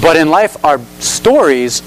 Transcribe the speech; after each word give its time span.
But 0.00 0.16
in 0.16 0.28
life, 0.28 0.62
our 0.64 0.78
stories 1.00 1.80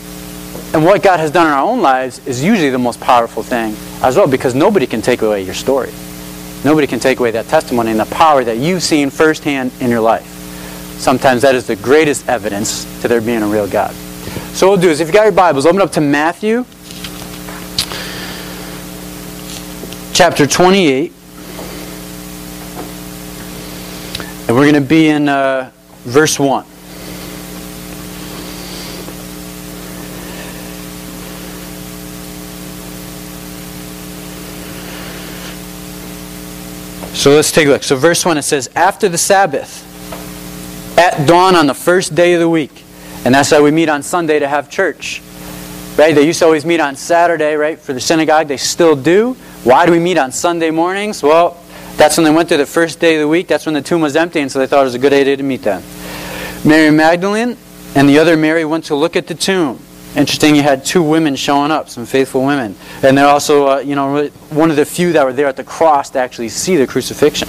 and 0.74 0.84
what 0.84 1.02
God 1.04 1.20
has 1.20 1.32
done 1.32 1.48
in 1.48 1.54
our 1.54 1.64
own 1.64 1.82
lives 1.82 2.26
is 2.28 2.44
usually 2.44 2.70
the 2.70 2.80
most 2.80 3.00
powerful 3.00 3.44
thing 3.44 3.76
as 4.04 4.18
well 4.18 4.28
because 4.28 4.56
nobody 4.56 4.88
can 4.88 5.02
take 5.02 5.22
away 5.22 5.44
your 5.44 5.54
story. 5.54 5.92
Nobody 6.64 6.88
can 6.88 7.00
take 7.00 7.20
away 7.20 7.32
that 7.32 7.48
testimony 7.48 7.92
and 7.92 8.00
the 8.00 8.06
power 8.06 8.44
that 8.44 8.58
you've 8.58 8.84
seen 8.84 9.10
firsthand 9.10 9.72
in 9.80 9.90
your 9.90 10.02
life. 10.02 10.28
Sometimes 10.98 11.42
that 11.42 11.56
is 11.56 11.68
the 11.68 11.76
greatest 11.76 12.28
evidence 12.28 12.84
to 13.02 13.08
there 13.08 13.22
being 13.22 13.44
a 13.44 13.48
real 13.48 13.68
God. 13.68 13.94
So 14.54 14.68
what 14.68 14.74
we'll 14.74 14.82
do 14.82 14.90
is, 14.90 15.00
if 15.00 15.08
you've 15.08 15.16
got 15.16 15.24
your 15.24 15.32
Bibles, 15.32 15.66
open 15.66 15.82
up 15.82 15.92
to 15.94 16.02
Matthew 16.02 16.66
chapter 20.14 20.46
28. 20.46 21.12
And 24.48 24.56
we're 24.56 24.70
going 24.70 24.76
to 24.76 24.82
be 24.82 25.08
in 25.08 25.30
uh, 25.30 25.72
verse 26.04 26.38
1. 26.38 26.66
So 37.14 37.32
let's 37.32 37.52
take 37.52 37.68
a 37.68 37.72
look. 37.72 37.84
So, 37.84 37.96
verse 37.96 38.26
1 38.26 38.38
it 38.38 38.44
says, 38.44 38.70
After 38.76 39.10
the 39.10 39.18
Sabbath, 39.18 39.88
at 40.98 41.28
dawn 41.28 41.56
on 41.56 41.68
the 41.68 41.74
first 41.74 42.16
day 42.16 42.34
of 42.34 42.40
the 42.40 42.50
week. 42.50 42.84
And 43.24 43.34
that's 43.34 43.52
why 43.52 43.62
we 43.62 43.72
meet 43.72 43.90
on 43.90 44.04
Sunday 44.04 44.40
to 44.40 44.48
have 44.48 44.70
church. 44.70 45.22
Right? 45.98 46.16
They 46.16 46.26
used 46.26 46.40
to 46.40 46.46
always 46.46 46.66
meet 46.66 46.80
on 46.80 46.96
Saturday, 46.96 47.56
right, 47.56 47.78
for 47.78 47.94
the 47.94 48.00
synagogue. 48.00 48.48
They 48.48 48.58
still 48.58 48.96
do. 48.96 49.34
Why 49.64 49.86
do 49.86 49.92
we 49.92 50.00
meet 50.00 50.18
on 50.18 50.32
Sunday 50.32 50.72
mornings? 50.72 51.22
Well, 51.22 51.62
that's 51.98 52.18
when 52.18 52.24
they 52.24 52.32
went 52.32 52.50
there 52.50 52.58
the 52.58 52.66
first 52.66 53.00
day 53.00 53.16
of 53.16 53.22
the 53.22 53.28
week. 53.28 53.48
That's 53.48 53.66
when 53.66 53.74
the 53.74 53.82
tomb 53.82 54.02
was 54.02 54.16
empty, 54.16 54.40
and 54.40 54.52
so 54.52 54.60
they 54.60 54.68
thought 54.68 54.82
it 54.82 54.86
was 54.86 54.96
a 54.96 55.00
good 55.00 55.14
idea 55.14 55.38
to 55.38 55.44
meet 55.44 55.62
then. 55.62 55.84
Mary 56.66 56.90
Magdalene 56.92 57.58
and 57.96 58.10
the 58.10 58.18
other 58.20 58.38
Mary 58.38 58.66
went 58.66 58.86
to 58.86 58.96
look 58.96 59.16
at 59.16 59.28
the 59.28 59.36
tomb. 59.36 59.80
Interesting, 60.16 60.56
you 60.56 60.62
had 60.62 60.84
two 60.84 61.02
women 61.02 61.38
showing 61.38 61.72
up, 61.72 61.88
some 61.88 62.06
faithful 62.06 62.46
women. 62.46 62.76
And 63.02 63.18
they're 63.18 63.28
also, 63.28 63.68
uh, 63.68 63.78
you 63.80 63.96
know, 63.96 64.28
one 64.50 64.70
of 64.70 64.76
the 64.76 64.86
few 64.86 65.14
that 65.14 65.26
were 65.26 65.32
there 65.32 65.48
at 65.48 65.56
the 65.56 65.64
cross 65.64 66.10
to 66.12 66.20
actually 66.20 66.50
see 66.50 66.76
the 66.76 66.86
crucifixion. 66.86 67.48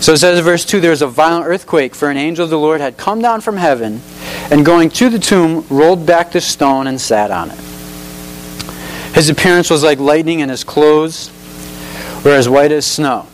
So 0.00 0.12
it 0.12 0.18
says 0.18 0.36
in 0.36 0.44
verse 0.44 0.64
2 0.64 0.80
there 0.80 0.90
was 0.90 1.02
a 1.02 1.06
violent 1.06 1.46
earthquake, 1.46 1.94
for 1.94 2.10
an 2.10 2.16
angel 2.16 2.42
of 2.42 2.50
the 2.50 2.58
Lord 2.58 2.80
had 2.80 2.96
come 2.96 3.22
down 3.22 3.40
from 3.40 3.56
heaven, 3.56 4.00
and 4.50 4.66
going 4.66 4.90
to 4.90 5.08
the 5.08 5.20
tomb, 5.20 5.64
rolled 5.70 6.04
back 6.04 6.32
the 6.32 6.40
stone 6.40 6.88
and 6.88 7.00
sat 7.00 7.30
on 7.30 7.52
it. 7.52 7.58
His 9.14 9.28
appearance 9.28 9.70
was 9.70 9.84
like 9.84 10.00
lightning, 10.00 10.42
and 10.42 10.50
his 10.50 10.64
clothes 10.64 11.30
were 12.24 12.32
as 12.32 12.48
white 12.48 12.72
as 12.72 12.84
snow. 12.84 13.28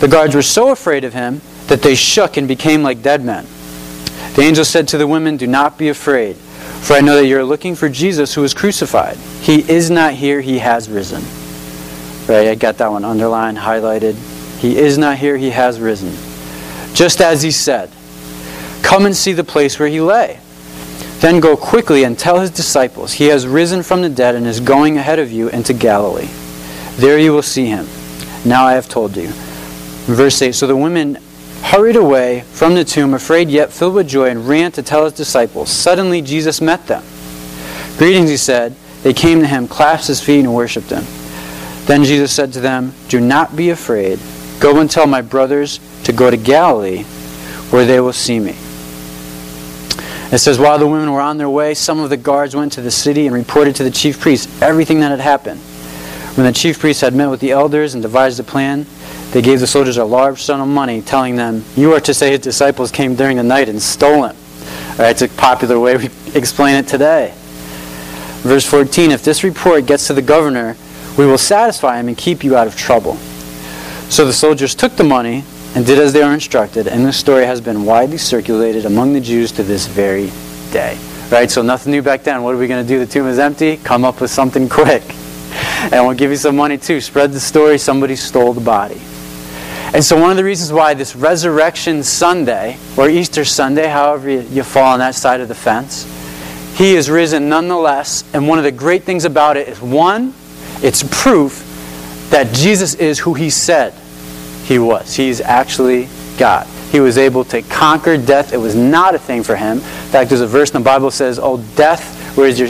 The 0.00 0.08
guards 0.08 0.34
were 0.34 0.42
so 0.42 0.72
afraid 0.72 1.04
of 1.04 1.14
him 1.14 1.40
that 1.68 1.82
they 1.82 1.94
shook 1.94 2.36
and 2.36 2.48
became 2.48 2.82
like 2.82 3.02
dead 3.02 3.24
men. 3.24 3.46
The 4.34 4.42
angel 4.42 4.64
said 4.64 4.88
to 4.88 4.98
the 4.98 5.06
women, 5.06 5.36
Do 5.36 5.46
not 5.46 5.78
be 5.78 5.88
afraid. 5.88 6.36
For 6.82 6.94
I 6.94 7.00
know 7.00 7.16
that 7.16 7.26
you're 7.26 7.44
looking 7.44 7.74
for 7.74 7.88
Jesus 7.88 8.34
who 8.34 8.40
was 8.40 8.54
crucified. 8.54 9.16
He 9.42 9.68
is 9.70 9.90
not 9.90 10.14
here, 10.14 10.40
he 10.40 10.58
has 10.58 10.88
risen. 10.88 11.22
Right, 12.26 12.48
I 12.48 12.54
got 12.54 12.78
that 12.78 12.90
one 12.90 13.04
underlined, 13.04 13.58
highlighted. 13.58 14.14
He 14.58 14.76
is 14.76 14.98
not 14.98 15.18
here, 15.18 15.36
he 15.36 15.50
has 15.50 15.80
risen. 15.80 16.12
Just 16.94 17.20
as 17.20 17.42
he 17.42 17.50
said, 17.50 17.90
Come 18.82 19.06
and 19.06 19.16
see 19.16 19.32
the 19.32 19.44
place 19.44 19.78
where 19.78 19.88
he 19.88 20.00
lay. 20.00 20.40
Then 21.20 21.38
go 21.38 21.56
quickly 21.56 22.04
and 22.04 22.18
tell 22.18 22.40
his 22.40 22.50
disciples, 22.50 23.12
He 23.12 23.26
has 23.26 23.46
risen 23.46 23.82
from 23.82 24.02
the 24.02 24.08
dead 24.08 24.34
and 24.34 24.46
is 24.46 24.58
going 24.58 24.96
ahead 24.96 25.18
of 25.18 25.30
you 25.30 25.48
into 25.50 25.72
Galilee. 25.72 26.28
There 26.96 27.18
you 27.18 27.32
will 27.32 27.42
see 27.42 27.66
him. 27.66 27.86
Now 28.44 28.66
I 28.66 28.72
have 28.72 28.88
told 28.88 29.16
you. 29.16 29.28
Verse 30.06 30.40
8 30.40 30.52
So 30.52 30.66
the 30.66 30.76
women 30.76 31.18
hurried 31.62 31.96
away 31.96 32.40
from 32.52 32.74
the 32.74 32.84
tomb, 32.84 33.14
afraid 33.14 33.48
yet 33.48 33.72
filled 33.72 33.94
with 33.94 34.08
joy, 34.08 34.28
and 34.28 34.48
ran 34.48 34.72
to 34.72 34.82
tell 34.82 35.04
his 35.04 35.12
disciples. 35.12 35.70
Suddenly 35.70 36.22
Jesus 36.22 36.60
met 36.60 36.86
them. 36.86 37.02
Greetings, 37.98 38.30
he 38.30 38.36
said. 38.36 38.74
They 39.02 39.14
came 39.14 39.40
to 39.40 39.46
him, 39.46 39.66
clasped 39.66 40.08
his 40.08 40.22
feet, 40.22 40.40
and 40.40 40.54
worshipped 40.54 40.90
him. 40.90 41.04
Then 41.86 42.04
Jesus 42.04 42.32
said 42.32 42.52
to 42.52 42.60
them, 42.60 42.92
Do 43.08 43.20
not 43.20 43.56
be 43.56 43.70
afraid. 43.70 44.18
Go 44.60 44.80
and 44.80 44.90
tell 44.90 45.06
my 45.06 45.22
brothers 45.22 45.80
to 46.04 46.12
go 46.12 46.30
to 46.30 46.36
Galilee, 46.36 47.04
where 47.70 47.86
they 47.86 48.00
will 48.00 48.12
see 48.12 48.38
me. 48.38 48.56
It 50.32 50.38
says, 50.38 50.58
While 50.58 50.78
the 50.78 50.86
women 50.86 51.10
were 51.10 51.20
on 51.20 51.38
their 51.38 51.48
way, 51.48 51.74
some 51.74 51.98
of 51.98 52.10
the 52.10 52.16
guards 52.16 52.54
went 52.54 52.72
to 52.72 52.82
the 52.82 52.90
city 52.90 53.26
and 53.26 53.34
reported 53.34 53.74
to 53.76 53.84
the 53.84 53.90
chief 53.90 54.20
priests 54.20 54.62
everything 54.62 55.00
that 55.00 55.10
had 55.10 55.20
happened. 55.20 55.60
When 56.36 56.46
the 56.46 56.52
chief 56.52 56.78
priests 56.78 57.00
had 57.00 57.14
met 57.14 57.28
with 57.28 57.40
the 57.40 57.50
elders 57.50 57.94
and 57.94 58.02
devised 58.02 58.38
a 58.38 58.44
plan, 58.44 58.86
they 59.32 59.42
gave 59.42 59.60
the 59.60 59.66
soldiers 59.66 59.96
a 59.96 60.04
large 60.04 60.42
sum 60.42 60.60
of 60.60 60.68
money, 60.68 61.02
telling 61.02 61.36
them, 61.36 61.64
You 61.76 61.92
are 61.94 62.00
to 62.00 62.14
say 62.14 62.30
his 62.30 62.40
disciples 62.40 62.92
came 62.92 63.16
during 63.16 63.36
the 63.36 63.42
night 63.42 63.68
and 63.68 63.82
stole 63.82 64.24
him. 64.24 64.36
Right, 64.96 65.10
it's 65.10 65.22
a 65.22 65.28
popular 65.28 65.78
way 65.80 65.96
we 65.96 66.08
explain 66.34 66.76
it 66.76 66.86
today. 66.86 67.34
Verse 68.42 68.64
14 68.64 69.10
If 69.10 69.24
this 69.24 69.42
report 69.42 69.86
gets 69.86 70.06
to 70.06 70.14
the 70.14 70.22
governor, 70.22 70.76
we 71.18 71.26
will 71.26 71.38
satisfy 71.38 71.98
him 71.98 72.08
and 72.08 72.16
keep 72.16 72.44
you 72.44 72.56
out 72.56 72.66
of 72.66 72.76
trouble. 72.76 73.16
So 74.08 74.24
the 74.24 74.32
soldiers 74.32 74.74
took 74.74 74.96
the 74.96 75.04
money 75.04 75.44
and 75.74 75.84
did 75.84 75.98
as 75.98 76.12
they 76.12 76.24
were 76.24 76.32
instructed, 76.32 76.86
and 76.86 77.04
this 77.04 77.16
story 77.16 77.44
has 77.44 77.60
been 77.60 77.84
widely 77.84 78.18
circulated 78.18 78.86
among 78.86 79.12
the 79.12 79.20
Jews 79.20 79.52
to 79.52 79.62
this 79.62 79.86
very 79.86 80.30
day. 80.72 80.98
Right, 81.30 81.50
so 81.50 81.62
nothing 81.62 81.92
new 81.92 82.02
back 82.02 82.24
then. 82.24 82.42
What 82.42 82.54
are 82.54 82.58
we 82.58 82.66
going 82.66 82.84
to 82.84 82.88
do? 82.88 82.98
The 82.98 83.06
tomb 83.06 83.26
is 83.26 83.38
empty. 83.38 83.76
Come 83.78 84.04
up 84.04 84.20
with 84.20 84.30
something 84.30 84.68
quick. 84.68 85.02
And 85.92 86.06
we'll 86.06 86.16
give 86.16 86.30
you 86.30 86.36
some 86.36 86.56
money 86.56 86.76
too. 86.76 87.00
Spread 87.00 87.32
the 87.32 87.40
story. 87.40 87.78
Somebody 87.78 88.14
stole 88.14 88.52
the 88.52 88.60
body. 88.60 89.00
And 89.92 90.04
so, 90.04 90.20
one 90.20 90.30
of 90.30 90.36
the 90.36 90.44
reasons 90.44 90.72
why 90.72 90.94
this 90.94 91.16
Resurrection 91.16 92.04
Sunday, 92.04 92.78
or 92.96 93.10
Easter 93.10 93.44
Sunday, 93.44 93.88
however 93.88 94.30
you, 94.30 94.62
fall 94.62 94.92
on 94.92 95.00
that 95.00 95.16
side 95.16 95.40
of 95.40 95.48
the 95.48 95.54
fence, 95.54 96.04
He 96.76 96.94
is 96.94 97.10
risen 97.10 97.48
nonetheless. 97.48 98.22
And 98.32 98.46
one 98.46 98.58
of 98.58 98.64
the 98.64 98.70
great 98.70 99.02
things 99.02 99.24
about 99.24 99.56
it 99.56 99.68
is 99.68 99.80
one, 99.80 100.32
it's 100.80 101.02
proof 101.10 101.66
that 102.30 102.54
Jesus 102.54 102.94
is 102.94 103.18
who 103.18 103.34
He 103.34 103.50
said 103.50 103.92
He 104.64 104.78
was. 104.78 105.16
He's 105.16 105.40
actually 105.40 106.08
God. 106.38 106.68
He 106.92 107.00
was 107.00 107.18
able 107.18 107.44
to 107.46 107.60
conquer 107.62 108.16
death. 108.16 108.52
It 108.52 108.58
was 108.58 108.76
not 108.76 109.16
a 109.16 109.18
thing 109.18 109.42
for 109.42 109.56
Him. 109.56 109.78
In 109.78 109.84
fact, 110.12 110.30
there's 110.30 110.40
a 110.40 110.46
verse 110.46 110.70
in 110.70 110.80
the 110.80 110.84
Bible 110.84 111.10
that 111.10 111.16
says, 111.16 111.40
Oh, 111.42 111.58
death, 111.74 112.36
where 112.36 112.46
is 112.46 112.60
your, 112.60 112.68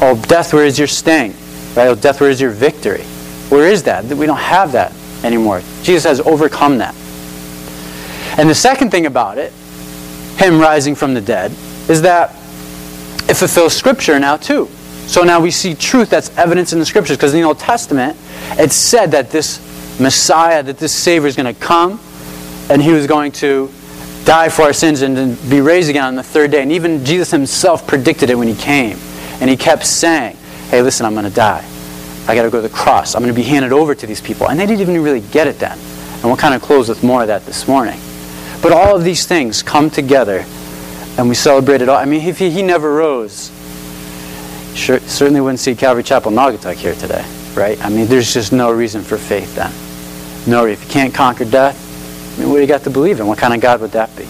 oh, 0.00 0.20
death, 0.28 0.54
where 0.54 0.64
is 0.64 0.78
your 0.78 0.88
sting? 0.88 1.34
Right? 1.76 1.88
Oh, 1.88 1.94
death, 1.94 2.20
where 2.20 2.30
is 2.30 2.40
your 2.40 2.50
victory? 2.50 3.02
Where 3.50 3.68
is 3.68 3.82
that? 3.84 4.04
We 4.04 4.26
don't 4.26 4.38
have 4.38 4.72
that 4.72 4.92
anymore. 5.22 5.60
Jesus 5.82 6.04
has 6.04 6.20
overcome 6.20 6.78
that. 6.78 6.94
And 8.38 8.48
the 8.48 8.54
second 8.54 8.90
thing 8.90 9.06
about 9.06 9.38
it, 9.38 9.52
him 10.36 10.58
rising 10.58 10.94
from 10.94 11.14
the 11.14 11.20
dead, 11.20 11.52
is 11.88 12.02
that 12.02 12.30
it 13.28 13.34
fulfills 13.34 13.74
Scripture 13.74 14.18
now 14.18 14.36
too. 14.36 14.68
So 15.06 15.22
now 15.22 15.40
we 15.40 15.50
see 15.50 15.74
truth 15.74 16.10
that's 16.10 16.36
evidence 16.36 16.72
in 16.72 16.78
the 16.78 16.86
Scriptures. 16.86 17.16
Because 17.16 17.34
in 17.34 17.40
the 17.40 17.46
Old 17.46 17.58
Testament, 17.58 18.16
it 18.58 18.72
said 18.72 19.12
that 19.12 19.30
this 19.30 19.60
Messiah, 20.00 20.62
that 20.62 20.78
this 20.78 20.92
Savior 20.92 21.28
is 21.28 21.36
going 21.36 21.52
to 21.52 21.60
come, 21.60 22.00
and 22.68 22.82
he 22.82 22.92
was 22.92 23.06
going 23.06 23.32
to 23.32 23.70
die 24.24 24.48
for 24.48 24.62
our 24.62 24.72
sins 24.72 25.02
and 25.02 25.38
be 25.48 25.60
raised 25.60 25.88
again 25.88 26.04
on 26.04 26.16
the 26.16 26.22
third 26.22 26.50
day. 26.50 26.62
And 26.62 26.72
even 26.72 27.04
Jesus 27.04 27.30
himself 27.30 27.86
predicted 27.86 28.28
it 28.28 28.34
when 28.34 28.48
he 28.48 28.56
came. 28.56 28.98
And 29.40 29.48
he 29.48 29.56
kept 29.56 29.86
saying, 29.86 30.35
hey, 30.70 30.82
listen, 30.82 31.06
I'm 31.06 31.14
going 31.14 31.24
to 31.24 31.30
die. 31.30 31.64
I 32.28 32.34
got 32.34 32.42
to 32.42 32.50
go 32.50 32.60
to 32.60 32.68
the 32.68 32.74
cross. 32.74 33.14
I'm 33.14 33.22
going 33.22 33.32
to 33.32 33.40
be 33.40 33.46
handed 33.46 33.72
over 33.72 33.94
to 33.94 34.06
these 34.06 34.20
people. 34.20 34.48
And 34.48 34.58
they 34.58 34.66
didn't 34.66 34.80
even 34.80 35.02
really 35.02 35.20
get 35.20 35.46
it 35.46 35.58
then. 35.58 35.78
And 36.16 36.24
we'll 36.24 36.36
kind 36.36 36.54
of 36.54 36.62
close 36.62 36.88
with 36.88 37.04
more 37.04 37.22
of 37.22 37.28
that 37.28 37.46
this 37.46 37.68
morning. 37.68 38.00
But 38.62 38.72
all 38.72 38.96
of 38.96 39.04
these 39.04 39.26
things 39.26 39.62
come 39.62 39.90
together 39.90 40.44
and 41.18 41.28
we 41.28 41.34
celebrate 41.34 41.82
it 41.82 41.88
all. 41.88 41.96
I 41.96 42.04
mean, 42.04 42.26
if 42.26 42.38
he, 42.38 42.50
he 42.50 42.62
never 42.62 42.94
rose, 42.94 43.50
sure, 44.74 44.98
certainly 45.00 45.40
wouldn't 45.40 45.60
see 45.60 45.74
Calvary 45.74 46.02
Chapel 46.02 46.32
Naugatuck 46.32 46.74
here 46.74 46.94
today, 46.94 47.24
right? 47.54 47.82
I 47.84 47.88
mean, 47.88 48.06
there's 48.06 48.32
just 48.32 48.52
no 48.52 48.72
reason 48.72 49.02
for 49.02 49.16
faith 49.16 49.54
then. 49.54 49.72
No, 50.50 50.66
if 50.66 50.82
you 50.84 50.90
can't 50.90 51.14
conquer 51.14 51.44
death, 51.44 51.82
I 52.36 52.40
mean, 52.40 52.50
what 52.50 52.56
do 52.56 52.60
you 52.62 52.66
got 52.66 52.82
to 52.84 52.90
believe 52.90 53.20
in? 53.20 53.26
What 53.26 53.38
kind 53.38 53.54
of 53.54 53.60
God 53.60 53.80
would 53.80 53.92
that 53.92 54.14
be? 54.16 54.24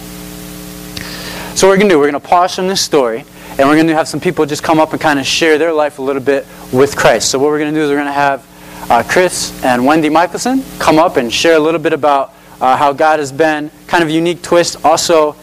So 1.54 1.66
what 1.66 1.72
we're 1.72 1.76
going 1.76 1.88
to 1.88 1.94
do, 1.94 1.98
we're 1.98 2.10
going 2.10 2.20
to 2.20 2.28
pause 2.28 2.54
from 2.54 2.68
this 2.68 2.82
story 2.82 3.24
and 3.58 3.68
we're 3.68 3.74
going 3.74 3.86
to 3.86 3.94
have 3.94 4.06
some 4.06 4.20
people 4.20 4.44
just 4.44 4.62
come 4.62 4.78
up 4.78 4.92
and 4.92 5.00
kind 5.00 5.18
of 5.18 5.26
share 5.26 5.56
their 5.56 5.72
life 5.72 5.98
a 5.98 6.02
little 6.02 6.22
bit 6.22 6.46
with 6.72 6.94
Christ. 6.94 7.30
So 7.30 7.38
what 7.38 7.46
we're 7.46 7.58
going 7.58 7.72
to 7.72 7.80
do 7.80 7.84
is 7.84 7.90
we're 7.90 7.96
going 7.96 8.06
to 8.06 8.12
have 8.12 8.46
uh, 8.90 9.02
Chris 9.02 9.62
and 9.64 9.86
Wendy 9.86 10.10
Michelson 10.10 10.62
come 10.78 10.98
up 10.98 11.16
and 11.16 11.32
share 11.32 11.56
a 11.56 11.58
little 11.58 11.80
bit 11.80 11.92
about 11.92 12.34
uh, 12.60 12.76
how 12.76 12.92
God 12.92 13.18
has 13.18 13.32
been 13.32 13.70
kind 13.86 14.04
of 14.04 14.10
unique 14.10 14.42
twist. 14.42 14.84
Also, 14.84 15.34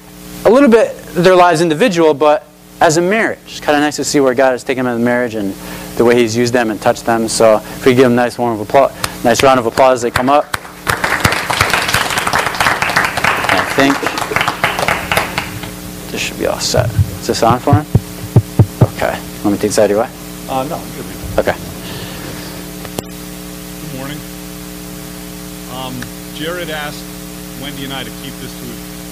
a 0.45 0.49
little 0.49 0.69
bit 0.69 0.95
their 1.13 1.35
lives 1.35 1.61
individual, 1.61 2.13
but 2.13 2.47
as 2.81 2.97
a 2.97 3.01
marriage. 3.01 3.39
It's 3.45 3.59
kind 3.59 3.77
of 3.77 3.81
nice 3.81 3.95
to 3.95 4.03
see 4.03 4.19
where 4.19 4.35
God 4.35 4.51
has 4.51 4.63
taken 4.63 4.85
them 4.85 4.97
in 4.97 5.03
marriage 5.03 5.35
and 5.35 5.53
the 5.97 6.03
way 6.03 6.15
He's 6.15 6.35
used 6.35 6.53
them 6.53 6.69
and 6.69 6.81
touched 6.81 7.05
them. 7.05 7.27
So 7.27 7.57
if 7.57 7.85
we 7.85 7.95
give 7.95 8.03
them 8.03 8.13
a 8.13 8.15
nice 8.15 8.37
warm 8.37 8.59
applause, 8.59 8.93
nice 9.23 9.41
round 9.41 9.59
of 9.59 9.65
applause 9.65 9.99
as 9.99 10.01
they 10.03 10.11
come 10.11 10.29
up. 10.29 10.45
I 13.55 13.63
think 13.75 13.95
this 16.11 16.21
should 16.21 16.37
be 16.37 16.45
all 16.45 16.59
set. 16.59 16.89
Is 16.89 17.27
this 17.27 17.41
on 17.41 17.59
for 17.59 17.73
him? 17.73 18.02
Let 19.43 19.51
me 19.51 19.57
take 19.57 19.71
side 19.71 19.89
your 19.89 19.99
way. 19.99 20.09
Uh, 20.47 20.63
no, 20.69 20.77
Okay. 21.37 21.55
Good 23.81 23.93
morning. 23.97 24.17
Um, 25.73 25.99
Jared 26.35 26.69
asked 26.69 27.03
Wendy 27.61 27.83
and 27.83 27.93
I 27.93 28.03
to 28.03 28.09
keep 28.21 28.33
this 28.35 28.53
to 28.59 28.65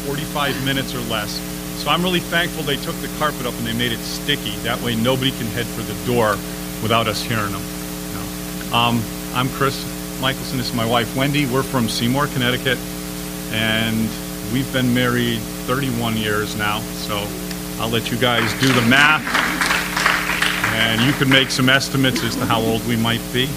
45 0.07 0.63
minutes 0.63 0.95
or 0.95 1.00
less. 1.01 1.39
So 1.83 1.89
I'm 1.89 2.01
really 2.04 2.19
thankful 2.19 2.63
they 2.63 2.78
took 2.78 2.95
the 2.98 3.10
carpet 3.18 3.45
up 3.45 3.54
and 3.57 3.66
they 3.68 3.74
made 3.74 3.92
it 3.92 4.00
sticky. 4.00 4.51
That 4.60 4.80
way 4.81 4.95
nobody 4.95 5.31
can 5.31 5.48
head 5.48 5.66
for 5.66 5.81
the 5.81 5.95
door 6.06 6.31
without 6.81 7.07
us 7.07 7.22
hearing 7.22 7.51
them. 7.51 7.62
Know. 8.13 8.75
um, 8.78 9.01
I'm 9.33 9.50
Chris 9.50 9.83
Michelson. 10.22 10.57
This 10.57 10.69
is 10.69 10.75
my 10.75 10.86
wife, 10.86 11.16
Wendy. 11.16 11.45
We're 11.45 11.63
from 11.63 11.89
Seymour, 11.89 12.28
Connecticut, 12.28 12.78
and 13.51 14.07
we've 14.54 14.72
been 14.72 14.94
married 14.94 15.39
31 15.68 16.16
years 16.16 16.56
now. 16.56 16.80
So 16.80 17.18
I'll 17.81 17.89
let 17.89 18.12
you 18.12 18.18
guys 18.18 18.51
do 18.62 18.68
the 18.74 18.81
math, 18.83 19.24
and 20.71 21.01
you 21.01 21.12
can 21.13 21.29
make 21.29 21.51
some 21.51 21.69
estimates 21.69 22.23
as 22.23 22.35
to 22.35 22.45
how 22.45 22.62
old 22.62 22.85
we 22.88 22.95
might 22.95 23.21
be. 23.33 23.50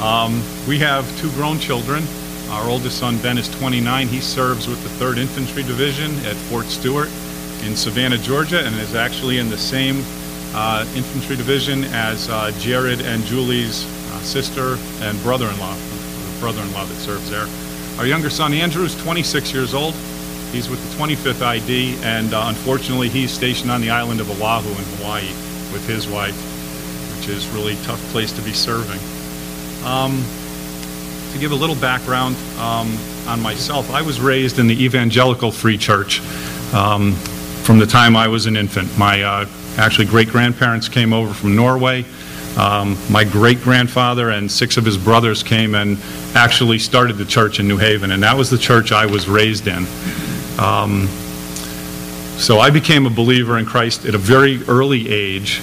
Um, 0.00 0.42
we 0.66 0.78
have 0.78 1.04
two 1.20 1.30
grown 1.32 1.58
children. 1.58 2.04
Our 2.50 2.68
oldest 2.68 2.98
son, 2.98 3.18
Ben, 3.18 3.38
is 3.38 3.48
29. 3.58 4.08
He 4.08 4.20
serves 4.20 4.68
with 4.68 4.82
the 4.82 5.04
3rd 5.04 5.18
Infantry 5.18 5.62
Division 5.62 6.14
at 6.24 6.36
Fort 6.36 6.66
Stewart 6.66 7.08
in 7.64 7.76
Savannah, 7.76 8.18
Georgia, 8.18 8.64
and 8.64 8.74
is 8.76 8.94
actually 8.94 9.38
in 9.38 9.50
the 9.50 9.58
same 9.58 10.02
uh, 10.54 10.86
infantry 10.94 11.36
division 11.36 11.84
as 11.84 12.28
uh, 12.28 12.50
Jared 12.58 13.00
and 13.00 13.22
Julie's 13.24 13.84
uh, 13.84 14.20
sister 14.20 14.76
and 15.00 15.20
brother-in-law, 15.22 15.74
the 15.74 16.40
brother-in-law 16.40 16.84
that 16.84 16.94
serves 16.96 17.28
there. 17.30 17.46
Our 17.98 18.06
younger 18.06 18.30
son 18.30 18.52
Andrew 18.52 18.84
is 18.84 18.94
26 19.02 19.52
years 19.52 19.74
old. 19.74 19.94
He's 20.52 20.70
with 20.70 20.80
the 20.90 21.04
25th 21.04 21.42
ID, 21.42 21.98
and 22.02 22.32
uh, 22.32 22.44
unfortunately, 22.46 23.08
he's 23.08 23.30
stationed 23.30 23.70
on 23.70 23.80
the 23.80 23.90
island 23.90 24.20
of 24.20 24.30
Oahu 24.30 24.70
in 24.70 24.84
Hawaii 24.96 25.28
with 25.72 25.86
his 25.86 26.08
wife, 26.08 26.36
is 27.28 27.46
really 27.48 27.74
a 27.74 27.82
tough 27.82 28.00
place 28.10 28.32
to 28.32 28.42
be 28.42 28.52
serving. 28.52 29.00
Um, 29.84 30.22
to 31.32 31.38
give 31.38 31.52
a 31.52 31.56
little 31.56 31.76
background 31.76 32.36
um, 32.58 32.96
on 33.26 33.40
myself, 33.40 33.90
I 33.90 34.02
was 34.02 34.20
raised 34.20 34.58
in 34.58 34.66
the 34.66 34.84
Evangelical 34.84 35.50
Free 35.52 35.78
Church. 35.78 36.20
Um, 36.72 37.14
from 37.68 37.78
the 37.78 37.86
time 37.86 38.16
I 38.16 38.28
was 38.28 38.46
an 38.46 38.56
infant. 38.56 38.96
My 38.96 39.22
uh, 39.22 39.46
actually 39.76 40.06
great 40.06 40.30
grandparents 40.30 40.88
came 40.88 41.12
over 41.12 41.34
from 41.34 41.54
Norway. 41.54 42.06
Um, 42.56 42.96
my 43.10 43.24
great 43.24 43.60
grandfather 43.60 44.30
and 44.30 44.50
six 44.50 44.78
of 44.78 44.86
his 44.86 44.96
brothers 44.96 45.42
came 45.42 45.74
and 45.74 45.98
actually 46.34 46.78
started 46.78 47.18
the 47.18 47.26
church 47.26 47.60
in 47.60 47.68
New 47.68 47.76
Haven, 47.76 48.12
and 48.12 48.22
that 48.22 48.38
was 48.38 48.48
the 48.48 48.56
church 48.56 48.90
I 48.90 49.04
was 49.04 49.28
raised 49.28 49.66
in. 49.66 49.84
Um, 50.58 51.08
so 52.38 52.58
I 52.58 52.70
became 52.70 53.04
a 53.04 53.10
believer 53.10 53.58
in 53.58 53.66
Christ 53.66 54.06
at 54.06 54.14
a 54.14 54.18
very 54.18 54.62
early 54.62 55.06
age, 55.10 55.60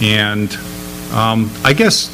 and 0.00 0.56
um, 1.12 1.50
I 1.64 1.72
guess 1.72 2.10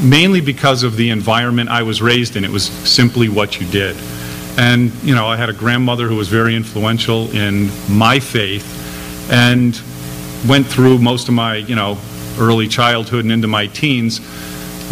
mainly 0.00 0.40
because 0.40 0.82
of 0.82 0.96
the 0.96 1.10
environment 1.10 1.68
I 1.68 1.82
was 1.82 2.00
raised 2.00 2.36
in. 2.36 2.44
It 2.44 2.50
was 2.50 2.64
simply 2.64 3.28
what 3.28 3.60
you 3.60 3.66
did. 3.66 3.96
And, 4.56 4.92
you 5.02 5.14
know, 5.14 5.26
I 5.26 5.36
had 5.36 5.48
a 5.48 5.52
grandmother 5.52 6.08
who 6.08 6.16
was 6.16 6.28
very 6.28 6.54
influential 6.54 7.30
in 7.30 7.70
my 7.88 8.18
faith 8.18 8.74
and 9.30 9.80
went 10.48 10.66
through 10.66 10.98
most 10.98 11.28
of 11.28 11.34
my, 11.34 11.56
you 11.56 11.76
know, 11.76 11.98
early 12.38 12.68
childhood 12.68 13.24
and 13.24 13.32
into 13.32 13.48
my 13.48 13.66
teens, 13.66 14.20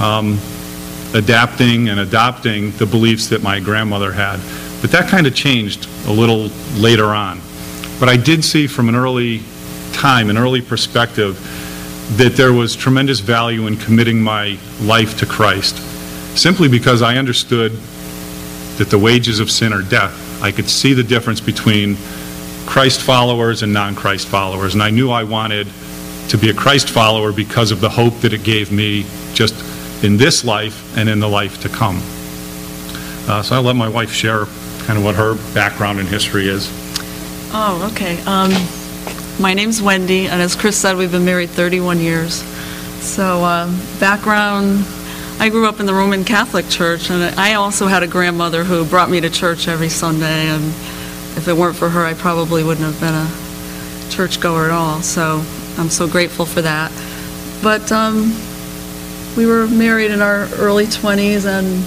um, 0.01 0.39
adapting 1.15 1.89
and 1.89 2.01
adopting 2.01 2.73
the 2.73 2.87
beliefs 2.87 3.29
that 3.29 3.43
my 3.43 3.61
grandmother 3.61 4.13
had. 4.13 4.41
But 4.81 4.91
that 4.93 5.09
kind 5.09 5.27
of 5.27 5.35
changed 5.35 5.89
a 6.07 6.13
little 6.13 6.49
later 6.81 7.07
on. 7.07 7.41
But 7.99 8.09
I 8.09 8.17
did 8.17 8.45
see 8.45 8.67
from 8.67 8.89
an 8.89 8.95
early 8.95 9.43
time, 9.93 10.31
an 10.31 10.37
early 10.37 10.61
perspective, 10.61 11.41
that 12.12 12.35
there 12.37 12.53
was 12.53 12.76
tremendous 12.76 13.20
value 13.20 13.67
in 13.67 13.76
committing 13.76 14.23
my 14.23 14.58
life 14.81 15.19
to 15.19 15.26
Christ, 15.26 15.76
simply 16.38 16.69
because 16.69 17.03
I 17.03 17.17
understood 17.17 17.73
that 18.79 18.91
the 18.91 18.99
wages 18.99 19.41
of 19.41 19.50
sin 19.50 19.73
are 19.73 19.82
death. 19.82 20.43
I 20.43 20.53
could 20.53 20.69
see 20.69 20.93
the 20.93 21.03
difference 21.03 21.41
between 21.41 21.97
Christ 22.67 23.00
followers 23.00 23.62
and 23.62 23.73
non 23.73 23.94
Christ 23.94 24.29
followers. 24.29 24.75
And 24.75 24.82
I 24.82 24.91
knew 24.91 25.11
I 25.11 25.25
wanted 25.25 25.67
to 26.29 26.38
be 26.38 26.50
a 26.50 26.55
Christ 26.55 26.91
follower 26.91 27.32
because 27.32 27.70
of 27.70 27.81
the 27.81 27.88
hope 27.88 28.14
that 28.20 28.32
it 28.32 28.44
gave 28.44 28.70
me 28.70 29.05
just 29.35 29.55
in 30.05 30.17
this 30.17 30.44
life 30.44 30.97
and 30.97 31.09
in 31.09 31.20
the 31.20 31.29
life 31.29 31.61
to 31.62 31.69
come. 31.69 32.00
Uh, 33.29 33.43
so 33.43 33.56
I'll 33.56 33.62
let 33.62 33.76
my 33.76 33.88
wife 33.88 34.12
share 34.12 34.47
kind 34.87 34.99
of 34.99 35.05
what 35.05 35.14
her 35.14 35.35
background 35.55 35.99
and 35.99 36.09
history 36.09 36.49
is. 36.49 36.69
Oh, 37.52 37.88
okay. 37.93 38.20
Um, 38.23 38.50
my 39.41 39.55
name's 39.55 39.83
Wendy, 39.83 40.29
and 40.29 40.41
as 40.41 40.55
Chris 40.55 40.77
said, 40.77 40.97
we've 40.97 41.12
been 41.12 41.25
married 41.25 41.50
31 41.50 42.00
years. 42.00 42.43
So, 43.03 43.44
um, 43.44 43.79
background 44.00 44.85
I 45.38 45.50
grew 45.50 45.69
up 45.69 45.81
in 45.81 45.87
the 45.87 45.93
Roman 45.93 46.25
Catholic 46.25 46.67
Church, 46.71 47.11
and 47.11 47.23
I 47.38 47.55
also 47.55 47.87
had 47.87 48.03
a 48.03 48.06
grandmother 48.06 48.65
who 48.65 48.87
brought 48.87 49.11
me 49.11 49.21
to 49.21 49.29
church 49.29 49.69
every 49.69 49.91
Sunday, 49.91 50.49
and 50.49 50.65
if 51.37 51.47
it 51.47 51.53
weren't 51.53 51.77
for 51.77 51.91
her, 51.91 52.06
I 52.06 52.15
probably 52.15 52.65
wouldn't 52.65 52.87
have 52.87 52.99
been 52.99 53.12
a 53.12 54.11
churchgoer 54.11 54.65
at 54.65 54.71
all. 54.71 55.03
So 55.03 55.44
I'm 55.77 55.91
so 55.91 56.09
grateful 56.09 56.47
for 56.47 56.62
that. 56.62 56.91
But 57.62 57.93
um, 57.93 58.33
we 59.37 59.44
were 59.44 59.67
married 59.67 60.11
in 60.11 60.23
our 60.23 60.49
early 60.55 60.87
20s 60.87 61.44
and 61.44 61.85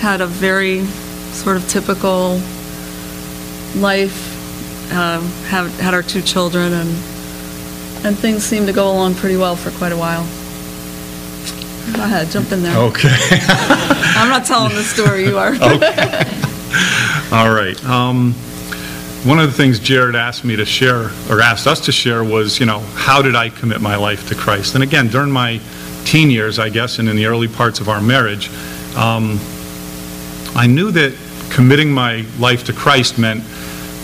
had 0.00 0.20
a 0.20 0.26
very 0.26 0.84
sort 1.32 1.56
of 1.56 1.66
typical 1.66 2.38
life. 3.76 4.29
Uh, 4.90 5.20
have, 5.48 5.72
had 5.78 5.94
our 5.94 6.02
two 6.02 6.22
children, 6.22 6.72
and 6.72 6.90
and 8.04 8.18
things 8.18 8.44
seemed 8.44 8.66
to 8.66 8.72
go 8.72 8.90
along 8.90 9.14
pretty 9.14 9.36
well 9.36 9.56
for 9.56 9.70
quite 9.72 9.92
a 9.92 9.96
while. 9.96 10.24
Go 11.94 12.04
ahead, 12.04 12.30
jump 12.30 12.50
in 12.52 12.62
there. 12.62 12.76
Okay. 12.76 13.14
I'm 13.30 14.28
not 14.28 14.44
telling 14.46 14.74
the 14.74 14.82
story. 14.82 15.26
You 15.26 15.38
are. 15.38 15.54
okay. 15.54 16.24
All 17.32 17.52
right. 17.52 17.76
Um, 17.84 18.32
one 19.24 19.38
of 19.38 19.50
the 19.50 19.56
things 19.56 19.78
Jared 19.78 20.14
asked 20.14 20.44
me 20.44 20.56
to 20.56 20.64
share, 20.64 21.10
or 21.28 21.40
asked 21.42 21.66
us 21.66 21.80
to 21.86 21.92
share, 21.92 22.24
was, 22.24 22.58
you 22.58 22.64
know, 22.64 22.78
how 22.94 23.20
did 23.20 23.36
I 23.36 23.50
commit 23.50 23.80
my 23.80 23.96
life 23.96 24.28
to 24.28 24.34
Christ? 24.34 24.74
And 24.74 24.82
again, 24.82 25.08
during 25.08 25.30
my 25.30 25.60
teen 26.04 26.30
years, 26.30 26.58
I 26.58 26.70
guess, 26.70 26.98
and 26.98 27.08
in 27.08 27.16
the 27.16 27.26
early 27.26 27.48
parts 27.48 27.80
of 27.80 27.88
our 27.88 28.00
marriage, 28.00 28.48
um, 28.96 29.38
I 30.54 30.66
knew 30.66 30.90
that 30.92 31.14
committing 31.50 31.92
my 31.92 32.24
life 32.38 32.64
to 32.64 32.72
Christ 32.72 33.18
meant 33.18 33.44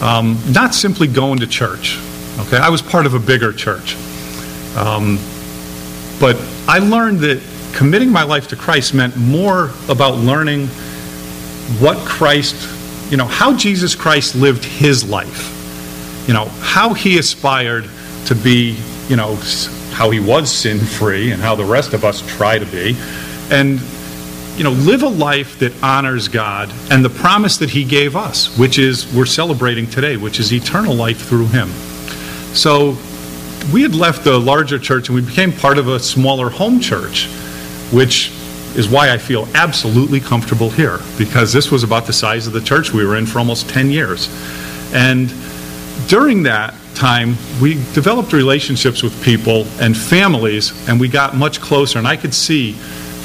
um, 0.00 0.38
not 0.50 0.74
simply 0.74 1.06
going 1.06 1.38
to 1.40 1.46
church. 1.46 1.98
Okay, 2.40 2.58
I 2.58 2.68
was 2.68 2.82
part 2.82 3.06
of 3.06 3.14
a 3.14 3.18
bigger 3.18 3.52
church, 3.52 3.94
um, 4.76 5.18
but 6.20 6.36
I 6.68 6.78
learned 6.78 7.20
that 7.20 7.42
committing 7.74 8.10
my 8.10 8.22
life 8.22 8.48
to 8.48 8.56
Christ 8.56 8.94
meant 8.94 9.16
more 9.16 9.70
about 9.88 10.16
learning 10.16 10.66
what 11.78 11.96
Christ 12.06 12.54
you 13.10 13.16
know, 13.16 13.26
how 13.26 13.56
Jesus 13.56 13.94
Christ 13.94 14.34
lived 14.34 14.64
his 14.64 15.08
life. 15.08 15.52
You 16.26 16.34
know, 16.34 16.46
how 16.60 16.92
he 16.92 17.18
aspired 17.18 17.88
to 18.26 18.34
be, 18.34 18.76
you 19.08 19.16
know, 19.16 19.36
how 19.92 20.10
he 20.10 20.18
was 20.18 20.50
sin 20.50 20.78
free 20.78 21.30
and 21.30 21.40
how 21.40 21.54
the 21.54 21.64
rest 21.64 21.92
of 21.92 22.04
us 22.04 22.20
try 22.36 22.58
to 22.58 22.66
be. 22.66 22.96
And, 23.50 23.80
you 24.56 24.64
know, 24.64 24.70
live 24.70 25.02
a 25.02 25.08
life 25.08 25.58
that 25.58 25.72
honors 25.82 26.28
God 26.28 26.72
and 26.90 27.04
the 27.04 27.10
promise 27.10 27.58
that 27.58 27.70
he 27.70 27.84
gave 27.84 28.16
us, 28.16 28.56
which 28.58 28.78
is 28.78 29.12
we're 29.14 29.26
celebrating 29.26 29.86
today, 29.86 30.16
which 30.16 30.40
is 30.40 30.52
eternal 30.52 30.94
life 30.94 31.28
through 31.28 31.46
him. 31.48 31.68
So 32.54 32.96
we 33.72 33.82
had 33.82 33.94
left 33.94 34.24
the 34.24 34.38
larger 34.38 34.78
church 34.78 35.08
and 35.08 35.14
we 35.14 35.22
became 35.22 35.52
part 35.52 35.76
of 35.76 35.88
a 35.88 36.00
smaller 36.00 36.48
home 36.48 36.80
church, 36.80 37.26
which 37.92 38.30
is 38.76 38.88
why 38.88 39.10
I 39.10 39.18
feel 39.18 39.46
absolutely 39.54 40.20
comfortable 40.20 40.70
here 40.70 41.00
because 41.18 41.52
this 41.52 41.70
was 41.70 41.82
about 41.82 42.06
the 42.06 42.12
size 42.12 42.46
of 42.46 42.52
the 42.52 42.60
church 42.60 42.92
we 42.92 43.04
were 43.04 43.16
in 43.16 43.26
for 43.26 43.38
almost 43.38 43.68
10 43.68 43.90
years. 43.90 44.28
And 44.94 45.32
during 46.08 46.42
that 46.44 46.74
time, 46.94 47.36
we 47.60 47.74
developed 47.92 48.32
relationships 48.32 49.02
with 49.02 49.22
people 49.22 49.66
and 49.80 49.96
families, 49.96 50.88
and 50.88 50.98
we 50.98 51.08
got 51.08 51.36
much 51.36 51.60
closer. 51.60 51.98
And 51.98 52.06
I 52.06 52.16
could 52.16 52.32
see 52.34 52.76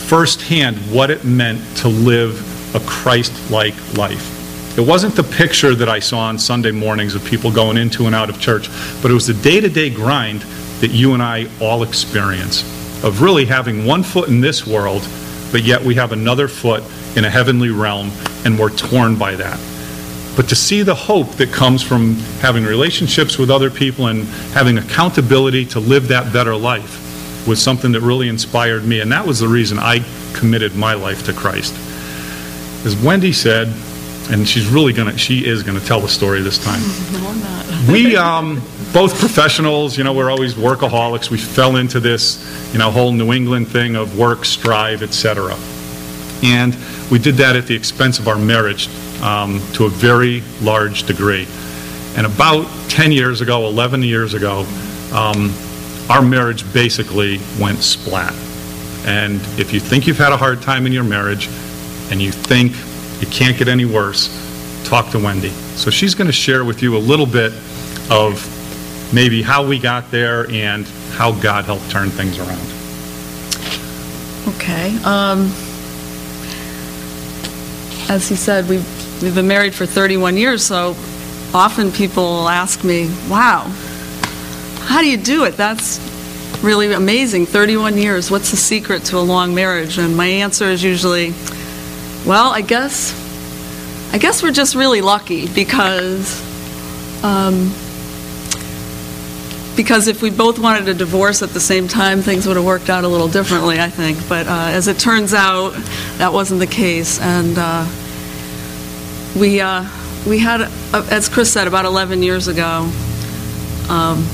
firsthand 0.07 0.77
what 0.93 1.09
it 1.09 1.23
meant 1.23 1.59
to 1.77 1.87
live 1.87 2.75
a 2.75 2.79
Christ 2.81 3.33
like 3.51 3.75
life. 3.97 4.77
It 4.77 4.81
wasn't 4.81 5.15
the 5.15 5.23
picture 5.23 5.75
that 5.75 5.89
I 5.89 5.99
saw 5.99 6.19
on 6.19 6.39
Sunday 6.39 6.71
mornings 6.71 7.15
of 7.15 7.25
people 7.25 7.51
going 7.51 7.77
into 7.77 8.05
and 8.05 8.15
out 8.15 8.29
of 8.29 8.39
church, 8.39 8.69
but 9.01 9.11
it 9.11 9.13
was 9.13 9.27
the 9.27 9.33
day 9.33 9.59
to 9.59 9.69
day 9.69 9.89
grind 9.89 10.41
that 10.79 10.91
you 10.91 11.13
and 11.13 11.21
I 11.21 11.47
all 11.59 11.83
experience 11.83 12.63
of 13.03 13.21
really 13.21 13.45
having 13.45 13.85
one 13.85 14.03
foot 14.03 14.29
in 14.29 14.41
this 14.41 14.65
world 14.65 15.07
but 15.51 15.63
yet 15.63 15.83
we 15.83 15.95
have 15.95 16.13
another 16.13 16.47
foot 16.47 16.83
in 17.15 17.25
a 17.25 17.29
heavenly 17.29 17.69
realm, 17.69 18.09
and 18.45 18.57
we're 18.57 18.69
torn 18.69 19.17
by 19.17 19.35
that. 19.35 19.59
But 20.35 20.47
to 20.49 20.55
see 20.55 20.81
the 20.81 20.95
hope 20.95 21.29
that 21.33 21.51
comes 21.51 21.83
from 21.83 22.15
having 22.39 22.63
relationships 22.63 23.37
with 23.37 23.51
other 23.51 23.69
people 23.69 24.07
and 24.07 24.23
having 24.53 24.77
accountability 24.77 25.65
to 25.67 25.79
live 25.79 26.07
that 26.07 26.31
better 26.31 26.55
life 26.55 27.00
was 27.47 27.61
something 27.61 27.91
that 27.93 28.01
really 28.01 28.29
inspired 28.29 28.85
me, 28.85 28.99
and 28.99 29.11
that 29.11 29.25
was 29.25 29.39
the 29.39 29.47
reason 29.47 29.79
I 29.79 29.99
committed 30.33 30.75
my 30.75 30.93
life 30.93 31.25
to 31.25 31.33
Christ. 31.33 31.73
As 32.85 32.95
Wendy 32.95 33.33
said, 33.33 33.67
and 34.29 34.47
she's 34.47 34.67
really 34.67 34.93
gonna, 34.93 35.17
she 35.17 35.45
is 35.45 35.63
gonna 35.63 35.79
tell 35.79 35.99
the 35.99 36.07
story 36.07 36.41
this 36.41 36.63
time. 36.63 36.81
No, 37.11 37.27
I'm 37.27 37.39
not. 37.39 37.87
we, 37.91 38.15
um, 38.15 38.61
both 38.93 39.17
professionals, 39.19 39.97
you 39.97 40.03
know, 40.03 40.13
we're 40.13 40.29
always 40.29 40.53
workaholics. 40.53 41.29
We 41.29 41.37
fell 41.37 41.77
into 41.77 41.99
this, 41.99 42.71
you 42.73 42.79
know, 42.79 42.91
whole 42.91 43.11
New 43.11 43.33
England 43.33 43.67
thing 43.67 43.95
of 43.95 44.17
work, 44.17 44.45
strive, 44.45 45.01
etc. 45.01 45.55
And 46.43 46.75
we 47.09 47.19
did 47.19 47.35
that 47.35 47.55
at 47.55 47.67
the 47.67 47.75
expense 47.75 48.19
of 48.19 48.27
our 48.27 48.37
marriage 48.37 48.89
um, 49.21 49.61
to 49.73 49.85
a 49.85 49.89
very 49.89 50.41
large 50.61 51.03
degree. 51.03 51.47
And 52.15 52.25
about 52.25 52.67
10 52.89 53.11
years 53.11 53.41
ago, 53.41 53.67
11 53.67 54.03
years 54.03 54.33
ago, 54.33 54.65
um, 55.13 55.53
our 56.11 56.21
marriage 56.21 56.71
basically 56.73 57.39
went 57.57 57.81
splat. 57.81 58.33
And 59.05 59.39
if 59.57 59.71
you 59.71 59.79
think 59.79 60.07
you've 60.07 60.17
had 60.17 60.33
a 60.33 60.37
hard 60.37 60.61
time 60.61 60.85
in 60.85 60.91
your 60.91 61.05
marriage 61.05 61.47
and 62.11 62.21
you 62.21 62.33
think 62.33 62.73
it 63.23 63.31
can't 63.31 63.57
get 63.57 63.69
any 63.69 63.85
worse, 63.85 64.27
talk 64.83 65.09
to 65.11 65.19
Wendy. 65.19 65.51
So 65.77 65.89
she's 65.89 66.13
going 66.13 66.27
to 66.27 66.33
share 66.33 66.65
with 66.65 66.81
you 66.83 66.97
a 66.97 66.99
little 66.99 67.25
bit 67.25 67.53
of 68.11 69.13
maybe 69.13 69.41
how 69.41 69.65
we 69.65 69.79
got 69.79 70.11
there 70.11 70.51
and 70.51 70.85
how 71.13 71.31
God 71.31 71.63
helped 71.63 71.89
turn 71.89 72.09
things 72.09 72.37
around. 72.37 72.59
Okay. 74.55 74.93
Um, 75.05 75.49
as 78.09 78.27
he 78.27 78.35
said, 78.35 78.67
we've, 78.67 79.23
we've 79.23 79.35
been 79.35 79.47
married 79.47 79.73
for 79.73 79.85
31 79.85 80.35
years, 80.35 80.61
so 80.61 80.89
often 81.53 81.89
people 81.89 82.49
ask 82.49 82.83
me, 82.83 83.09
wow, 83.29 83.71
how 84.85 85.01
do 85.01 85.09
you 85.09 85.17
do 85.17 85.45
it? 85.45 85.57
That's 85.57 85.99
really 86.61 86.91
amazing. 86.93 87.45
31 87.45 87.97
years. 87.97 88.29
What's 88.29 88.51
the 88.51 88.57
secret 88.57 89.03
to 89.05 89.17
a 89.17 89.19
long 89.19 89.55
marriage? 89.55 89.97
And 89.97 90.15
my 90.15 90.27
answer 90.27 90.65
is 90.65 90.83
usually, 90.83 91.33
well, 92.25 92.51
I 92.51 92.61
guess, 92.61 93.13
I 94.13 94.17
guess 94.17 94.43
we're 94.43 94.51
just 94.51 94.75
really 94.75 95.01
lucky 95.01 95.47
because, 95.47 96.39
um, 97.23 97.73
because 99.75 100.07
if 100.07 100.21
we 100.21 100.29
both 100.29 100.59
wanted 100.59 100.87
a 100.87 100.93
divorce 100.93 101.41
at 101.41 101.49
the 101.49 101.59
same 101.59 101.87
time, 101.87 102.21
things 102.21 102.45
would 102.45 102.57
have 102.57 102.65
worked 102.65 102.89
out 102.89 103.03
a 103.03 103.07
little 103.07 103.29
differently, 103.29 103.79
I 103.79 103.89
think. 103.89 104.17
But 104.29 104.47
uh, 104.47 104.69
as 104.71 104.87
it 104.87 104.99
turns 104.99 105.33
out, 105.33 105.73
that 106.17 106.33
wasn't 106.33 106.59
the 106.59 106.67
case, 106.67 107.19
and 107.19 107.57
uh, 107.57 107.87
we 109.39 109.61
uh, 109.61 109.85
we 110.27 110.37
had, 110.37 110.61
uh, 110.61 111.07
as 111.09 111.29
Chris 111.29 111.51
said, 111.51 111.67
about 111.67 111.85
11 111.85 112.21
years 112.21 112.47
ago. 112.47 112.91
Um, 113.89 114.27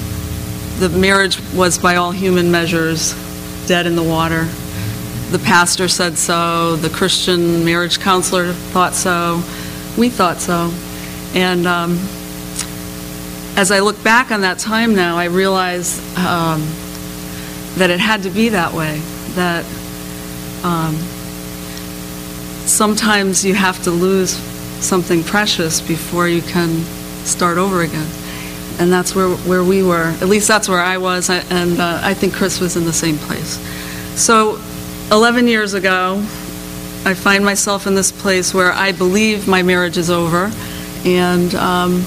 the 0.80 0.90
marriage 0.90 1.40
was, 1.54 1.80
by 1.80 1.96
all 1.96 2.12
human 2.12 2.52
measures, 2.52 3.16
dead 3.68 3.88
in 3.88 3.96
the 3.96 4.04
water. 4.04 4.44
The 5.32 5.40
pastor 5.40 5.88
said 5.88 6.18
so. 6.18 6.76
The 6.76 6.90
Christian 6.90 7.66
marriage 7.66 8.00
counselor 8.00 8.54
thought 8.54 8.94
so. 8.94 9.42
We 9.98 10.10
thought 10.10 10.38
so. 10.38 10.72
And 11.34 11.66
um, 11.66 11.94
as 13.58 13.72
I 13.72 13.80
look 13.80 14.02
back 14.04 14.32
on 14.32 14.42
that 14.42 14.60
time 14.60 14.96
now, 14.96 15.18
I 15.18 15.26
realize 15.26 16.00
um, 16.16 16.62
that 17.76 17.90
it 17.90 18.00
had 18.00 18.24
to 18.24 18.30
be 18.30 18.50
that 18.50 18.74
way. 18.74 19.00
That 19.34 19.66
um, 20.64 20.96
sometimes 22.68 23.44
you 23.44 23.56
have 23.56 23.82
to 23.84 23.92
lose 23.92 24.32
something 24.84 25.24
precious 25.24 25.82
before 25.82 26.28
you 26.28 26.44
can 26.44 26.70
start 27.26 27.58
over 27.58 27.82
again 27.82 28.08
and 28.80 28.92
that's 28.92 29.16
where, 29.16 29.30
where 29.30 29.64
we 29.64 29.84
were. 29.84 30.14
At 30.22 30.28
least 30.28 30.48
that's 30.48 30.70
where 30.70 30.80
I 30.80 30.98
was, 30.98 31.30
and 31.30 31.80
uh, 31.80 32.00
I 32.04 32.14
think 32.14 32.34
Chris 32.34 32.60
was 32.60 32.76
in 32.76 32.86
the 32.86 32.94
same 32.94 33.18
place. 33.18 33.58
So, 34.20 34.60
11 35.12 35.48
years 35.48 35.74
ago, 35.74 36.16
I 37.06 37.14
find 37.14 37.46
myself 37.46 37.88
in 37.88 37.96
this 37.96 38.12
place 38.12 38.54
where 38.54 38.72
I 38.72 38.92
believe 38.92 39.48
my 39.48 39.64
marriage 39.64 39.98
is 39.98 40.10
over, 40.10 40.52
and 41.06 41.56
um, 41.56 42.04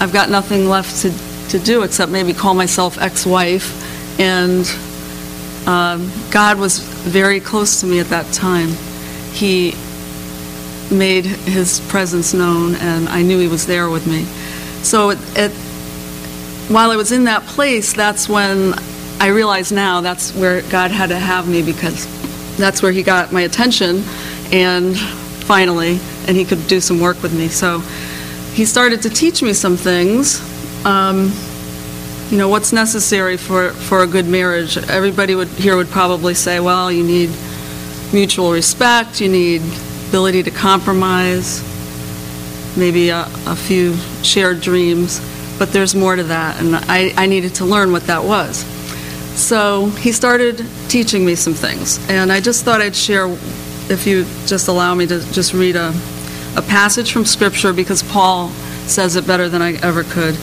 I've 0.00 0.12
got 0.12 0.28
nothing 0.28 0.68
left 0.68 1.02
to, 1.02 1.12
to 1.50 1.58
do 1.58 1.82
except 1.82 2.10
maybe 2.10 2.32
call 2.32 2.54
myself 2.54 2.98
ex 2.98 3.24
wife. 3.24 3.78
And 4.18 4.66
um, 5.66 6.10
God 6.30 6.58
was 6.58 6.80
very 6.80 7.38
close 7.38 7.80
to 7.80 7.86
me 7.86 8.00
at 8.00 8.06
that 8.06 8.32
time. 8.32 8.70
He 9.32 9.74
made 10.90 11.24
his 11.24 11.80
presence 11.88 12.34
known, 12.34 12.74
and 12.74 13.08
I 13.08 13.22
knew 13.22 13.38
he 13.38 13.48
was 13.48 13.66
there 13.66 13.88
with 13.88 14.06
me. 14.06 14.26
So 14.82 15.10
it, 15.10 15.18
it, 15.36 15.52
while 16.68 16.90
I 16.90 16.96
was 16.96 17.12
in 17.12 17.24
that 17.24 17.42
place, 17.42 17.92
that's 17.92 18.28
when 18.28 18.74
I 19.20 19.28
realize 19.28 19.70
now 19.70 20.00
that's 20.00 20.34
where 20.34 20.62
God 20.62 20.90
had 20.90 21.10
to 21.10 21.18
have 21.18 21.48
me 21.48 21.62
because 21.62 22.06
that's 22.56 22.82
where 22.82 22.92
He 22.92 23.02
got 23.02 23.32
my 23.32 23.42
attention, 23.42 24.02
and 24.52 24.98
finally, 24.98 26.00
and 26.26 26.36
He 26.36 26.44
could 26.44 26.66
do 26.66 26.80
some 26.80 27.00
work 27.00 27.22
with 27.22 27.32
me. 27.32 27.48
So 27.48 27.80
He 28.54 28.64
started 28.64 29.02
to 29.02 29.10
teach 29.10 29.42
me 29.42 29.52
some 29.52 29.76
things. 29.76 30.40
Um, 30.84 31.32
you 32.30 32.38
know 32.38 32.48
what's 32.48 32.72
necessary 32.72 33.36
for, 33.36 33.70
for 33.70 34.02
a 34.02 34.06
good 34.06 34.26
marriage. 34.26 34.78
Everybody 34.78 35.34
would 35.34 35.48
here 35.48 35.76
would 35.76 35.88
probably 35.88 36.34
say, 36.34 36.60
well, 36.60 36.90
you 36.90 37.04
need 37.04 37.30
mutual 38.12 38.52
respect, 38.52 39.20
you 39.20 39.28
need 39.28 39.62
ability 40.08 40.42
to 40.42 40.50
compromise, 40.50 41.62
maybe 42.76 43.10
a, 43.10 43.26
a 43.46 43.56
few 43.56 43.96
shared 44.22 44.60
dreams, 44.60 45.20
but 45.58 45.72
there's 45.72 45.94
more 45.94 46.16
to 46.16 46.24
that, 46.24 46.60
and 46.60 46.74
I, 46.76 47.12
I 47.16 47.26
needed 47.26 47.54
to 47.56 47.64
learn 47.64 47.92
what 47.92 48.06
that 48.06 48.24
was. 48.24 48.64
So 49.38 49.86
he 49.86 50.12
started 50.12 50.64
teaching 50.88 51.24
me 51.24 51.34
some 51.34 51.54
things, 51.54 51.98
and 52.08 52.32
I 52.32 52.40
just 52.40 52.64
thought 52.64 52.80
I'd 52.80 52.96
share, 52.96 53.26
if 53.28 54.06
you 54.06 54.24
just 54.46 54.68
allow 54.68 54.94
me 54.94 55.06
to 55.06 55.20
just 55.32 55.54
read 55.54 55.76
a, 55.76 55.92
a 56.56 56.62
passage 56.62 57.12
from 57.12 57.24
Scripture, 57.24 57.72
because 57.72 58.02
Paul 58.02 58.48
says 58.86 59.16
it 59.16 59.26
better 59.26 59.48
than 59.48 59.62
I 59.62 59.74
ever 59.82 60.04
could, 60.04 60.36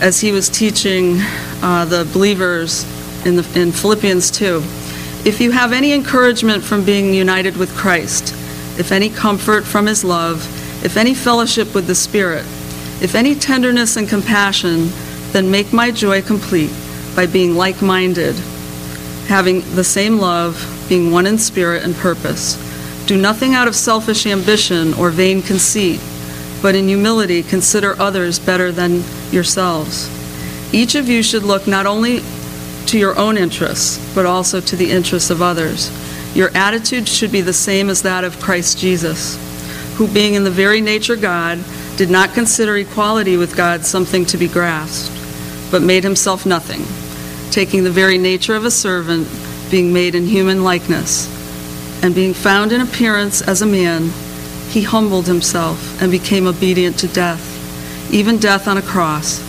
as 0.00 0.20
he 0.20 0.32
was 0.32 0.48
teaching 0.48 1.16
uh, 1.62 1.84
the 1.84 2.08
believers 2.12 2.84
in, 3.26 3.36
the, 3.36 3.60
in 3.60 3.72
Philippians 3.72 4.30
2. 4.30 4.62
If 5.24 5.40
you 5.40 5.50
have 5.50 5.72
any 5.72 5.92
encouragement 5.92 6.62
from 6.62 6.84
being 6.84 7.12
united 7.12 7.56
with 7.56 7.76
Christ, 7.76 8.32
if 8.78 8.92
any 8.92 9.10
comfort 9.10 9.64
from 9.64 9.86
his 9.86 10.04
love, 10.04 10.54
if 10.84 10.96
any 10.96 11.14
fellowship 11.14 11.74
with 11.74 11.86
the 11.86 11.94
Spirit, 11.94 12.44
if 13.00 13.14
any 13.14 13.34
tenderness 13.34 13.96
and 13.96 14.08
compassion, 14.08 14.88
then 15.32 15.50
make 15.50 15.72
my 15.72 15.90
joy 15.90 16.20
complete 16.20 16.72
by 17.14 17.26
being 17.26 17.56
like 17.56 17.80
minded, 17.82 18.34
having 19.28 19.60
the 19.74 19.84
same 19.84 20.18
love, 20.18 20.86
being 20.88 21.10
one 21.10 21.26
in 21.26 21.38
spirit 21.38 21.84
and 21.84 21.94
purpose. 21.94 22.56
Do 23.06 23.16
nothing 23.16 23.54
out 23.54 23.68
of 23.68 23.76
selfish 23.76 24.26
ambition 24.26 24.94
or 24.94 25.10
vain 25.10 25.42
conceit, 25.42 26.00
but 26.60 26.74
in 26.74 26.88
humility 26.88 27.42
consider 27.42 27.94
others 28.00 28.38
better 28.38 28.72
than 28.72 29.04
yourselves. 29.30 30.10
Each 30.74 30.94
of 30.94 31.08
you 31.08 31.22
should 31.22 31.44
look 31.44 31.66
not 31.66 31.86
only 31.86 32.20
to 32.86 32.98
your 32.98 33.16
own 33.18 33.36
interests, 33.36 33.98
but 34.14 34.26
also 34.26 34.60
to 34.60 34.76
the 34.76 34.90
interests 34.90 35.30
of 35.30 35.40
others. 35.40 35.90
Your 36.36 36.50
attitude 36.56 37.08
should 37.08 37.30
be 37.30 37.42
the 37.42 37.52
same 37.52 37.90
as 37.90 38.02
that 38.02 38.24
of 38.24 38.40
Christ 38.40 38.78
Jesus 38.78 39.47
who, 39.98 40.06
being 40.06 40.34
in 40.34 40.44
the 40.44 40.50
very 40.50 40.80
nature 40.80 41.16
God, 41.16 41.58
did 41.96 42.08
not 42.08 42.32
consider 42.32 42.76
equality 42.76 43.36
with 43.36 43.56
God 43.56 43.84
something 43.84 44.24
to 44.26 44.36
be 44.36 44.46
grasped, 44.46 45.12
but 45.72 45.82
made 45.82 46.04
himself 46.04 46.46
nothing, 46.46 46.84
taking 47.50 47.82
the 47.82 47.90
very 47.90 48.16
nature 48.16 48.54
of 48.54 48.64
a 48.64 48.70
servant, 48.70 49.26
being 49.72 49.92
made 49.92 50.14
in 50.14 50.24
human 50.24 50.62
likeness, 50.62 51.26
and 52.04 52.14
being 52.14 52.32
found 52.32 52.70
in 52.70 52.80
appearance 52.80 53.42
as 53.42 53.60
a 53.60 53.66
man, 53.66 54.10
he 54.70 54.82
humbled 54.82 55.26
himself 55.26 56.00
and 56.00 56.12
became 56.12 56.46
obedient 56.46 56.96
to 57.00 57.08
death, 57.08 58.12
even 58.12 58.38
death 58.38 58.68
on 58.68 58.76
a 58.76 58.82
cross. 58.82 59.42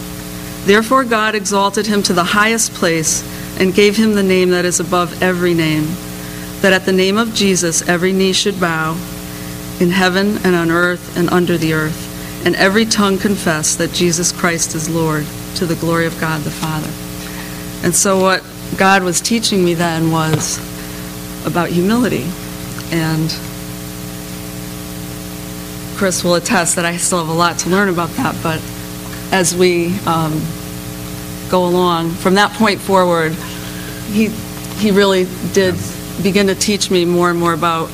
Therefore, 0.66 1.04
God 1.04 1.36
exalted 1.36 1.86
him 1.86 2.02
to 2.04 2.14
the 2.14 2.24
highest 2.24 2.74
place 2.74 3.22
and 3.60 3.76
gave 3.76 3.96
him 3.96 4.16
the 4.16 4.24
name 4.24 4.50
that 4.50 4.66
is 4.66 4.80
above 4.80 5.22
every 5.22 5.54
name, 5.54 5.86
that 6.62 6.74
at 6.74 6.86
the 6.86 6.92
name 6.92 7.20
of 7.20 7.36
Jesus 7.36 7.88
every 7.88 8.12
knee 8.12 8.34
should 8.34 8.60
bow 8.60 8.98
in 9.80 9.90
heaven 9.90 10.38
and 10.44 10.56
on 10.56 10.72
earth 10.72 11.18
and 11.18 11.30
under 11.30 11.58
the 11.58 11.74
earth, 11.74 12.46
and 12.46 12.56
every 12.56 12.86
tongue 12.86 13.18
confess 13.18 13.76
that 13.76 13.92
Jesus 13.92 14.32
Christ 14.32 14.76
is 14.76 14.90
Lord 14.90 15.26
to 15.56 15.66
the 15.66 15.76
glory 15.76 16.06
of 16.06 16.20
God 16.20 16.42
the 16.42 16.52
Father. 16.52 16.92
And 17.86 17.96
so, 17.96 18.20
what 18.20 18.44
God 18.78 19.04
was 19.04 19.22
teaching 19.22 19.64
me 19.64 19.74
then 19.74 20.12
was 20.12 20.58
about 21.46 21.70
humility. 21.70 22.26
And 22.92 23.30
Chris 25.98 26.24
will 26.24 26.36
attest 26.36 26.76
that 26.76 26.86
I 26.86 26.98
still 26.98 27.20
have 27.20 27.30
a 27.30 27.38
lot 27.38 27.60
to 27.60 27.70
learn 27.70 27.90
about 27.90 28.10
that, 28.12 28.36
but 28.42 28.62
as 29.32 29.56
we 29.56 29.98
um, 30.02 30.42
go 31.50 31.68
along, 31.68 32.12
from 32.12 32.36
that 32.36 32.52
point 32.54 32.80
forward, 32.80 33.34
he, 34.12 34.28
he 34.78 34.92
really 34.92 35.28
did 35.54 35.76
begin 36.24 36.48
to 36.48 36.56
teach 36.56 36.90
me 36.90 37.06
more 37.06 37.30
and 37.30 37.40
more 37.40 37.54
about 37.54 37.90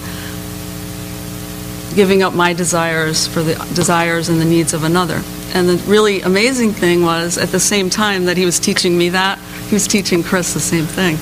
giving 1.96 2.22
up 2.22 2.34
my 2.34 2.54
desires 2.54 3.26
for 3.26 3.42
the 3.42 3.56
desires 3.74 4.28
and 4.28 4.40
the 4.40 4.46
needs 4.46 4.74
of 4.74 4.84
another. 4.84 5.22
And 5.54 5.70
the 5.70 5.78
really 5.88 6.22
amazing 6.22 6.74
thing 6.74 7.04
was, 7.04 7.38
at 7.38 7.50
the 7.50 7.60
same 7.60 7.90
time 7.90 8.26
that 8.26 8.36
he 8.36 8.46
was 8.46 8.60
teaching 8.60 8.98
me 8.98 9.10
that, 9.10 9.40
he 9.40 9.74
was 9.74 9.88
teaching 9.88 10.22
Chris 10.22 10.54
the 10.54 10.60
same 10.60 10.86
thing. 10.86 11.18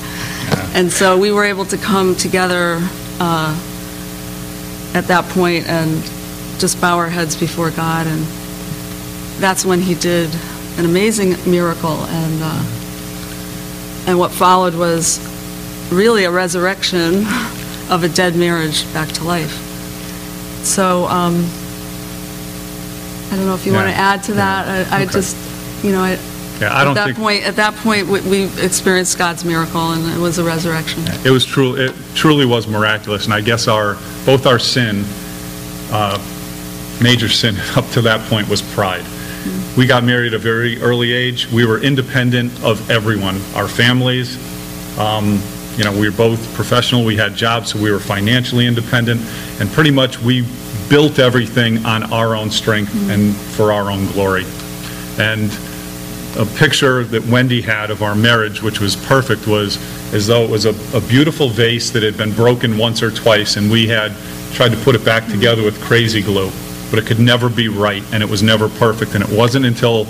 And 0.74 0.92
so 0.92 1.16
we 1.16 1.30
were 1.30 1.44
able 1.44 1.64
to 1.66 1.76
come 1.76 2.16
together 2.16 2.78
uh, 3.20 3.56
at 4.94 5.04
that 5.04 5.24
point 5.30 5.68
and 5.68 6.02
just 6.58 6.80
bow 6.80 6.98
our 6.98 7.08
heads 7.08 7.36
before 7.36 7.70
God. 7.70 8.08
And 8.08 8.24
that's 9.40 9.64
when 9.64 9.80
he 9.80 9.94
did 9.94 10.34
an 10.76 10.84
amazing 10.84 11.36
miracle. 11.48 12.04
And, 12.04 12.40
uh, 12.42 12.64
and 14.08 14.18
what 14.18 14.32
followed 14.32 14.74
was 14.74 15.20
really 15.92 16.24
a 16.24 16.30
resurrection 16.30 17.24
of 17.90 18.02
a 18.02 18.08
dead 18.08 18.34
marriage 18.34 18.92
back 18.92 19.08
to 19.10 19.24
life. 19.24 19.73
So 20.64 21.06
um, 21.06 21.34
I 23.30 23.36
don't 23.36 23.46
know 23.46 23.54
if 23.54 23.66
you 23.66 23.72
want 23.72 23.86
to 23.86 23.90
Yeah. 23.92 24.12
add 24.14 24.22
to 24.24 24.32
that. 24.34 24.68
I 24.90 24.98
I 24.98 25.02
Okay. 25.02 25.12
just, 25.12 25.36
you 25.82 25.92
know, 25.92 26.02
I- 26.02 26.18
Yeah, 26.60 26.72
I 26.72 26.80
at 26.82 26.84
don't 26.84 26.94
that 26.94 27.04
think, 27.06 27.18
point, 27.18 27.44
at 27.44 27.56
that 27.56 27.76
point, 27.78 28.06
we- 28.08 28.20
we 28.20 28.48
experienced 28.62 29.18
God's 29.18 29.44
miracle, 29.44 29.92
and 29.92 30.08
it 30.14 30.18
was 30.20 30.38
a 30.38 30.44
resurrection. 30.44 31.04
it 31.24 31.30
was 31.30 31.44
true, 31.44 31.74
it 31.74 31.92
truly 32.14 32.44
was 32.46 32.66
miraculous, 32.68 33.24
and 33.24 33.34
I 33.34 33.40
guess 33.40 33.66
our, 33.68 33.96
both 34.24 34.46
our 34.46 34.58
sin, 34.60 35.04
uh, 35.92 36.18
major 37.00 37.28
sin 37.28 37.56
up 37.76 37.90
to 37.92 38.02
that 38.02 38.28
point 38.30 38.48
was 38.48 38.62
pride. 38.62 39.04
We 39.76 39.86
got 39.86 40.04
married 40.04 40.28
at 40.32 40.40
a 40.40 40.42
very 40.42 40.80
early 40.80 41.12
age. 41.12 41.48
We 41.52 41.66
were 41.66 41.78
independent 41.80 42.52
of 42.62 42.88
everyone, 42.88 43.40
our 43.56 43.66
families. 43.66 44.38
Um, 44.96 45.42
You 45.76 45.84
know, 45.84 45.92
we 45.92 46.08
were 46.08 46.16
both 46.16 46.54
professional, 46.54 47.04
we 47.04 47.16
had 47.16 47.34
jobs, 47.34 47.70
so 47.72 47.80
we 47.80 47.90
were 47.90 47.98
financially 47.98 48.66
independent, 48.66 49.20
and 49.60 49.68
pretty 49.70 49.90
much 49.90 50.20
we 50.20 50.46
built 50.88 51.18
everything 51.18 51.84
on 51.84 52.12
our 52.12 52.36
own 52.36 52.50
strength 52.50 52.92
mm-hmm. 52.92 53.10
and 53.10 53.34
for 53.34 53.72
our 53.72 53.90
own 53.90 54.06
glory. 54.12 54.44
And 55.18 55.50
a 56.36 56.46
picture 56.56 57.04
that 57.04 57.24
Wendy 57.26 57.60
had 57.60 57.90
of 57.90 58.02
our 58.02 58.14
marriage, 58.14 58.62
which 58.62 58.80
was 58.80 58.94
perfect, 58.94 59.46
was 59.46 59.78
as 60.14 60.26
though 60.28 60.42
it 60.42 60.50
was 60.50 60.64
a, 60.64 60.96
a 60.96 61.00
beautiful 61.00 61.48
vase 61.48 61.90
that 61.90 62.02
had 62.02 62.16
been 62.16 62.32
broken 62.32 62.78
once 62.78 63.02
or 63.02 63.10
twice, 63.10 63.56
and 63.56 63.70
we 63.70 63.88
had 63.88 64.12
tried 64.52 64.70
to 64.70 64.76
put 64.78 64.94
it 64.94 65.04
back 65.04 65.24
mm-hmm. 65.24 65.32
together 65.32 65.64
with 65.64 65.80
crazy 65.82 66.22
glue, 66.22 66.50
but 66.90 67.00
it 67.00 67.06
could 67.06 67.18
never 67.18 67.48
be 67.48 67.66
right, 67.66 68.04
and 68.12 68.22
it 68.22 68.28
was 68.28 68.44
never 68.44 68.68
perfect. 68.68 69.16
And 69.16 69.24
it 69.24 69.36
wasn't 69.36 69.66
until 69.66 70.06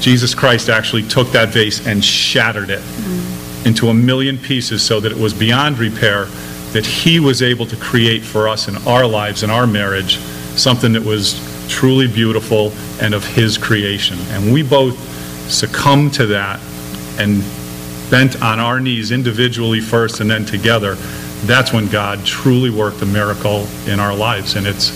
Jesus 0.00 0.34
Christ 0.34 0.70
actually 0.70 1.02
took 1.02 1.28
that 1.32 1.50
vase 1.50 1.86
and 1.86 2.02
shattered 2.02 2.70
it 2.70 2.80
mm-hmm. 2.80 3.31
Into 3.64 3.88
a 3.88 3.94
million 3.94 4.38
pieces 4.38 4.82
so 4.82 5.00
that 5.00 5.12
it 5.12 5.18
was 5.18 5.32
beyond 5.32 5.78
repair, 5.78 6.24
that 6.72 6.84
he 6.84 7.20
was 7.20 7.42
able 7.42 7.66
to 7.66 7.76
create 7.76 8.22
for 8.22 8.48
us 8.48 8.68
in 8.68 8.76
our 8.88 9.06
lives, 9.06 9.42
in 9.42 9.50
our 9.50 9.66
marriage, 9.66 10.18
something 10.56 10.92
that 10.92 11.02
was 11.02 11.40
truly 11.68 12.06
beautiful 12.06 12.72
and 13.00 13.14
of 13.14 13.24
his 13.24 13.56
creation. 13.56 14.18
And 14.30 14.52
we 14.52 14.62
both 14.62 14.98
succumbed 15.50 16.14
to 16.14 16.26
that 16.26 16.60
and 17.18 17.42
bent 18.10 18.42
on 18.42 18.58
our 18.58 18.80
knees 18.80 19.10
individually 19.10 19.80
first 19.80 20.20
and 20.20 20.30
then 20.30 20.44
together. 20.44 20.96
That's 21.44 21.72
when 21.72 21.88
God 21.88 22.24
truly 22.24 22.70
worked 22.70 23.02
a 23.02 23.06
miracle 23.06 23.66
in 23.86 24.00
our 24.00 24.14
lives. 24.14 24.54
And 24.54 24.66
it's, 24.66 24.90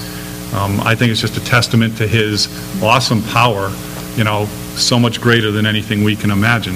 um, 0.55 0.81
I 0.81 0.95
think 0.95 1.13
it's 1.13 1.21
just 1.21 1.37
a 1.37 1.45
testament 1.45 1.97
to 1.99 2.07
his 2.07 2.49
awesome 2.83 3.23
power, 3.23 3.73
you 4.17 4.25
know, 4.25 4.47
so 4.77 4.99
much 4.99 5.21
greater 5.21 5.51
than 5.51 5.67
anything 5.67 6.05
we 6.05 6.15
can 6.15 6.31
imagine. 6.31 6.75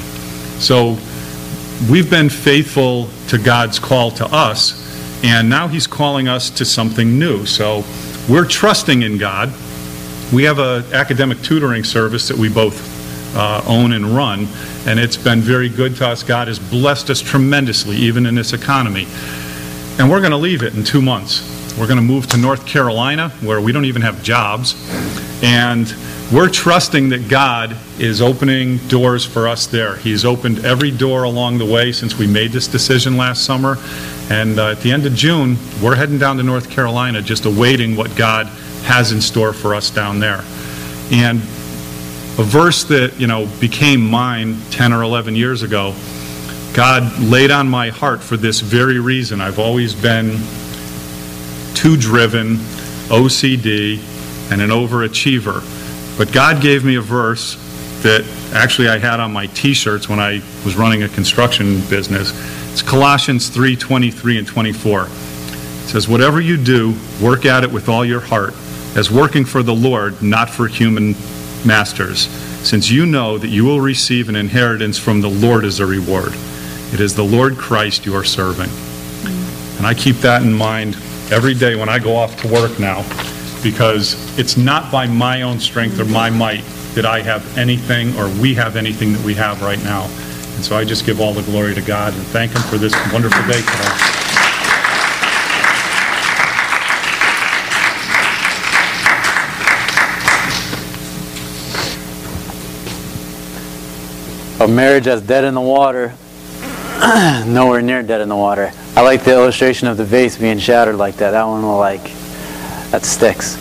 So 0.58 0.96
we've 1.88 2.10
been 2.10 2.28
faithful 2.28 3.08
to 3.28 3.38
God's 3.38 3.78
call 3.78 4.10
to 4.12 4.26
us, 4.26 5.24
and 5.24 5.48
now 5.48 5.68
He's 5.68 5.86
calling 5.86 6.28
us 6.28 6.50
to 6.50 6.64
something 6.64 7.18
new. 7.18 7.46
So 7.46 7.84
we're 8.28 8.46
trusting 8.46 9.02
in 9.02 9.18
God. 9.18 9.52
We 10.32 10.44
have 10.44 10.58
an 10.58 10.84
academic 10.92 11.40
tutoring 11.42 11.84
service 11.84 12.28
that 12.28 12.36
we 12.36 12.48
both 12.48 13.36
uh, 13.36 13.62
own 13.66 13.92
and 13.92 14.04
run, 14.06 14.46
and 14.86 14.98
it's 14.98 15.16
been 15.16 15.40
very 15.40 15.68
good 15.68 15.96
to 15.96 16.08
us. 16.08 16.22
God 16.22 16.48
has 16.48 16.58
blessed 16.58 17.10
us 17.10 17.20
tremendously, 17.20 17.96
even 17.96 18.26
in 18.26 18.34
this 18.34 18.52
economy. 18.52 19.06
And 19.98 20.10
we're 20.10 20.20
going 20.20 20.32
to 20.32 20.36
leave 20.36 20.62
it 20.62 20.74
in 20.74 20.84
two 20.84 21.02
months. 21.02 21.76
We're 21.78 21.86
going 21.86 21.98
to 21.98 22.02
move 22.02 22.26
to 22.28 22.36
North 22.36 22.66
Carolina, 22.66 23.30
where 23.40 23.60
we 23.60 23.72
don't 23.72 23.84
even 23.84 24.02
have 24.02 24.22
jobs. 24.22 24.74
And 25.42 25.88
we're 26.32 26.48
trusting 26.48 27.08
that 27.08 27.28
God 27.28 27.76
is 27.98 28.22
opening 28.22 28.76
doors 28.86 29.24
for 29.24 29.48
us 29.48 29.66
there. 29.66 29.96
He's 29.96 30.24
opened 30.24 30.64
every 30.64 30.92
door 30.92 31.24
along 31.24 31.58
the 31.58 31.66
way 31.66 31.90
since 31.90 32.16
we 32.16 32.26
made 32.28 32.52
this 32.52 32.68
decision 32.68 33.16
last 33.16 33.44
summer. 33.44 33.76
And 34.30 34.60
uh, 34.60 34.70
at 34.70 34.80
the 34.80 34.92
end 34.92 35.06
of 35.06 35.14
June, 35.14 35.56
we're 35.82 35.96
heading 35.96 36.18
down 36.18 36.36
to 36.36 36.44
North 36.44 36.70
Carolina, 36.70 37.20
just 37.20 37.46
awaiting 37.46 37.96
what 37.96 38.14
God 38.14 38.46
has 38.84 39.10
in 39.10 39.20
store 39.20 39.52
for 39.52 39.74
us 39.74 39.90
down 39.90 40.20
there. 40.20 40.42
And 41.10 41.40
a 41.40 42.44
verse 42.44 42.84
that, 42.84 43.18
you 43.18 43.26
know, 43.26 43.46
became 43.60 44.00
mine 44.00 44.56
10 44.70 44.92
or 44.92 45.02
11 45.02 45.34
years 45.34 45.64
ago, 45.64 45.96
God 46.74 47.18
laid 47.18 47.50
on 47.50 47.68
my 47.68 47.88
heart 47.88 48.22
for 48.22 48.36
this 48.36 48.60
very 48.60 49.00
reason. 49.00 49.40
I've 49.40 49.58
always 49.58 49.94
been 49.94 50.38
too 51.74 51.96
driven, 51.96 52.54
OCD, 53.08 53.98
and 54.52 54.62
an 54.62 54.70
overachiever. 54.70 55.79
But 56.20 56.32
God 56.32 56.60
gave 56.60 56.84
me 56.84 56.96
a 56.96 57.00
verse 57.00 57.54
that 58.02 58.26
actually 58.52 58.90
I 58.90 58.98
had 58.98 59.20
on 59.20 59.32
my 59.32 59.46
t-shirts 59.46 60.06
when 60.06 60.20
I 60.20 60.42
was 60.66 60.76
running 60.76 61.02
a 61.02 61.08
construction 61.08 61.80
business. 61.88 62.34
It's 62.72 62.82
Colossians 62.82 63.48
3, 63.48 63.74
23 63.74 64.36
and 64.36 64.46
24. 64.46 65.04
It 65.04 65.08
says, 65.88 66.08
Whatever 66.08 66.42
you 66.42 66.58
do, 66.58 66.94
work 67.22 67.46
at 67.46 67.64
it 67.64 67.72
with 67.72 67.88
all 67.88 68.04
your 68.04 68.20
heart, 68.20 68.52
as 68.96 69.10
working 69.10 69.46
for 69.46 69.62
the 69.62 69.74
Lord, 69.74 70.20
not 70.20 70.50
for 70.50 70.66
human 70.66 71.12
masters, 71.64 72.28
since 72.68 72.90
you 72.90 73.06
know 73.06 73.38
that 73.38 73.48
you 73.48 73.64
will 73.64 73.80
receive 73.80 74.28
an 74.28 74.36
inheritance 74.36 74.98
from 74.98 75.22
the 75.22 75.30
Lord 75.30 75.64
as 75.64 75.80
a 75.80 75.86
reward. 75.86 76.34
It 76.92 77.00
is 77.00 77.14
the 77.14 77.24
Lord 77.24 77.56
Christ 77.56 78.04
you 78.04 78.14
are 78.14 78.24
serving. 78.24 78.68
And 79.78 79.86
I 79.86 79.94
keep 79.94 80.16
that 80.16 80.42
in 80.42 80.52
mind 80.52 80.96
every 81.32 81.54
day 81.54 81.76
when 81.76 81.88
I 81.88 81.98
go 81.98 82.14
off 82.14 82.38
to 82.42 82.48
work 82.52 82.78
now, 82.78 83.06
because 83.62 84.38
it's 84.38 84.56
not 84.56 84.90
by 84.90 85.06
my 85.06 85.42
own 85.42 85.60
strength 85.60 85.98
or 86.00 86.04
my 86.06 86.30
might 86.30 86.64
that 86.94 87.06
I 87.06 87.22
have 87.22 87.56
anything 87.56 88.16
or 88.16 88.28
we 88.40 88.54
have 88.54 88.76
anything 88.76 89.12
that 89.12 89.24
we 89.24 89.34
have 89.34 89.62
right 89.62 89.82
now. 89.84 90.04
And 90.56 90.64
so 90.64 90.76
I 90.76 90.84
just 90.84 91.06
give 91.06 91.20
all 91.20 91.32
the 91.32 91.42
glory 91.42 91.74
to 91.74 91.80
God 91.82 92.12
and 92.12 92.22
thank 92.28 92.52
Him 92.52 92.62
for 92.62 92.76
this 92.76 92.92
wonderful 93.12 93.42
day 93.46 93.60
today. 93.60 94.20
A 104.60 104.68
marriage 104.68 105.04
that's 105.04 105.22
dead 105.22 105.44
in 105.44 105.54
the 105.54 105.60
water, 105.60 106.12
nowhere 107.46 107.80
near 107.80 108.02
dead 108.02 108.20
in 108.20 108.28
the 108.28 108.36
water. 108.36 108.72
I 108.94 109.00
like 109.00 109.24
the 109.24 109.32
illustration 109.32 109.88
of 109.88 109.96
the 109.96 110.04
vase 110.04 110.36
being 110.36 110.58
shattered 110.58 110.96
like 110.96 111.16
that. 111.16 111.30
That 111.30 111.44
one 111.44 111.62
will 111.62 111.78
like, 111.78 112.10
that 112.90 113.04
sticks. 113.04 113.56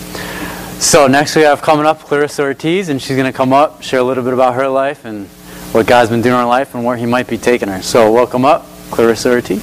So 0.84 1.08
next 1.08 1.36
we 1.36 1.42
have 1.44 1.62
coming 1.62 1.86
up 1.86 2.00
Clarissa 2.00 2.44
Ortiz, 2.44 2.90
and 2.90 3.02
she's 3.02 3.18
going 3.18 3.32
to 3.32 3.36
come 3.36 3.54
up, 3.54 3.82
share 3.82 4.00
a 4.00 4.04
little 4.04 4.24
bit 4.24 4.34
about 4.34 4.56
her 4.56 4.68
life 4.68 5.06
and 5.06 5.28
what 5.74 5.86
God's 5.86 6.10
been 6.10 6.22
doing 6.22 6.36
in 6.36 6.40
her 6.40 6.48
life 6.48 6.74
and 6.74 6.86
where 6.86 6.96
He 6.96 7.06
might 7.06 7.28
be 7.28 7.38
taking 7.38 7.68
her. 7.68 7.82
So 7.82 8.12
welcome 8.12 8.46
up, 8.46 8.66
Clarissa 8.90 9.30
Ortiz. 9.30 9.62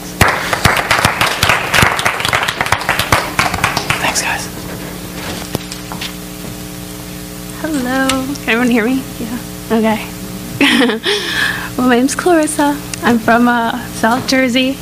Thanks, 3.98 4.22
guys. 4.22 4.46
Hello. 7.62 8.08
Can 8.08 8.48
everyone 8.48 8.70
hear 8.70 8.84
me? 8.84 9.02
Yeah. 9.18 9.38
Okay. 9.72 10.10
well, 11.78 11.88
my 11.88 11.96
name's 11.96 12.14
Clarissa. 12.14 12.78
I'm 13.02 13.18
from 13.18 13.48
uh, 13.48 13.84
South 13.94 14.28
Jersey. 14.28 14.76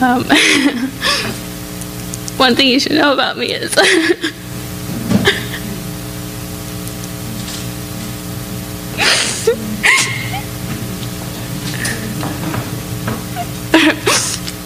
Um, 0.00 0.24
one 2.42 2.56
thing 2.56 2.66
you 2.66 2.80
should 2.80 2.90
know 2.90 3.12
about 3.12 3.38
me 3.38 3.52
is 3.52 3.72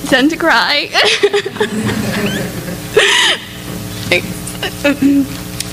tend 0.09 0.31
to 0.31 0.39
cry. 0.39 0.89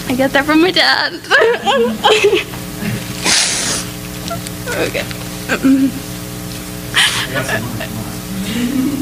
I 0.10 0.16
get 0.18 0.34
that 0.34 0.44
from 0.46 0.62
my 0.62 0.72
dad. 0.72 1.14
okay. 4.76 5.06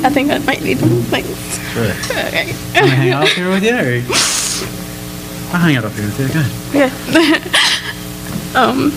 I 0.06 0.10
think 0.12 0.30
I 0.30 0.38
might 0.38 0.62
need 0.62 0.78
them. 0.78 1.61
Okay. 1.72 2.54
Can 2.74 2.84
I 2.84 2.88
hang 2.88 3.12
out 3.12 3.24
up 3.24 3.30
here 3.30 3.50
with 3.50 3.64
you? 3.64 3.72
Or? 3.72 4.02
I'll 5.54 5.62
hang 5.62 5.78
out 5.78 5.86
up 5.86 5.94
here 5.94 6.06
with 6.06 6.20
you. 6.20 6.28
Go 6.28 6.40
ahead. 6.40 6.92
Okay. 7.12 8.56
um, 8.60 8.92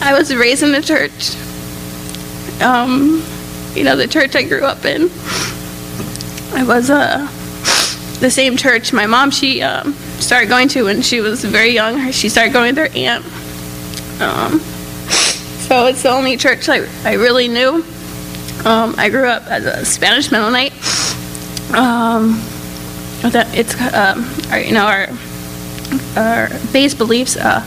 I 0.00 0.14
was 0.16 0.34
raised 0.34 0.62
in 0.62 0.72
the 0.72 0.82
church. 0.82 1.36
Um, 2.62 3.22
you 3.74 3.82
know, 3.84 3.96
the 3.96 4.06
church 4.06 4.36
I 4.36 4.42
grew 4.42 4.64
up 4.64 4.84
in. 4.84 5.10
I 6.54 6.64
was 6.64 6.90
uh, 6.90 7.26
the 8.20 8.30
same 8.30 8.56
church 8.56 8.92
my 8.92 9.06
mom 9.06 9.30
she 9.30 9.62
um, 9.62 9.94
started 10.20 10.48
going 10.48 10.68
to 10.68 10.84
when 10.84 11.02
she 11.02 11.20
was 11.20 11.44
very 11.44 11.70
young. 11.70 12.12
She 12.12 12.28
started 12.28 12.52
going 12.52 12.76
with 12.76 12.92
her 12.92 12.98
aunt. 12.98 13.24
Um, 14.20 14.60
so 15.68 15.86
it's 15.86 16.02
the 16.02 16.10
only 16.10 16.36
church 16.36 16.68
I, 16.68 16.86
I 17.04 17.14
really 17.14 17.48
knew. 17.48 17.84
Um, 18.64 18.94
I 18.96 19.08
grew 19.08 19.26
up 19.26 19.44
as 19.46 19.64
a 19.64 19.84
Spanish 19.84 20.30
Mennonite. 20.30 20.72
Um, 21.74 22.40
that 23.30 23.54
it's 23.54 23.74
um, 23.94 24.28
our, 24.50 24.60
you 24.60 24.72
know 24.72 24.84
our 24.84 25.08
our 26.16 26.48
base 26.72 26.94
beliefs 26.94 27.36
uh, 27.36 27.66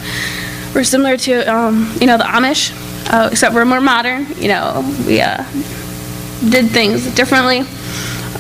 were 0.74 0.84
similar 0.84 1.18
to 1.18 1.42
um, 1.44 1.92
you 2.00 2.08
know 2.08 2.18
the 2.18 2.24
Amish, 2.24 2.72
uh, 3.12 3.30
except 3.32 3.56
we're 3.56 3.66
more 3.66 3.82
modern. 3.82 4.28
You 4.38 4.50
know 4.50 4.96
we 5.08 5.22
uh, 5.22 5.44
did 6.50 6.70
things 6.72 7.14
differently, 7.16 7.62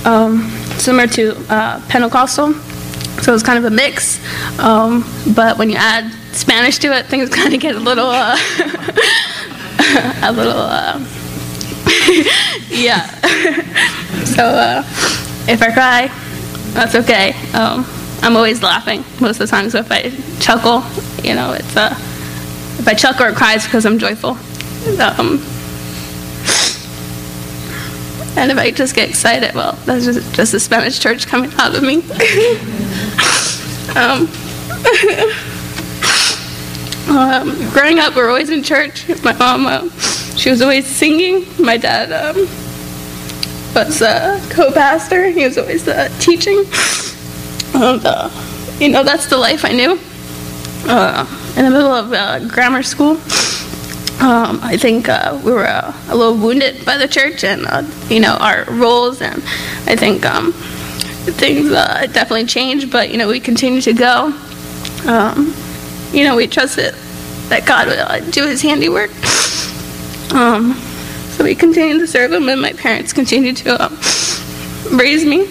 um, 0.05 0.49
similar 0.77 1.07
to 1.07 1.35
uh, 1.49 1.81
Pentecostal. 1.87 2.53
So 3.21 3.33
it's 3.33 3.43
kind 3.43 3.57
of 3.57 3.65
a 3.65 3.73
mix, 3.73 4.19
um, 4.59 5.05
but 5.33 5.57
when 5.57 5.69
you 5.69 5.77
add 5.77 6.11
Spanish 6.33 6.77
to 6.79 6.95
it, 6.95 7.05
things 7.05 7.29
kind 7.33 7.53
of 7.53 7.61
get 7.61 7.75
a 7.75 7.79
little, 7.79 8.09
uh, 8.09 8.37
a 10.21 10.31
little, 10.33 10.51
uh, 10.51 10.99
yeah. 12.69 13.07
so 14.25 14.83
if 15.47 15.61
I 15.61 15.71
cry, 15.71 16.07
that's 16.73 16.95
okay. 16.95 17.33
Um, 17.53 17.85
I'm 18.21 18.35
always 18.35 18.63
laughing 18.63 19.03
most 19.21 19.39
of 19.39 19.47
the 19.47 19.55
time. 19.55 19.69
So 19.69 19.79
if 19.79 19.91
I 19.91 20.09
chuckle, 20.39 20.83
you 21.23 21.35
know, 21.35 21.53
it's 21.53 21.75
uh, 21.75 21.93
if 22.79 22.87
I 22.87 22.93
chuckle 22.93 23.27
or 23.27 23.33
cry, 23.33 23.55
it's 23.55 23.65
because 23.65 23.85
I'm 23.85 23.99
joyful. 23.99 24.31
Um, 24.99 25.39
and 28.37 28.51
if 28.51 28.57
I 28.57 28.71
just 28.71 28.95
get 28.95 29.09
excited, 29.09 29.55
well, 29.55 29.73
that's 29.85 30.05
just, 30.05 30.35
just 30.35 30.51
the 30.51 30.59
Spanish 30.59 30.99
church 30.99 31.27
coming 31.27 31.51
out 31.57 31.75
of 31.75 31.83
me. 31.83 31.97
um, 33.95 34.27
um, 37.15 37.71
growing 37.71 37.99
up, 37.99 38.15
we 38.15 38.21
are 38.21 38.29
always 38.29 38.49
in 38.49 38.61
church. 38.63 39.07
My 39.23 39.33
mom, 39.33 39.67
uh, 39.67 39.89
she 40.35 40.49
was 40.49 40.61
always 40.61 40.85
singing. 40.85 41.45
My 41.57 41.77
dad 41.77 42.11
um, 42.11 42.47
was 43.75 44.01
a 44.01 44.41
co-pastor. 44.49 45.27
He 45.27 45.43
was 45.43 45.57
always 45.57 45.87
uh, 45.87 46.09
teaching. 46.19 46.63
And, 47.75 48.05
uh, 48.05 48.29
you 48.79 48.89
know, 48.89 49.03
that's 49.03 49.27
the 49.27 49.37
life 49.37 49.65
I 49.65 49.71
knew. 49.71 49.99
Uh, 50.87 51.25
in 51.57 51.65
the 51.65 51.71
middle 51.71 51.91
of 51.91 52.13
uh, 52.13 52.47
grammar 52.47 52.83
school, 52.83 53.17
um, 54.21 54.59
I 54.63 54.77
think 54.79 55.09
uh, 55.09 55.39
we 55.43 55.51
were 55.51 55.65
uh, 55.65 55.93
a 56.09 56.15
little 56.15 56.35
wounded 56.35 56.85
by 56.85 56.97
the 56.97 57.07
church 57.07 57.43
and, 57.43 57.61
you 58.09 58.19
know, 58.19 58.37
our 58.39 58.65
roles. 58.65 59.21
And 59.21 59.43
I 59.87 59.95
think 59.95 60.25
um, 60.25 60.53
things 60.53 61.69
definitely 61.69 62.45
changed, 62.45 62.91
but, 62.91 63.11
you 63.11 63.17
know, 63.17 63.27
we 63.27 63.39
continue 63.39 63.81
to 63.81 63.93
go. 63.93 64.33
Um, 65.05 65.53
you 66.13 66.23
know, 66.23 66.35
we 66.35 66.47
trusted 66.47 66.93
that 67.49 67.65
God 67.65 67.87
would 67.87 68.31
do 68.31 68.47
his 68.47 68.61
handiwork. 68.61 69.11
Um, 70.33 70.79
so 71.35 71.43
we 71.43 71.53
continued 71.53 71.99
to 71.99 72.07
serve 72.07 72.31
him, 72.31 72.47
and 72.47 72.61
my 72.61 72.71
parents 72.71 73.11
continued 73.11 73.57
to 73.57 73.75
uh, 73.77 73.89
raise 74.95 75.25
me, 75.25 75.49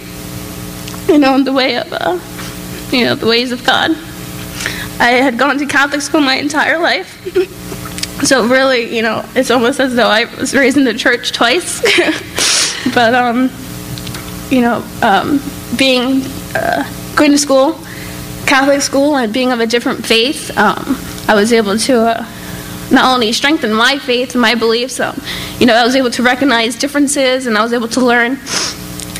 you 1.12 1.18
know, 1.18 1.35
in 1.35 1.44
the 1.44 1.53
way 1.53 1.77
of, 1.77 1.92
uh, 1.92 2.18
you 2.90 3.05
know, 3.05 3.14
the 3.14 3.27
ways 3.27 3.53
of 3.53 3.62
God. 3.66 3.90
I 4.99 5.11
had 5.20 5.38
gone 5.38 5.59
to 5.59 5.66
Catholic 5.66 6.01
school 6.01 6.23
my 6.23 6.37
entire 6.37 6.79
life. 6.79 7.20
So 8.23 8.47
really, 8.47 8.94
you 8.97 9.03
know, 9.03 9.23
it's 9.35 9.51
almost 9.51 9.81
as 9.81 9.97
though 9.97 10.07
I 10.07 10.25
was 10.37 10.55
raised 10.55 10.79
in 10.79 10.85
the 10.85 10.94
church 10.94 11.33
twice. 11.33 11.83
but 12.94 13.12
um, 13.12 13.51
you 14.51 14.62
know, 14.62 14.83
um, 15.03 15.40
being 15.77 16.23
uh, 16.55 16.85
going 17.16 17.33
to 17.33 17.38
school, 17.38 17.75
Catholic 18.47 18.81
school, 18.81 19.16
and 19.16 19.33
being 19.33 19.53
of 19.53 19.61
a 19.61 19.66
different 19.66 20.07
faith, 20.07 20.57
um, 20.57 20.97
I 21.29 21.35
was 21.35 21.53
able 21.53 21.77
to 21.77 22.01
uh, 22.01 22.27
not 22.90 23.12
only 23.12 23.33
strengthen 23.33 23.73
my 23.73 23.99
faith 23.99 24.33
and 24.33 24.40
my 24.40 24.55
beliefs. 24.55 24.97
so, 24.97 25.14
you 25.59 25.66
know, 25.66 25.75
I 25.75 25.85
was 25.85 25.97
able 25.97 26.11
to 26.12 26.23
recognize 26.23 26.77
differences, 26.77 27.47
and 27.47 27.57
I 27.57 27.62
was 27.62 27.73
able 27.73 27.88
to 27.88 28.01
learn. 28.01 28.38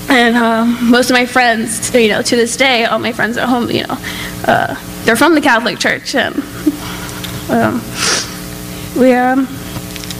And 0.09 0.37
uh, 0.37 0.65
most 0.83 1.11
of 1.11 1.15
my 1.15 1.27
friends, 1.27 1.95
you 1.95 2.09
know, 2.09 2.23
to 2.23 2.37
this 2.37 2.57
day, 2.57 2.85
all 2.85 2.99
my 2.99 3.13
friends 3.13 3.37
at 3.37 3.49
home, 3.49 3.71
you 3.71 3.87
know, 3.87 3.97
uh, 4.47 4.75
they're 5.05 5.17
from 5.17 5.35
the 5.35 5.41
Catholic 5.41 5.79
Church, 5.79 6.15
and 6.15 6.37
um, 7.51 7.83
we 8.97 9.13
um, 9.13 9.49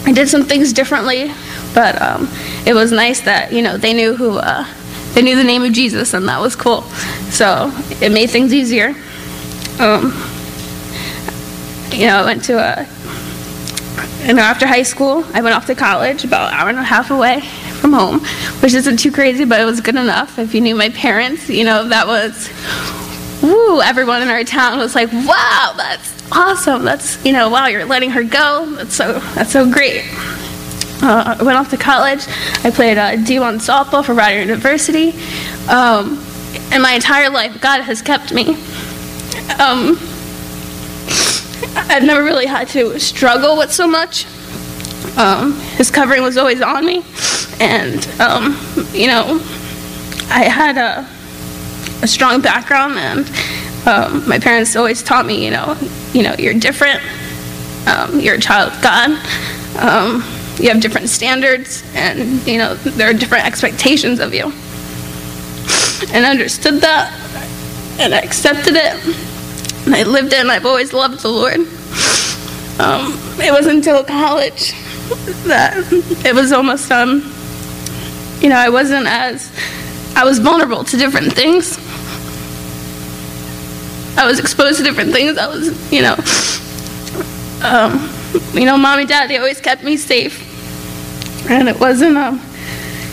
I 0.07 0.13
did 0.13 0.29
some 0.29 0.45
things 0.45 0.73
differently, 0.73 1.33
but 1.75 2.01
um, 2.01 2.29
it 2.67 2.75
was 2.75 2.93
nice 2.93 3.21
that 3.23 3.53
you 3.53 3.63
know 3.63 3.77
they 3.77 3.93
knew 3.93 4.15
who 4.17 4.39
uh, 4.39 4.67
they 5.15 5.23
knew 5.23 5.37
the 5.37 5.45
name 5.45 5.63
of 5.63 5.73
Jesus, 5.73 6.13
and 6.13 6.29
that 6.29 6.41
was 6.41 6.57
cool. 6.57 6.83
So 7.31 7.71
it 8.01 8.11
made 8.11 8.31
things 8.31 8.53
easier. 8.53 8.95
Um, 9.79 10.13
you 11.93 12.07
know, 12.07 12.17
I 12.17 12.25
went 12.25 12.45
to 12.45 12.59
a 12.59 12.87
you 14.27 14.35
know 14.35 14.43
after 14.43 14.67
high 14.67 14.83
school, 14.83 15.25
I 15.33 15.41
went 15.43 15.55
off 15.55 15.67
to 15.67 15.75
college 15.75 16.25
about 16.25 16.53
an 16.53 16.59
hour 16.59 16.69
and 16.69 16.79
a 16.79 16.83
half 16.83 17.11
away 17.11 17.41
from 17.81 17.93
home, 17.93 18.21
which 18.61 18.75
isn't 18.75 18.99
too 18.99 19.13
crazy, 19.13 19.45
but 19.45 19.61
it 19.61 19.65
was 19.65 19.81
good 19.81 19.97
enough. 19.97 20.39
If 20.39 20.55
you 20.55 20.61
knew 20.61 20.75
my 20.75 20.91
parents, 20.91 21.49
you 21.49 21.65
know 21.65 21.89
that 21.89 22.07
was 22.07 22.51
woo, 23.45 23.81
everyone 23.83 24.23
in 24.23 24.29
our 24.29 24.45
town 24.45 24.79
was 24.79 24.95
like, 24.95 25.13
wow, 25.13 25.75
that's 25.77 26.33
awesome. 26.33 26.85
That's, 26.85 27.23
you 27.25 27.33
know, 27.33 27.51
wow, 27.51 27.67
you're 27.67 27.85
letting 27.85 28.11
her 28.11 28.25
go. 28.25 28.67
That's 28.77 28.95
so, 28.95 29.19
that's 29.35 29.53
so 29.53 29.71
great. 29.71 30.03
Uh, 31.03 31.37
I 31.39 31.43
went 31.43 31.59
off 31.59 31.71
to 31.71 31.77
college. 31.77 32.27
I 32.65 32.71
played 32.71 32.97
uh, 32.97 33.13
D1 33.13 33.57
softball 33.57 34.05
for 34.05 34.15
Rider 34.15 34.41
University. 34.41 35.11
Um, 35.69 36.25
and 36.73 36.83
my 36.83 36.93
entire 36.93 37.29
life, 37.31 37.61
God 37.61 37.83
has 37.83 38.01
kept 38.01 38.33
me. 38.33 38.55
Um, 39.59 39.99
I've 41.77 42.05
never 42.05 42.23
really 42.23 42.47
had 42.47 42.69
to 42.69 42.99
struggle 42.99 43.57
with 43.57 43.73
so 43.73 43.87
much. 43.87 44.27
Um, 45.17 45.55
his 45.77 45.91
covering 45.91 46.23
was 46.23 46.37
always 46.37 46.61
on 46.61 46.85
me. 46.85 47.05
And, 47.61 48.07
um, 48.21 48.59
you 48.93 49.07
know, 49.07 49.41
I 50.31 50.45
had 50.45 50.77
a 50.77 51.09
a 52.05 52.07
strong 52.07 52.41
background, 52.41 52.99
and 52.99 53.31
um, 53.87 54.29
my 54.29 54.39
parents 54.39 54.77
always 54.77 55.03
taught 55.03 55.27
me, 55.27 55.45
you 55.45 55.51
know, 55.51 55.77
you 56.13 56.23
know, 56.23 56.35
you're 56.39 56.55
different. 56.55 57.01
Um, 57.87 58.21
you're 58.21 58.37
a 58.37 58.41
child 58.41 58.73
of 58.73 58.83
God. 58.83 59.11
Um, 59.79 60.23
you 60.59 60.69
have 60.69 60.81
different 60.81 61.09
standards, 61.09 61.83
and 61.95 62.47
you 62.47 62.59
know 62.59 62.75
there 62.75 63.11
are 63.11 63.15
different 63.15 63.47
expectations 63.47 64.21
of 64.21 64.33
you. 64.35 64.53
And 66.13 66.27
I 66.27 66.31
understood 66.31 66.81
that, 66.83 67.13
and 67.99 68.15
I 68.15 68.19
accepted 68.19 68.75
it, 68.77 69.17
I 69.87 70.03
lived 70.03 70.33
in. 70.33 70.51
I've 70.51 70.67
always 70.67 70.93
loved 70.93 71.21
the 71.21 71.29
Lord. 71.29 71.61
Um, 72.81 73.13
it 73.39 73.53
was 73.53 73.67
until 73.67 74.03
college 74.03 74.73
that 75.45 75.75
it 76.25 76.35
was 76.35 76.53
almost, 76.53 76.91
um, 76.91 77.21
you 78.41 78.49
know, 78.49 78.57
I 78.57 78.69
wasn't 78.69 79.07
as 79.07 79.51
I 80.17 80.25
was 80.25 80.39
vulnerable 80.39 80.85
to 80.85 80.97
different 80.97 81.33
things. 81.33 81.79
I 84.17 84.27
was 84.27 84.41
exposed 84.41 84.79
to 84.79 84.85
different 84.85 85.13
things. 85.13 85.37
I 85.39 85.47
was, 85.47 85.93
you 85.93 86.03
know, 86.03 86.17
um, 87.63 88.11
you 88.55 88.65
know, 88.65 88.77
mom 88.79 89.01
and 89.01 89.09
dad, 89.09 89.29
they 89.29 89.37
always 89.37 89.61
kept 89.61 89.85
me 89.85 89.97
safe. 89.97 90.41
And 91.51 91.69
it 91.69 91.79
wasn't, 91.79 92.17
um, 92.17 92.41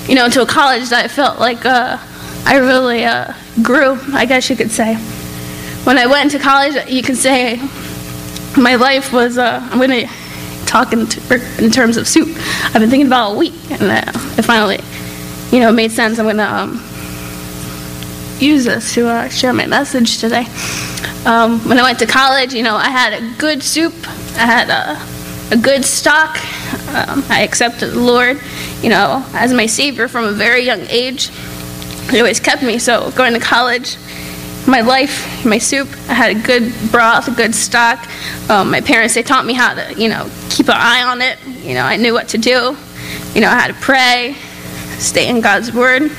you 0.08 0.16
know, 0.16 0.26
until 0.26 0.46
college 0.46 0.90
that 0.90 1.06
I 1.06 1.08
felt 1.08 1.40
like 1.40 1.66
uh, 1.66 1.98
I 2.46 2.58
really 2.58 3.04
uh, 3.04 3.34
grew, 3.62 4.00
I 4.14 4.26
guess 4.26 4.50
you 4.50 4.56
could 4.56 4.72
say. 4.72 4.98
When 5.84 5.98
I 5.98 6.06
went 6.06 6.32
to 6.32 6.40
college, 6.40 6.76
you 6.88 7.02
can 7.02 7.16
say 7.16 7.60
my 8.58 8.76
life 8.76 9.12
was, 9.12 9.38
uh, 9.38 9.68
I'm 9.72 9.78
going 9.78 10.08
to 10.08 10.14
talk 10.66 10.94
in, 10.94 11.08
t- 11.08 11.22
in 11.58 11.72
terms 11.72 11.98
of 11.98 12.08
soup. 12.08 12.30
I've 12.66 12.74
been 12.80 12.90
thinking 12.90 13.08
about 13.08 13.34
a 13.34 13.38
week, 13.38 13.54
and 13.72 13.84
uh, 13.84 14.12
it 14.38 14.44
finally, 14.44 14.80
you 15.52 15.60
know, 15.60 15.72
made 15.72 15.92
sense. 15.92 16.20
I'm 16.20 16.26
going 16.26 16.38
to 16.38 16.54
um, 16.54 16.74
use 18.40 18.66
this 18.66 18.94
to 18.94 19.08
uh, 19.08 19.30
share 19.30 19.54
my 19.54 19.66
message 19.66 20.20
today. 20.20 20.46
Um, 21.26 21.60
when 21.68 21.80
I 21.80 21.84
went 21.84 22.00
to 22.00 22.06
college, 22.06 22.54
you 22.54 22.64
know, 22.64 22.76
I 22.76 22.90
had 22.90 23.14
a 23.14 23.38
good 23.38 23.62
soup, 23.62 23.94
I 24.36 24.46
had 24.46 24.70
a, 24.70 25.56
a 25.56 25.58
good 25.60 25.84
stock. 25.86 26.38
Um, 26.90 27.24
I 27.30 27.42
accepted 27.44 27.92
the 27.92 28.00
Lord, 28.00 28.40
you 28.82 28.90
know, 28.90 29.26
as 29.34 29.54
my 29.54 29.66
Savior 29.66 30.08
from 30.08 30.26
a 30.26 30.32
very 30.32 30.64
young 30.64 30.82
age. 30.90 31.30
He 32.10 32.20
always 32.20 32.40
kept 32.40 32.64
me. 32.64 32.80
So 32.80 33.12
going 33.12 33.34
to 33.34 33.40
college, 33.40 33.98
my 34.68 34.82
life, 34.82 35.46
my 35.46 35.58
soup, 35.58 35.88
I 36.08 36.14
had 36.14 36.36
a 36.36 36.40
good 36.40 36.72
broth, 36.92 37.28
a 37.28 37.32
good 37.32 37.56
stock. 37.56 38.08
Um, 38.50 38.72
my 38.72 38.82
parents, 38.82 39.16
they 39.16 39.24
taught 39.24 39.46
me 39.46 39.54
how 39.54 39.74
to, 39.74 39.94
you 40.00 40.10
know, 40.10 40.30
keep 40.50 40.68
an 40.68 40.76
eye 40.78 41.04
on 41.04 41.22
it. 41.22 41.40
You 41.64 41.74
know, 41.74 41.84
I 41.84 41.98
knew 41.98 42.14
what 42.14 42.30
to 42.30 42.38
do. 42.38 42.78
You 43.34 43.42
know, 43.42 43.50
I 43.50 43.60
had 43.60 43.68
to 43.68 43.82
pray, 43.82 44.36
stay 45.00 45.30
in 45.30 45.42
God's 45.42 45.74
Word. 45.74 46.02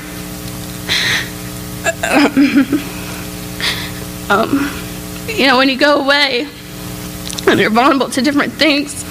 um, 4.29 4.69
you 5.27 5.47
know, 5.47 5.57
when 5.57 5.69
you 5.69 5.77
go 5.77 6.01
away 6.01 6.47
and 7.47 7.59
you're 7.59 7.69
vulnerable 7.69 8.09
to 8.09 8.21
different 8.21 8.53
things, 8.53 9.03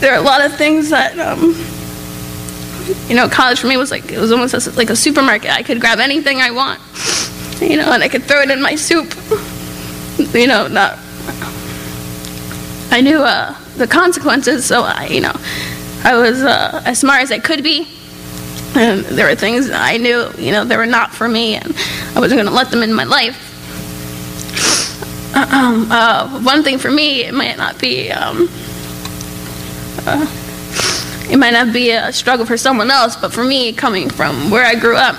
there 0.00 0.12
are 0.12 0.18
a 0.18 0.22
lot 0.22 0.44
of 0.44 0.56
things 0.56 0.90
that, 0.90 1.18
um, 1.18 1.54
you 3.08 3.16
know, 3.16 3.28
college 3.28 3.60
for 3.60 3.66
me 3.66 3.76
was 3.76 3.90
like, 3.90 4.12
it 4.12 4.18
was 4.18 4.32
almost 4.32 4.76
like 4.76 4.90
a 4.90 4.96
supermarket. 4.96 5.50
I 5.50 5.62
could 5.62 5.80
grab 5.80 5.98
anything 5.98 6.40
I 6.40 6.50
want, 6.50 6.80
you 7.60 7.76
know, 7.76 7.92
and 7.92 8.02
I 8.02 8.08
could 8.08 8.24
throw 8.24 8.40
it 8.42 8.50
in 8.50 8.60
my 8.62 8.74
soup. 8.74 9.14
You 10.34 10.46
know, 10.46 10.68
not, 10.68 10.98
I 12.90 13.00
knew 13.02 13.18
uh, 13.18 13.54
the 13.76 13.86
consequences, 13.86 14.64
so 14.64 14.82
I, 14.82 15.06
you 15.06 15.20
know, 15.20 15.32
I 16.04 16.16
was 16.16 16.42
uh, 16.42 16.82
as 16.84 16.98
smart 16.98 17.22
as 17.22 17.32
I 17.32 17.38
could 17.38 17.62
be. 17.62 17.88
And 18.74 19.04
there 19.04 19.26
were 19.26 19.34
things 19.34 19.70
I 19.70 19.96
knew, 19.96 20.30
you 20.38 20.52
know, 20.52 20.64
they 20.64 20.76
were 20.76 20.86
not 20.86 21.12
for 21.12 21.28
me, 21.28 21.54
and 21.54 21.74
I 22.14 22.20
wasn't 22.20 22.38
going 22.38 22.46
to 22.46 22.52
let 22.54 22.70
them 22.70 22.82
in 22.82 22.92
my 22.92 23.04
life. 23.04 23.42
Um, 25.34 25.90
uh, 25.90 26.40
one 26.40 26.62
thing 26.62 26.78
for 26.78 26.90
me, 26.90 27.24
it 27.24 27.34
might 27.34 27.56
not 27.56 27.78
be, 27.78 28.10
um, 28.10 28.48
uh, 30.06 30.26
it 31.30 31.36
might 31.38 31.52
not 31.52 31.72
be 31.72 31.90
a 31.90 32.12
struggle 32.12 32.46
for 32.46 32.56
someone 32.56 32.90
else, 32.90 33.16
but 33.16 33.32
for 33.32 33.44
me, 33.44 33.72
coming 33.72 34.08
from 34.08 34.50
where 34.50 34.64
I 34.64 34.74
grew 34.74 34.96
up, 34.96 35.16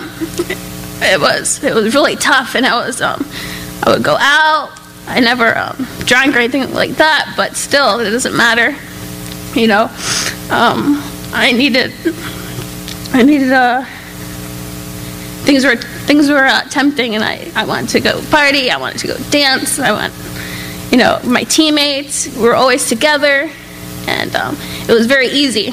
it 1.01 1.19
was 1.19 1.63
it 1.63 1.73
was 1.73 1.93
really 1.93 2.15
tough, 2.15 2.55
and 2.55 2.65
I 2.65 2.85
was 2.85 3.01
um, 3.01 3.25
I 3.83 3.91
would 3.91 4.03
go 4.03 4.17
out, 4.19 4.77
I 5.07 5.21
never 5.21 5.57
um, 5.57 5.87
drank 5.99 6.35
or 6.35 6.39
anything 6.39 6.73
like 6.73 6.91
that, 6.97 7.33
but 7.37 7.55
still, 7.55 7.99
it 7.99 8.09
doesn't 8.09 8.35
matter. 8.35 8.75
You 9.57 9.67
know, 9.67 9.83
um, 10.51 11.01
I 11.33 11.53
needed, 11.53 11.93
I 13.13 13.23
needed, 13.23 13.51
uh, 13.53 13.85
things 15.45 15.63
were, 15.63 15.77
things 15.77 16.29
were 16.29 16.45
uh, 16.45 16.63
tempting 16.63 17.15
and 17.15 17.23
I, 17.23 17.49
I 17.55 17.65
wanted 17.65 17.89
to 17.89 17.99
go 18.01 18.21
party, 18.29 18.69
I 18.69 18.77
wanted 18.77 18.99
to 18.99 19.07
go 19.07 19.17
dance, 19.29 19.79
I 19.79 19.93
want, 19.93 20.13
you 20.91 20.97
know, 20.97 21.21
my 21.23 21.43
teammates 21.45 22.35
were 22.35 22.53
always 22.53 22.89
together 22.89 23.49
and 24.07 24.35
um, 24.35 24.57
it 24.89 24.93
was 24.93 25.07
very 25.07 25.27
easy. 25.27 25.69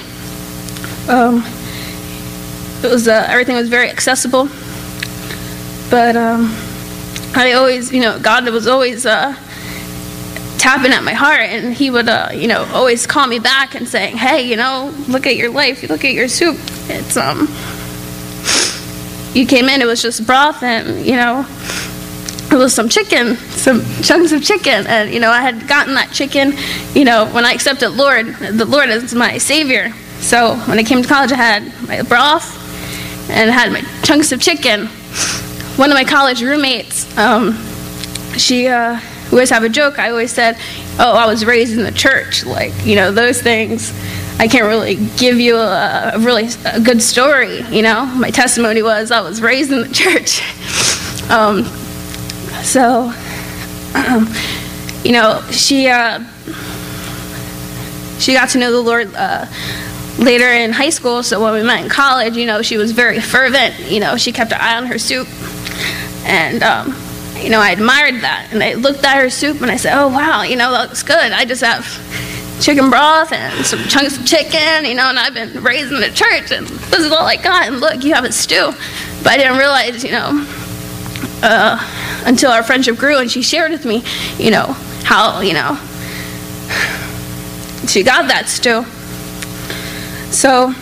Um, 1.08 1.44
it 2.84 2.90
was, 2.90 3.08
uh, 3.08 3.26
everything 3.28 3.56
was 3.56 3.68
very 3.68 3.90
accessible. 3.90 4.48
But 5.90 6.16
um, 6.16 6.54
I 7.34 7.52
always, 7.52 7.92
you 7.92 8.00
know, 8.00 8.18
God 8.18 8.48
was 8.48 8.66
always 8.66 9.06
uh, 9.06 9.34
tapping 10.58 10.92
at 10.92 11.02
my 11.02 11.12
heart, 11.12 11.40
and 11.40 11.74
He 11.74 11.90
would, 11.90 12.08
uh, 12.08 12.30
you 12.32 12.48
know, 12.48 12.64
always 12.72 13.06
call 13.06 13.26
me 13.26 13.38
back 13.38 13.74
and 13.74 13.88
saying, 13.88 14.16
"Hey, 14.16 14.42
you 14.48 14.56
know, 14.56 14.92
look 15.08 15.26
at 15.26 15.36
your 15.36 15.50
life. 15.50 15.82
Look 15.88 16.04
at 16.04 16.12
your 16.12 16.28
soup. 16.28 16.56
It's 16.88 17.16
um, 17.16 17.48
you 19.34 19.46
came 19.46 19.68
in. 19.68 19.82
It 19.82 19.86
was 19.86 20.02
just 20.02 20.26
broth, 20.26 20.62
and 20.62 21.04
you 21.04 21.16
know, 21.16 21.46
it 22.50 22.56
was 22.56 22.72
some 22.72 22.88
chicken, 22.88 23.36
some 23.36 23.84
chunks 24.02 24.32
of 24.32 24.42
chicken, 24.42 24.86
and 24.86 25.12
you 25.12 25.20
know, 25.20 25.30
I 25.30 25.40
had 25.40 25.66
gotten 25.66 25.94
that 25.94 26.12
chicken, 26.12 26.54
you 26.94 27.04
know, 27.04 27.26
when 27.26 27.44
I 27.44 27.52
accepted 27.52 27.90
Lord, 27.90 28.26
the 28.36 28.64
Lord 28.64 28.90
is 28.90 29.14
my 29.14 29.38
Savior. 29.38 29.92
So 30.20 30.56
when 30.68 30.78
I 30.78 30.84
came 30.84 31.02
to 31.02 31.08
college, 31.08 31.32
I 31.32 31.36
had 31.36 31.88
my 31.88 32.02
broth 32.02 32.60
and 33.28 33.50
I 33.50 33.52
had 33.52 33.72
my 33.72 33.82
chunks 34.02 34.32
of 34.32 34.40
chicken 34.40 34.88
one 35.76 35.90
of 35.90 35.94
my 35.94 36.04
college 36.04 36.42
roommates, 36.42 37.16
um, 37.18 37.58
she, 38.36 38.68
uh, 38.68 39.00
we 39.26 39.38
always 39.38 39.50
have 39.50 39.64
a 39.64 39.68
joke. 39.68 39.98
I 39.98 40.10
always 40.10 40.32
said, 40.32 40.56
"Oh, 40.98 41.14
I 41.14 41.26
was 41.26 41.44
raised 41.44 41.76
in 41.76 41.82
the 41.82 41.92
church." 41.92 42.44
Like, 42.44 42.72
you 42.84 42.94
know, 42.96 43.10
those 43.10 43.42
things. 43.42 43.92
I 44.38 44.48
can't 44.48 44.64
really 44.64 44.96
give 45.16 45.38
you 45.38 45.56
a, 45.56 46.12
a 46.14 46.18
really 46.18 46.48
a 46.64 46.80
good 46.80 47.00
story. 47.00 47.62
You 47.62 47.82
know, 47.82 48.04
my 48.04 48.30
testimony 48.30 48.82
was 48.82 49.10
I 49.10 49.20
was 49.20 49.40
raised 49.40 49.72
in 49.72 49.80
the 49.80 49.88
church. 49.92 50.40
um, 51.30 51.64
so, 52.62 53.12
um, 53.94 54.32
you 55.04 55.12
know, 55.12 55.42
she 55.50 55.88
uh, 55.88 56.22
she 58.18 58.34
got 58.34 58.50
to 58.50 58.58
know 58.58 58.70
the 58.70 58.80
Lord. 58.80 59.12
Uh, 59.14 59.46
later 60.18 60.46
in 60.46 60.72
high 60.72 60.90
school, 60.90 61.22
so 61.22 61.42
when 61.42 61.54
we 61.54 61.62
met 61.62 61.82
in 61.82 61.88
college, 61.88 62.36
you 62.36 62.46
know, 62.46 62.62
she 62.62 62.76
was 62.76 62.92
very 62.92 63.20
fervent. 63.20 63.90
You 63.90 64.00
know, 64.00 64.16
she 64.16 64.32
kept 64.32 64.52
an 64.52 64.60
eye 64.60 64.76
on 64.76 64.86
her 64.86 64.98
soup. 64.98 65.28
And, 66.24 66.62
um, 66.62 66.96
you 67.36 67.50
know, 67.50 67.60
I 67.60 67.70
admired 67.70 68.22
that. 68.22 68.48
And 68.52 68.62
I 68.62 68.74
looked 68.74 69.04
at 69.04 69.20
her 69.20 69.30
soup 69.30 69.60
and 69.60 69.70
I 69.70 69.76
said, 69.76 70.00
oh, 70.00 70.08
wow, 70.08 70.42
you 70.42 70.56
know, 70.56 70.70
that 70.70 70.88
looks 70.88 71.02
good. 71.02 71.32
I 71.32 71.44
just 71.44 71.62
have 71.62 71.84
chicken 72.60 72.88
broth 72.88 73.32
and 73.32 73.66
some 73.66 73.80
chunks 73.80 74.18
of 74.18 74.26
chicken, 74.26 74.84
you 74.84 74.94
know, 74.94 75.08
and 75.08 75.18
I've 75.18 75.34
been 75.34 75.62
raised 75.62 75.92
in 75.92 76.00
the 76.00 76.10
church 76.10 76.50
and 76.50 76.66
this 76.66 77.00
is 77.00 77.12
all 77.12 77.26
I 77.26 77.36
got. 77.36 77.66
And 77.66 77.80
look, 77.80 78.04
you 78.04 78.14
have 78.14 78.24
a 78.24 78.32
stew. 78.32 78.72
But 79.22 79.32
I 79.32 79.36
didn't 79.36 79.58
realize, 79.58 80.04
you 80.04 80.12
know, 80.12 80.46
uh, 81.42 82.22
until 82.24 82.50
our 82.50 82.62
friendship 82.62 82.96
grew 82.96 83.18
and 83.18 83.30
she 83.30 83.42
shared 83.42 83.70
with 83.70 83.84
me, 83.84 84.02
you 84.38 84.50
know, 84.50 84.66
how, 85.04 85.40
you 85.40 85.52
know, 85.52 85.74
she 87.86 88.02
got 88.02 88.28
that 88.28 88.48
stew. 88.48 88.84
So, 90.30 90.74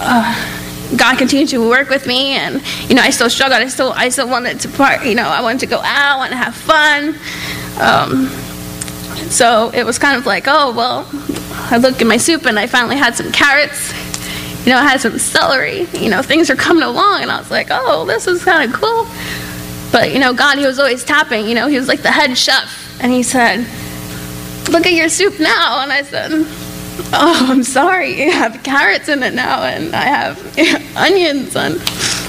uh, 0.00 0.58
God 0.96 1.16
continued 1.16 1.48
to 1.50 1.68
work 1.68 1.88
with 1.88 2.06
me, 2.06 2.32
and 2.32 2.62
you 2.88 2.94
know, 2.94 3.02
I 3.02 3.10
still 3.10 3.30
struggled. 3.30 3.60
I 3.60 3.68
still, 3.68 3.92
I 3.92 4.08
still 4.10 4.28
wanted 4.28 4.60
to 4.60 4.68
part. 4.68 5.06
You 5.06 5.14
know, 5.14 5.28
I 5.28 5.40
wanted 5.40 5.60
to 5.60 5.66
go 5.66 5.78
out, 5.78 6.14
I 6.14 6.16
wanted 6.16 6.30
to 6.30 6.36
have 6.36 6.54
fun. 6.54 7.14
Um, 7.80 8.28
so 9.30 9.70
it 9.72 9.84
was 9.84 9.98
kind 9.98 10.18
of 10.18 10.26
like, 10.26 10.44
oh 10.46 10.74
well, 10.74 11.08
I 11.70 11.78
looked 11.78 12.02
in 12.02 12.08
my 12.08 12.18
soup 12.18 12.44
and 12.44 12.58
I 12.58 12.66
finally 12.66 12.96
had 12.96 13.14
some 13.14 13.32
carrots. 13.32 13.92
You 14.66 14.72
know, 14.72 14.78
I 14.78 14.82
had 14.82 15.00
some 15.00 15.18
celery. 15.18 15.86
You 15.94 16.10
know, 16.10 16.22
things 16.22 16.50
are 16.50 16.56
coming 16.56 16.82
along, 16.82 17.22
and 17.22 17.30
I 17.30 17.38
was 17.38 17.50
like, 17.50 17.68
oh, 17.70 18.04
this 18.04 18.26
is 18.26 18.44
kind 18.44 18.70
of 18.70 18.78
cool. 18.78 19.06
But 19.90 20.12
you 20.12 20.18
know, 20.18 20.34
God, 20.34 20.58
He 20.58 20.66
was 20.66 20.78
always 20.78 21.04
tapping. 21.04 21.46
You 21.48 21.54
know, 21.54 21.68
He 21.68 21.78
was 21.78 21.88
like 21.88 22.02
the 22.02 22.10
head 22.10 22.36
chef, 22.36 23.00
and 23.00 23.10
He 23.12 23.22
said, 23.22 23.66
"Look 24.70 24.86
at 24.86 24.92
your 24.92 25.08
soup 25.08 25.40
now." 25.40 25.80
And 25.82 25.92
I 25.92 26.02
said 26.02 26.46
oh, 27.14 27.46
I'm 27.50 27.62
sorry, 27.62 28.22
you 28.22 28.30
have 28.30 28.62
carrots 28.62 29.08
in 29.08 29.22
it 29.22 29.34
now, 29.34 29.62
and 29.64 29.94
I 29.94 30.04
have 30.04 30.38
onions, 30.96 31.54
and 31.56 31.74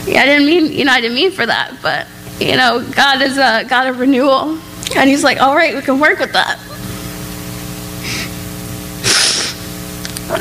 yeah, 0.05 0.21
I 0.21 0.25
didn't 0.25 0.45
mean, 0.45 0.71
you 0.73 0.83
know, 0.83 0.91
I 0.91 0.99
didn't 0.99 1.15
mean 1.15 1.31
for 1.31 1.45
that, 1.45 1.77
but 1.81 2.07
you 2.39 2.57
know, 2.57 2.85
God 2.91 3.21
is 3.21 3.37
a 3.37 3.63
God 3.63 3.87
of 3.87 3.99
renewal, 3.99 4.59
and 4.95 5.09
He's 5.09 5.23
like, 5.23 5.39
all 5.39 5.55
right, 5.55 5.73
we 5.73 5.81
can 5.81 5.99
work 5.99 6.19
with 6.19 6.33
that. 6.33 6.59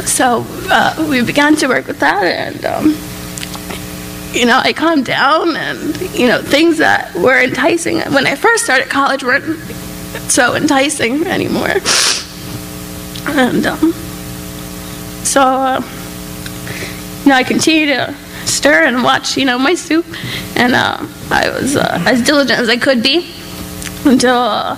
So 0.07 0.47
uh, 0.71 1.07
we 1.11 1.23
began 1.23 1.55
to 1.57 1.67
work 1.67 1.87
with 1.87 2.01
that, 2.01 2.25
and 2.25 2.65
um, 2.65 2.97
you 4.33 4.47
know, 4.47 4.59
I 4.59 4.73
calmed 4.73 5.05
down, 5.05 5.55
and 5.55 6.01
you 6.15 6.29
know, 6.29 6.41
things 6.41 6.79
that 6.79 7.15
were 7.15 7.39
enticing 7.39 8.01
when 8.13 8.27
I 8.27 8.35
first 8.35 8.65
started 8.65 8.89
college 8.89 9.23
weren't 9.23 9.59
so 10.31 10.55
enticing 10.55 11.27
anymore, 11.27 11.77
and. 13.27 13.67
Um, 13.67 14.12
so, 15.25 15.41
uh, 15.41 15.81
you 17.23 17.29
know, 17.29 17.35
I 17.37 17.45
continued 17.45 17.95
to 17.95 18.15
stir 18.47 18.85
and 18.85 19.03
watch, 19.03 19.37
you 19.37 19.45
know, 19.45 19.59
my 19.59 19.75
soup, 19.75 20.07
and 20.57 20.75
uh, 20.75 21.07
I 21.31 21.49
was 21.51 21.77
uh, 21.77 22.03
as 22.07 22.23
diligent 22.23 22.59
as 22.59 22.69
I 22.69 22.77
could 22.77 23.03
be 23.03 23.33
until 24.05 24.37
uh, 24.37 24.77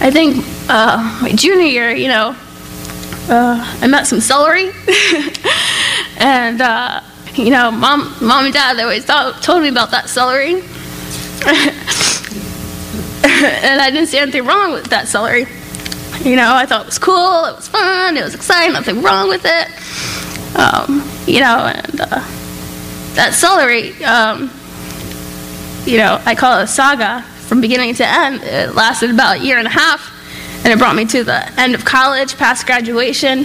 I 0.00 0.10
think 0.10 0.44
uh, 0.68 1.18
my 1.22 1.32
junior 1.32 1.66
year. 1.66 1.90
You 1.90 2.08
know, 2.08 2.36
uh, 3.28 3.78
I 3.80 3.86
met 3.86 4.06
some 4.06 4.20
celery, 4.20 4.70
and 6.18 6.60
you 7.36 7.50
know, 7.50 7.70
mom, 7.70 8.14
mom 8.20 8.44
and 8.44 8.54
dad 8.54 8.76
they 8.76 8.82
always 8.82 9.04
thought, 9.04 9.42
told 9.42 9.62
me 9.62 9.68
about 9.68 9.90
that 9.90 10.08
celery, 10.08 10.54
and 13.24 13.80
I 13.80 13.90
didn't 13.90 14.06
see 14.06 14.18
anything 14.18 14.44
wrong 14.44 14.72
with 14.72 14.86
that 14.86 15.08
celery. 15.08 15.46
You 16.24 16.36
know, 16.36 16.54
I 16.54 16.64
thought 16.64 16.82
it 16.82 16.86
was 16.86 16.98
cool, 16.98 17.44
it 17.44 17.56
was 17.56 17.68
fun, 17.68 18.16
it 18.16 18.24
was 18.24 18.34
exciting, 18.34 18.72
nothing 18.72 19.02
wrong 19.02 19.28
with 19.28 19.42
it. 19.44 19.68
Um, 20.56 21.06
you 21.26 21.40
know, 21.40 21.66
and 21.66 22.00
uh, 22.00 22.24
that 23.14 23.34
celery, 23.34 24.02
um, 24.04 24.50
you 25.84 25.98
know, 25.98 26.22
I 26.24 26.34
call 26.34 26.60
it 26.60 26.62
a 26.62 26.66
saga 26.66 27.22
from 27.46 27.60
beginning 27.60 27.94
to 27.96 28.06
end. 28.06 28.42
It 28.42 28.74
lasted 28.74 29.10
about 29.10 29.38
a 29.38 29.40
year 29.40 29.58
and 29.58 29.66
a 29.66 29.70
half, 29.70 30.10
and 30.64 30.72
it 30.72 30.78
brought 30.78 30.96
me 30.96 31.04
to 31.06 31.24
the 31.24 31.60
end 31.60 31.74
of 31.74 31.84
college, 31.84 32.38
past 32.38 32.64
graduation. 32.64 33.44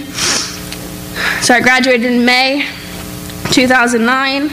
So 1.42 1.54
I 1.54 1.60
graduated 1.60 2.10
in 2.10 2.24
May 2.24 2.66
2009, 3.50 4.50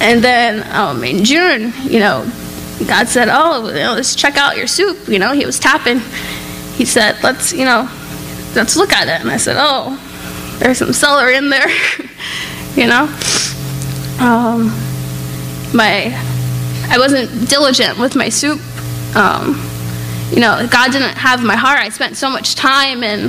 and 0.00 0.22
then 0.22 0.66
um, 0.74 1.04
in 1.04 1.24
June, 1.24 1.72
you 1.84 2.00
know, 2.00 2.30
God 2.86 3.08
said, 3.08 3.28
"Oh, 3.30 3.68
you 3.68 3.74
know, 3.74 3.94
let's 3.94 4.14
check 4.14 4.36
out 4.36 4.56
your 4.56 4.66
soup." 4.66 5.08
You 5.08 5.18
know, 5.18 5.32
He 5.32 5.46
was 5.46 5.58
tapping 5.58 6.00
he 6.80 6.86
said, 6.86 7.22
let's, 7.22 7.52
you 7.52 7.66
know, 7.66 7.86
let's 8.54 8.74
look 8.74 8.90
at 8.90 9.06
it. 9.06 9.20
And 9.20 9.30
I 9.30 9.36
said, 9.36 9.56
oh, 9.58 10.00
there's 10.60 10.78
some 10.78 10.94
celery 10.94 11.36
in 11.36 11.50
there, 11.50 11.68
you 12.74 12.86
know. 12.86 13.02
Um, 14.18 14.68
my, 15.74 16.10
I 16.88 16.96
wasn't 16.96 17.50
diligent 17.50 17.98
with 17.98 18.16
my 18.16 18.30
soup. 18.30 18.62
Um, 19.14 19.60
you 20.30 20.40
know, 20.40 20.66
God 20.70 20.90
didn't 20.90 21.18
have 21.18 21.44
my 21.44 21.54
heart. 21.54 21.80
I 21.80 21.90
spent 21.90 22.16
so 22.16 22.30
much 22.30 22.54
time 22.54 23.02
and 23.02 23.24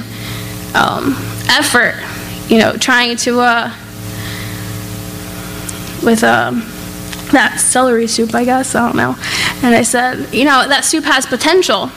um, 0.73 1.17
effort, 1.49 2.01
you 2.47 2.57
know, 2.57 2.77
trying 2.77 3.17
to, 3.17 3.41
uh, 3.41 3.67
with 6.05 6.23
um, 6.23 6.61
that 7.33 7.57
celery 7.59 8.07
soup, 8.07 8.33
I 8.33 8.45
guess, 8.45 8.75
I 8.75 8.85
don't 8.85 8.95
know. 8.95 9.17
And 9.61 9.75
I 9.75 9.81
said, 9.81 10.33
you 10.33 10.45
know, 10.45 10.69
that 10.69 10.85
soup 10.85 11.03
has 11.03 11.25
potential. 11.25 11.89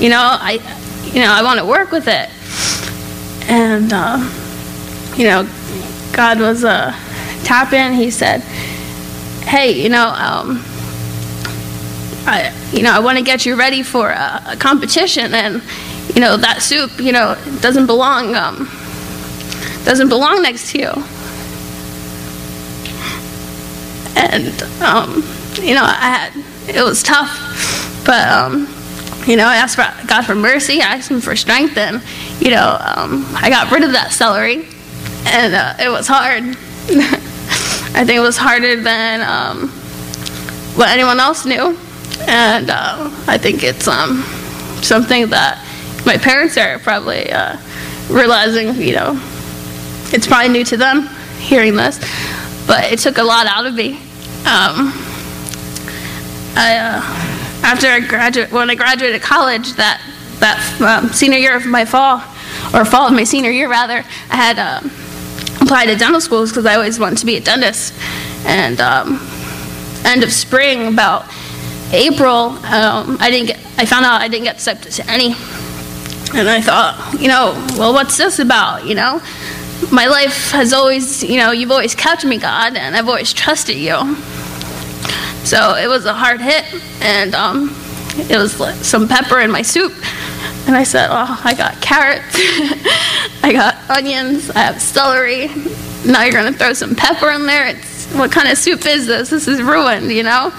You 0.00 0.08
know, 0.08 0.18
I, 0.18 0.58
you 1.04 1.20
know, 1.20 1.30
I 1.30 1.42
want 1.42 1.58
to 1.58 1.66
work 1.66 1.90
with 1.90 2.08
it. 2.08 2.28
And, 3.48 3.92
uh, 3.92 4.18
you 5.16 5.24
know, 5.24 5.48
God 6.12 6.38
was 6.40 6.64
uh, 6.64 6.92
tapping. 7.44 7.94
He 7.94 8.10
said, 8.10 8.40
hey, 9.42 9.82
you 9.82 9.88
know, 9.88 10.08
um, 10.08 10.62
I, 12.26 12.54
you 12.72 12.82
know, 12.82 12.92
I 12.92 13.00
want 13.00 13.18
to 13.18 13.24
get 13.24 13.46
you 13.46 13.56
ready 13.56 13.82
for 13.82 14.10
a, 14.10 14.42
a, 14.46 14.56
competition, 14.56 15.34
and 15.34 15.62
you 16.14 16.20
know 16.20 16.36
that 16.36 16.62
soup, 16.62 17.00
you 17.00 17.12
know, 17.12 17.36
doesn't 17.60 17.86
belong, 17.86 18.34
um, 18.34 18.68
doesn't 19.84 20.08
belong 20.08 20.42
next 20.42 20.70
to 20.72 20.78
you. 20.78 20.92
And 24.16 24.62
um, 24.82 25.24
you 25.54 25.74
know, 25.74 25.82
I 25.84 25.94
had 25.94 26.32
it 26.68 26.82
was 26.82 27.02
tough, 27.02 28.04
but 28.04 28.28
um, 28.28 28.68
you 29.26 29.36
know, 29.36 29.46
I 29.46 29.56
asked 29.56 29.76
for 29.76 30.06
God 30.06 30.22
for 30.22 30.34
mercy. 30.34 30.80
I 30.80 30.96
asked 30.96 31.10
Him 31.10 31.20
for 31.20 31.36
strength, 31.36 31.76
and 31.76 32.02
you 32.40 32.50
know, 32.50 32.78
um, 32.80 33.24
I 33.36 33.50
got 33.50 33.70
rid 33.70 33.82
of 33.82 33.92
that 33.92 34.12
celery, 34.12 34.66
and 35.26 35.54
uh, 35.54 35.74
it 35.78 35.88
was 35.88 36.06
hard. 36.08 36.42
I 37.92 38.04
think 38.04 38.16
it 38.16 38.20
was 38.20 38.36
harder 38.36 38.80
than 38.80 39.20
um, 39.20 39.68
what 40.76 40.88
anyone 40.88 41.20
else 41.20 41.44
knew, 41.44 41.76
and 42.26 42.70
uh, 42.70 43.10
I 43.26 43.36
think 43.38 43.62
it's 43.62 43.86
um, 43.86 44.22
something 44.82 45.28
that 45.30 45.64
my 46.06 46.16
parents 46.16 46.56
are 46.56 46.78
probably 46.78 47.30
uh, 47.30 47.56
realizing, 48.08 48.74
you 48.76 48.94
know, 48.94 49.20
it's 50.12 50.26
probably 50.26 50.48
new 50.48 50.64
to 50.64 50.76
them 50.76 51.08
hearing 51.38 51.76
this, 51.76 51.98
but 52.66 52.92
it 52.92 52.98
took 52.98 53.18
a 53.18 53.22
lot 53.22 53.46
out 53.46 53.66
of 53.66 53.74
me. 53.74 53.96
Um, 54.40 54.92
I, 56.56 56.78
uh, 56.78 57.29
after 57.62 57.86
I 57.88 58.00
graduate, 58.00 58.50
when 58.50 58.70
I 58.70 58.74
graduated 58.74 59.22
college, 59.22 59.74
that 59.74 60.00
that 60.40 60.80
um, 60.80 61.10
senior 61.10 61.38
year 61.38 61.54
of 61.54 61.66
my 61.66 61.84
fall, 61.84 62.22
or 62.74 62.84
fall 62.84 63.06
of 63.06 63.12
my 63.12 63.24
senior 63.24 63.50
year 63.50 63.68
rather, 63.68 64.04
I 64.30 64.36
had 64.36 64.58
um, 64.58 64.90
applied 65.60 65.86
to 65.86 65.96
dental 65.96 66.20
schools 66.20 66.50
because 66.50 66.66
I 66.66 66.74
always 66.74 66.98
wanted 66.98 67.18
to 67.18 67.26
be 67.26 67.36
a 67.36 67.40
dentist. 67.40 67.94
And 68.46 68.80
um, 68.80 69.20
end 70.04 70.22
of 70.22 70.32
spring, 70.32 70.88
about 70.88 71.26
April, 71.92 72.50
um, 72.66 73.18
I 73.20 73.30
didn't 73.30 73.48
get. 73.48 73.58
I 73.76 73.86
found 73.86 74.04
out 74.04 74.20
I 74.20 74.28
didn't 74.28 74.44
get 74.44 74.56
accepted 74.56 74.92
to 74.92 75.10
any. 75.10 75.34
And 76.32 76.48
I 76.48 76.60
thought, 76.60 77.16
you 77.18 77.28
know, 77.28 77.52
well, 77.76 77.92
what's 77.92 78.16
this 78.16 78.38
about? 78.38 78.86
You 78.86 78.94
know, 78.94 79.20
my 79.92 80.06
life 80.06 80.52
has 80.52 80.72
always, 80.72 81.24
you 81.24 81.38
know, 81.38 81.50
you've 81.50 81.72
always 81.72 81.94
kept 81.94 82.24
me, 82.24 82.38
God, 82.38 82.76
and 82.76 82.96
I've 82.96 83.08
always 83.08 83.32
trusted 83.32 83.76
you. 83.76 84.16
So 85.50 85.74
it 85.74 85.88
was 85.88 86.04
a 86.04 86.14
hard 86.14 86.40
hit, 86.40 86.64
and 87.02 87.34
um, 87.34 87.74
it 88.30 88.36
was 88.36 88.52
some 88.86 89.08
pepper 89.08 89.40
in 89.40 89.50
my 89.50 89.62
soup. 89.62 89.92
And 90.68 90.76
I 90.76 90.84
said, 90.84 91.08
Oh, 91.10 91.40
I 91.44 91.54
got 91.54 91.82
carrots, 91.82 92.36
I 93.42 93.50
got 93.52 93.74
onions, 93.90 94.48
I 94.50 94.60
have 94.60 94.80
celery. 94.80 95.48
Now 96.06 96.22
you're 96.22 96.34
going 96.34 96.52
to 96.52 96.56
throw 96.56 96.72
some 96.72 96.94
pepper 96.94 97.32
in 97.32 97.46
there. 97.46 97.66
It's, 97.66 98.14
what 98.14 98.30
kind 98.30 98.48
of 98.48 98.58
soup 98.58 98.86
is 98.86 99.08
this? 99.08 99.30
This 99.30 99.48
is 99.48 99.60
ruined, 99.60 100.12
you 100.12 100.22
know? 100.22 100.52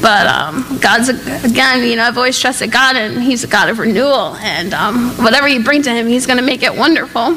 But 0.00 0.26
um, 0.28 0.78
God's, 0.80 1.10
again, 1.44 1.86
you 1.86 1.96
know, 1.96 2.04
I've 2.04 2.16
always 2.16 2.40
trusted 2.40 2.72
God, 2.72 2.96
and 2.96 3.22
He's 3.22 3.44
a 3.44 3.48
God 3.48 3.68
of 3.68 3.78
renewal. 3.78 4.34
And 4.36 4.72
um, 4.72 5.10
whatever 5.22 5.46
you 5.46 5.62
bring 5.62 5.82
to 5.82 5.90
Him, 5.90 6.06
He's 6.06 6.24
going 6.24 6.38
to 6.38 6.42
make 6.42 6.62
it 6.62 6.74
wonderful. 6.74 7.36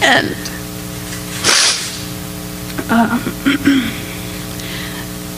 And 0.00 0.28
um, 2.88 4.02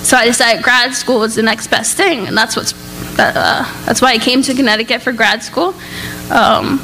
so 0.08 0.16
I 0.16 0.24
decided 0.24 0.64
grad 0.64 0.94
school 0.94 1.18
was 1.18 1.34
the 1.34 1.42
next 1.42 1.66
best 1.66 1.94
thing, 1.94 2.26
and 2.26 2.34
that's 2.34 2.56
what's 2.56 2.72
uh, 3.18 3.82
that's 3.84 4.00
why 4.00 4.12
I 4.12 4.18
came 4.18 4.40
to 4.40 4.54
Connecticut 4.54 5.02
for 5.02 5.12
grad 5.12 5.42
school. 5.42 5.74
Um, 6.30 6.78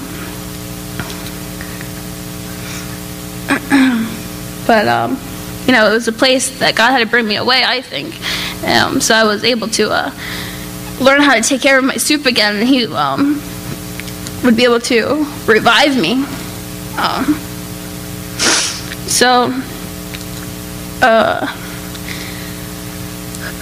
but 4.67 4.87
um, 4.89 5.19
you 5.65 5.73
know, 5.73 5.91
it 5.91 5.95
was 5.95 6.07
a 6.07 6.13
place 6.13 6.59
that 6.59 6.75
God 6.75 6.91
had 6.91 6.99
to 6.99 7.07
bring 7.07 7.27
me 7.27 7.37
away. 7.37 7.65
I 7.65 7.81
think, 7.81 8.15
um, 8.63 9.01
so 9.01 9.15
I 9.15 9.25
was 9.25 9.43
able 9.43 9.69
to 9.69 9.91
uh, 9.91 10.11
learn 11.01 11.23
how 11.23 11.35
to 11.35 11.41
take 11.41 11.63
care 11.63 11.79
of 11.79 11.85
my 11.85 11.97
soup 11.97 12.27
again, 12.27 12.57
and 12.57 12.69
He 12.69 12.87
um, 12.89 13.41
would 14.45 14.55
be 14.55 14.65
able 14.65 14.81
to 14.81 15.27
revive 15.47 15.99
me. 15.99 16.27
Um, 16.99 17.25
so. 19.09 19.51
Uh, 21.01 21.64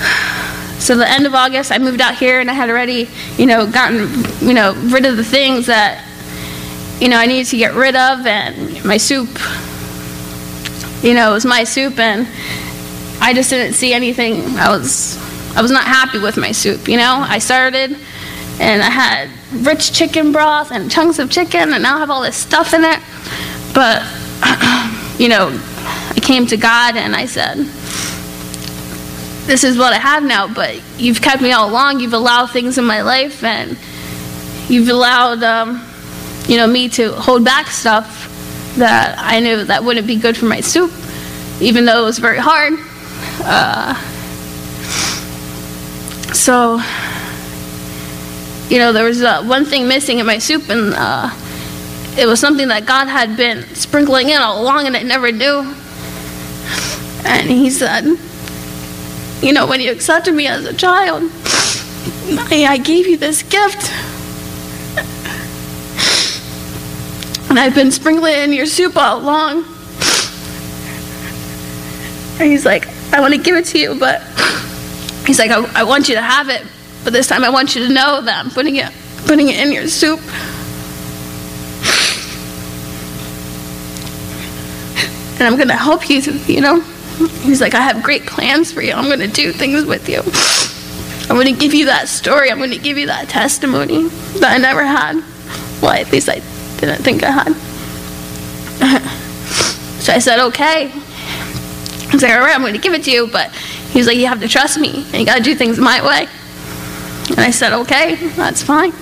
so 0.78 0.96
the 0.96 1.08
end 1.08 1.26
of 1.26 1.34
August, 1.34 1.72
I 1.72 1.78
moved 1.78 2.00
out 2.00 2.16
here, 2.16 2.40
and 2.40 2.50
I 2.50 2.54
had 2.54 2.68
already, 2.68 3.08
you 3.36 3.46
know, 3.46 3.70
gotten, 3.70 4.08
you 4.46 4.54
know, 4.54 4.74
rid 4.92 5.06
of 5.06 5.16
the 5.16 5.24
things 5.24 5.66
that, 5.66 6.04
you 7.00 7.08
know, 7.08 7.16
I 7.16 7.26
needed 7.26 7.48
to 7.50 7.56
get 7.56 7.74
rid 7.74 7.96
of, 7.96 8.26
and 8.26 8.84
my 8.84 8.96
soup, 8.96 9.28
you 11.02 11.14
know, 11.14 11.30
it 11.30 11.34
was 11.34 11.44
my 11.44 11.64
soup, 11.64 11.98
and 11.98 12.26
I 13.20 13.32
just 13.34 13.50
didn't 13.50 13.74
see 13.74 13.92
anything. 13.92 14.56
I 14.56 14.68
was, 14.68 15.16
I 15.56 15.62
was 15.62 15.70
not 15.70 15.84
happy 15.84 16.18
with 16.18 16.36
my 16.36 16.52
soup. 16.52 16.88
You 16.88 16.96
know, 16.96 17.24
I 17.26 17.38
started, 17.38 17.96
and 18.60 18.82
I 18.82 18.90
had 18.90 19.30
rich 19.66 19.92
chicken 19.92 20.32
broth 20.32 20.70
and 20.70 20.90
chunks 20.90 21.18
of 21.18 21.30
chicken, 21.30 21.72
and 21.72 21.82
now 21.82 21.96
I 21.96 21.98
have 22.00 22.10
all 22.10 22.22
this 22.22 22.36
stuff 22.36 22.74
in 22.74 22.82
it. 22.84 22.98
But, 23.74 24.02
you 25.18 25.28
know, 25.28 25.48
I 26.10 26.18
came 26.20 26.46
to 26.46 26.56
God, 26.56 26.96
and 26.96 27.14
I 27.14 27.26
said 27.26 27.58
this 29.46 29.64
is 29.64 29.76
what 29.76 29.92
I 29.92 29.98
have 29.98 30.22
now, 30.22 30.52
but 30.52 30.80
you've 30.98 31.20
kept 31.20 31.42
me 31.42 31.52
all 31.52 31.68
along. 31.68 32.00
You've 32.00 32.12
allowed 32.12 32.46
things 32.46 32.78
in 32.78 32.84
my 32.84 33.02
life, 33.02 33.42
and 33.42 33.76
you've 34.68 34.88
allowed, 34.88 35.42
um, 35.42 35.84
you 36.46 36.56
know, 36.56 36.66
me 36.66 36.88
to 36.90 37.12
hold 37.12 37.44
back 37.44 37.66
stuff 37.66 38.28
that 38.76 39.16
I 39.18 39.40
knew 39.40 39.64
that 39.64 39.84
wouldn't 39.84 40.06
be 40.06 40.16
good 40.16 40.36
for 40.36 40.46
my 40.46 40.60
soup, 40.60 40.92
even 41.60 41.84
though 41.84 42.02
it 42.02 42.04
was 42.04 42.18
very 42.18 42.38
hard. 42.38 42.74
Uh, 43.44 43.94
so, 46.32 46.80
you 48.68 48.78
know, 48.78 48.92
there 48.92 49.04
was 49.04 49.22
uh, 49.22 49.42
one 49.42 49.64
thing 49.64 49.88
missing 49.88 50.20
in 50.20 50.26
my 50.26 50.38
soup, 50.38 50.68
and 50.68 50.94
uh, 50.96 51.30
it 52.16 52.26
was 52.26 52.38
something 52.38 52.68
that 52.68 52.86
God 52.86 53.08
had 53.08 53.36
been 53.36 53.62
sprinkling 53.74 54.30
in 54.30 54.40
all 54.40 54.62
along, 54.62 54.86
and 54.86 54.96
I 54.96 55.02
never 55.02 55.32
knew. 55.32 55.74
And 57.24 57.48
He 57.48 57.70
said, 57.70 58.04
you 59.42 59.52
know, 59.52 59.66
when 59.66 59.80
you 59.80 59.90
accepted 59.90 60.34
me 60.34 60.46
as 60.46 60.64
a 60.64 60.72
child, 60.72 61.24
I, 62.50 62.66
I 62.68 62.78
gave 62.78 63.08
you 63.08 63.16
this 63.16 63.42
gift. 63.42 63.90
And 67.50 67.58
I've 67.58 67.74
been 67.74 67.90
sprinkling 67.90 68.34
in 68.34 68.52
your 68.52 68.66
soup 68.66 68.96
all 68.96 69.18
along. 69.18 69.64
And 72.38 72.50
he's 72.50 72.64
like, 72.64 72.86
I 73.12 73.20
want 73.20 73.34
to 73.34 73.40
give 73.40 73.56
it 73.56 73.66
to 73.66 73.78
you, 73.78 73.98
but 73.98 74.22
he's 75.26 75.38
like, 75.38 75.50
I, 75.50 75.80
I 75.80 75.82
want 75.82 76.08
you 76.08 76.14
to 76.14 76.22
have 76.22 76.48
it, 76.48 76.64
but 77.04 77.12
this 77.12 77.26
time 77.26 77.44
I 77.44 77.50
want 77.50 77.74
you 77.74 77.86
to 77.86 77.92
know 77.92 78.22
that 78.22 78.44
I'm 78.44 78.50
putting 78.50 78.76
it, 78.76 78.90
putting 79.26 79.48
it 79.48 79.58
in 79.58 79.72
your 79.72 79.88
soup. 79.88 80.20
And 85.34 85.42
I'm 85.42 85.56
going 85.56 85.68
to 85.68 85.76
help 85.76 86.08
you, 86.08 86.20
you 86.46 86.60
know. 86.60 86.82
He's 87.28 87.60
like, 87.60 87.74
I 87.74 87.80
have 87.80 88.02
great 88.02 88.26
plans 88.26 88.72
for 88.72 88.82
you. 88.82 88.92
I'm 88.92 89.06
going 89.06 89.20
to 89.20 89.28
do 89.28 89.52
things 89.52 89.84
with 89.84 90.08
you. 90.08 90.20
I'm 91.30 91.36
going 91.36 91.52
to 91.52 91.58
give 91.58 91.74
you 91.74 91.86
that 91.86 92.08
story. 92.08 92.50
I'm 92.50 92.58
going 92.58 92.70
to 92.70 92.78
give 92.78 92.98
you 92.98 93.06
that 93.06 93.28
testimony 93.28 94.08
that 94.40 94.52
I 94.52 94.58
never 94.58 94.84
had. 94.84 95.16
Well, 95.80 95.92
at 95.92 96.10
least 96.12 96.28
I 96.28 96.40
didn't 96.78 97.02
think 97.02 97.22
I 97.22 97.30
had. 97.30 97.52
so 100.00 100.12
I 100.12 100.18
said, 100.18 100.40
okay. 100.48 100.88
He's 102.10 102.22
like, 102.22 102.32
all 102.32 102.40
right, 102.40 102.54
I'm 102.54 102.60
going 102.60 102.74
to 102.74 102.80
give 102.80 102.92
it 102.92 103.04
to 103.04 103.10
you, 103.10 103.28
but 103.28 103.50
he's 103.90 104.06
like, 104.06 104.16
you 104.16 104.26
have 104.26 104.40
to 104.40 104.48
trust 104.48 104.78
me, 104.78 105.04
and 105.06 105.14
you 105.14 105.24
got 105.24 105.38
to 105.38 105.42
do 105.42 105.54
things 105.54 105.78
my 105.78 106.06
way. 106.06 106.28
And 107.30 107.40
I 107.40 107.50
said, 107.50 107.72
okay, 107.72 108.16
that's 108.30 108.62
fine. 108.62 108.92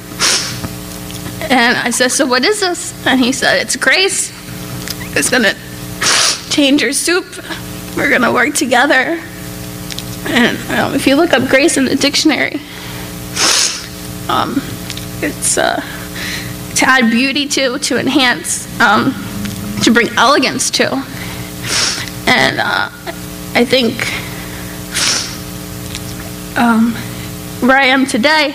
And 1.51 1.77
I 1.79 1.91
said, 1.91 2.09
so 2.09 2.27
what 2.27 2.45
is 2.45 2.61
this? 2.61 3.07
And 3.07 3.19
he 3.19 3.33
said, 3.33 3.61
it's 3.61 3.77
grace. 3.77 4.31
It's 5.17 5.31
going 5.31 5.43
to 5.43 5.57
change 6.51 6.83
your 6.83 6.93
soup. 6.93 7.27
We're 7.97 8.09
going 8.09 8.23
to 8.23 8.33
work 8.33 8.55
together. 8.55 9.21
And 10.27 10.57
um, 10.71 10.95
if 10.95 11.07
you 11.07 11.17
look 11.17 11.33
up 11.33 11.49
grace 11.49 11.77
in 11.77 11.85
the 11.85 11.97
dictionary, 11.97 12.61
um, 14.29 14.61
it's 15.23 15.59
uh, 15.59 15.81
to 16.77 16.89
add 16.89 17.11
beauty 17.11 17.47
to, 17.49 17.79
to 17.79 17.99
enhance, 17.99 18.67
um, 18.81 19.13
to 19.83 19.91
bring 19.91 20.09
elegance 20.17 20.71
to. 20.71 20.93
And 22.27 22.61
uh, 22.61 22.91
I 23.55 23.65
think 23.65 23.97
um, 26.57 26.93
where 27.67 27.77
I 27.77 27.87
am 27.87 28.07
today, 28.07 28.55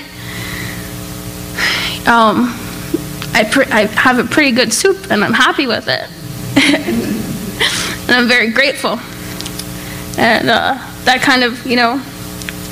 um, 2.08 2.54
I, 3.34 3.48
pre- 3.52 3.66
I 3.66 3.88
have 3.88 4.18
a 4.20 4.24
pretty 4.24 4.52
good 4.52 4.72
soup 4.72 5.12
and 5.12 5.24
I'm 5.24 5.34
happy 5.34 5.68
with 5.68 5.88
it. 5.88 6.10
and 8.08 8.12
I'm 8.12 8.28
very 8.28 8.52
grateful. 8.52 8.98
And 10.18 10.50
uh, 10.50 10.78
that 11.04 11.22
kind 11.22 11.44
of, 11.44 11.66
you 11.66 11.76
know, 11.76 11.98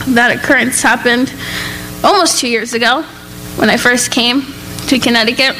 that 0.10 0.36
occurrence 0.36 0.82
happened 0.82 1.34
almost 2.04 2.40
two 2.40 2.48
years 2.48 2.74
ago 2.74 3.04
when 3.56 3.70
I 3.70 3.78
first 3.78 4.12
came 4.12 4.44
to 4.88 5.00
Connecticut. 5.00 5.56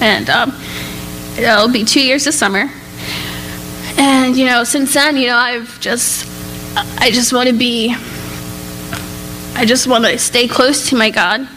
And 0.00 0.28
um, 0.28 0.52
it'll 1.38 1.70
be 1.70 1.84
two 1.84 2.04
years 2.04 2.24
this 2.24 2.38
summer. 2.38 2.70
And, 3.98 4.36
you 4.36 4.46
know, 4.46 4.64
since 4.64 4.92
then, 4.94 5.16
you 5.16 5.28
know, 5.28 5.36
I've 5.36 5.80
just, 5.80 6.26
I 7.00 7.10
just 7.10 7.32
want 7.32 7.48
to 7.48 7.54
be, 7.54 7.94
I 9.54 9.64
just 9.64 9.86
want 9.86 10.04
to 10.04 10.18
stay 10.18 10.46
close 10.48 10.90
to 10.90 10.96
my 10.96 11.10
God. 11.10 11.48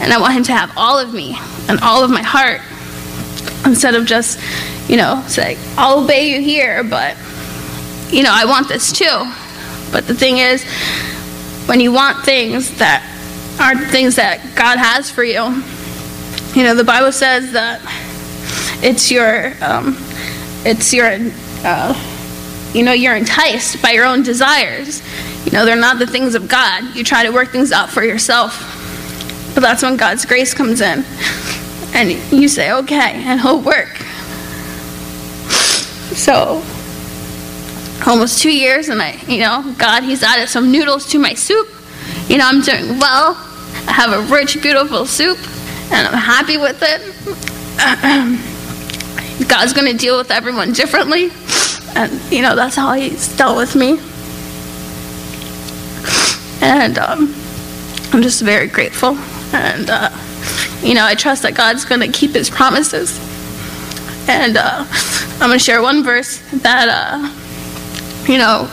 And 0.00 0.12
I 0.12 0.20
want 0.20 0.34
Him 0.34 0.42
to 0.44 0.52
have 0.52 0.72
all 0.76 0.98
of 0.98 1.14
me 1.14 1.38
and 1.68 1.80
all 1.80 2.04
of 2.04 2.10
my 2.10 2.22
heart 2.22 2.60
instead 3.64 3.94
of 3.94 4.04
just, 4.06 4.40
you 4.90 4.96
know, 4.96 5.22
say, 5.28 5.56
I'll 5.76 6.04
obey 6.04 6.34
you 6.34 6.42
here, 6.42 6.82
but 6.84 7.16
you 8.12 8.22
know, 8.22 8.30
I 8.32 8.44
want 8.44 8.68
this 8.68 8.92
too. 8.92 9.32
But 9.90 10.06
the 10.06 10.14
thing 10.14 10.38
is, 10.38 10.64
when 11.66 11.80
you 11.80 11.92
want 11.92 12.24
things 12.24 12.76
that 12.78 13.02
aren't 13.58 13.90
things 13.90 14.16
that 14.16 14.40
God 14.54 14.78
has 14.78 15.10
for 15.10 15.24
you, 15.24 15.62
you 16.54 16.64
know, 16.64 16.74
the 16.74 16.84
Bible 16.84 17.12
says 17.12 17.52
that 17.52 17.80
it's 18.82 19.10
your, 19.10 19.54
um, 19.62 19.96
it's 20.64 20.92
your, 20.92 21.18
uh, 21.64 21.94
you 22.74 22.82
know, 22.82 22.92
you're 22.92 23.16
enticed 23.16 23.80
by 23.82 23.92
your 23.92 24.04
own 24.04 24.22
desires. 24.22 25.02
You 25.46 25.52
know, 25.52 25.64
they're 25.64 25.76
not 25.76 25.98
the 25.98 26.06
things 26.06 26.34
of 26.34 26.48
God. 26.48 26.94
You 26.94 27.04
try 27.04 27.24
to 27.24 27.30
work 27.30 27.48
things 27.48 27.72
out 27.72 27.90
for 27.90 28.02
yourself. 28.02 28.68
but 29.54 29.60
that's 29.60 29.82
when 29.82 29.96
God's 29.96 30.24
grace 30.26 30.52
comes 30.54 30.80
in. 30.80 31.04
And 31.94 32.10
you 32.32 32.48
say, 32.48 32.72
okay, 32.72 33.22
and 33.24 33.40
He'll 33.40 33.60
work. 33.60 33.96
So, 36.14 36.62
almost 38.06 38.42
two 38.42 38.52
years, 38.52 38.88
and 38.88 39.00
I, 39.00 39.12
you 39.28 39.38
know, 39.38 39.74
God, 39.78 40.02
He's 40.02 40.22
added 40.22 40.48
some 40.48 40.70
noodles 40.72 41.06
to 41.10 41.18
my 41.18 41.34
soup. 41.34 41.68
You 42.28 42.38
know, 42.38 42.46
I'm 42.46 42.60
doing 42.60 42.98
well. 42.98 43.36
I 43.86 43.92
have 43.92 44.12
a 44.12 44.32
rich, 44.32 44.60
beautiful 44.62 45.06
soup, 45.06 45.38
and 45.92 46.06
I'm 46.06 46.14
happy 46.14 46.56
with 46.56 46.78
it. 46.82 47.00
God's 49.48 49.72
going 49.72 49.90
to 49.90 49.96
deal 49.96 50.16
with 50.18 50.30
everyone 50.30 50.72
differently. 50.72 51.30
And, 51.94 52.12
you 52.32 52.42
know, 52.42 52.54
that's 52.56 52.76
how 52.76 52.92
He's 52.94 53.36
dealt 53.36 53.56
with 53.56 53.74
me. 53.74 53.98
And 56.62 56.98
um, 56.98 57.34
I'm 58.12 58.22
just 58.22 58.42
very 58.42 58.68
grateful. 58.68 59.16
And, 59.52 59.90
uh, 59.90 60.10
you 60.82 60.94
know, 60.94 61.04
I 61.04 61.14
trust 61.14 61.42
that 61.42 61.54
God's 61.54 61.84
going 61.84 62.00
to 62.00 62.08
keep 62.08 62.32
His 62.32 62.48
promises. 62.48 63.18
And 64.28 64.56
uh, 64.56 64.86
I'm 65.34 65.48
going 65.48 65.58
to 65.58 65.58
share 65.58 65.82
one 65.82 66.04
verse 66.04 66.38
that, 66.62 66.88
uh, 66.88 67.41
you 68.28 68.38
know, 68.38 68.68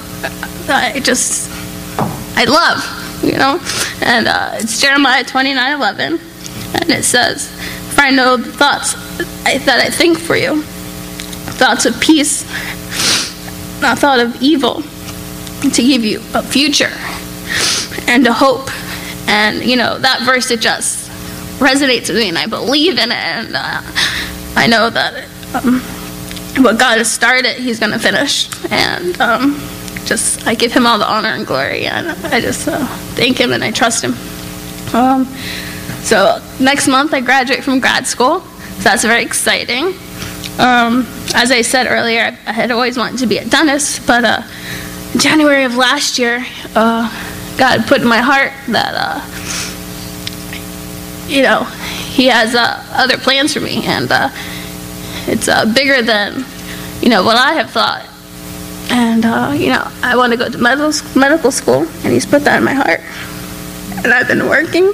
I 0.70 1.00
just, 1.04 1.50
I 2.36 2.45
love, 2.45 3.24
you 3.24 3.38
know. 3.38 3.60
And 4.02 4.28
uh, 4.28 4.52
it's 4.56 4.82
Jeremiah 4.82 5.24
29 5.24 5.74
11. 5.74 6.20
And 6.74 6.91
it 6.91 7.04
says, 7.04 7.50
For 7.93 8.02
I 8.02 8.12
know 8.12 8.38
the 8.38 8.52
thoughts 8.52 8.93
that 9.43 9.82
I 9.84 9.89
think 9.89 10.18
for 10.18 10.36
you, 10.36 10.62
thoughts 10.62 11.86
of 11.86 12.00
peace, 12.00 12.43
not 13.82 14.00
thought 14.00 14.20
of 14.20 14.41
evil, 14.41 14.84
to 15.62 15.82
give 15.84 16.04
you 16.04 16.20
a 16.34 16.43
future 16.43 16.91
and 18.08 18.26
a 18.28 18.34
hope. 18.34 18.70
And, 19.28 19.64
you 19.64 19.76
know, 19.76 20.00
that 20.00 20.22
verse, 20.24 20.52
it 20.52 20.62
just 20.62 21.10
resonates 21.60 22.08
with 22.08 22.18
me, 22.18 22.30
and 22.30 22.38
I 22.38 22.47
believe 22.47 22.97
in 22.97 23.12
it. 23.12 23.18
And 23.18 23.56
uh, 23.56 23.82
I 24.56 24.68
know 24.68 24.89
that 24.89 25.26
um, 25.56 25.82
what 26.58 26.80
God 26.80 26.97
has 26.97 27.12
started, 27.12 27.58
He's 27.58 27.80
going 27.80 27.91
to 27.91 28.00
finish. 28.00 28.50
And 28.72 29.20
um, 29.22 29.60
just, 30.06 30.45
I 30.47 30.56
give 30.56 30.74
Him 30.74 30.86
all 30.86 30.97
the 30.97 31.10
honor 31.10 31.30
and 31.30 31.45
glory. 31.45 31.86
And 31.86 32.10
I 32.28 32.41
just 32.41 32.68
uh, 32.68 32.86
thank 33.16 33.39
Him 33.39 33.54
and 33.54 33.64
I 33.64 33.72
trust 33.72 34.04
Him. 34.04 34.14
Um, 34.93 35.26
so, 36.04 36.41
next 36.60 36.88
month, 36.88 37.14
I 37.14 37.22
graduate 37.22 37.64
from 37.64 37.80
grad 37.80 38.08
school. 38.08 38.41
So, 38.41 38.84
that's 38.84 39.04
very 39.04 39.24
exciting. 39.24 39.93
Um, 40.58 41.06
as 41.36 41.52
I 41.52 41.62
said 41.62 41.88
earlier, 41.88 42.38
I 42.45 42.52
had 42.52 42.72
always 42.72 42.97
wanted 42.97 43.20
to 43.20 43.28
be 43.28 43.38
a 43.38 43.45
dentist, 43.45 44.06
but 44.08 44.26
uh, 44.26 44.41
January 45.18 45.64
of 45.64 45.76
last 45.76 46.20
year, 46.20 46.45
uh, 46.76 47.08
God 47.58 47.86
put 47.88 48.02
in 48.02 48.08
my 48.08 48.18
heart 48.18 48.52
that, 48.70 48.93
uh, 48.95 49.22
you 51.28 51.43
know, 51.43 51.64
He 51.64 52.26
has 52.28 52.56
uh, 52.56 52.84
other 52.91 53.18
plans 53.18 53.54
for 53.54 53.60
me, 53.60 53.86
and 53.86 54.12
uh, 54.12 54.30
it's 55.30 55.47
uh, 55.47 55.71
bigger 55.73 56.01
than, 56.01 56.43
you 57.01 57.09
know, 57.09 57.23
what 57.23 57.38
I 57.38 57.53
have 57.53 57.69
thought. 57.69 58.05
And, 58.91 59.23
uh, 59.23 59.53
you 59.55 59.69
know, 59.69 59.88
I 60.01 60.15
want 60.15 60.34
to 60.34 60.38
go 60.38 60.49
to 60.49 60.57
medical, 60.57 60.91
medical 61.17 61.51
school, 61.51 61.88
and 62.03 62.11
He's 62.11 62.25
put 62.25 62.43
that 62.45 62.57
in 62.57 62.63
my 62.63 62.73
heart. 62.73 63.01
And 64.03 64.13
I've 64.13 64.27
been 64.27 64.47
working, 64.47 64.93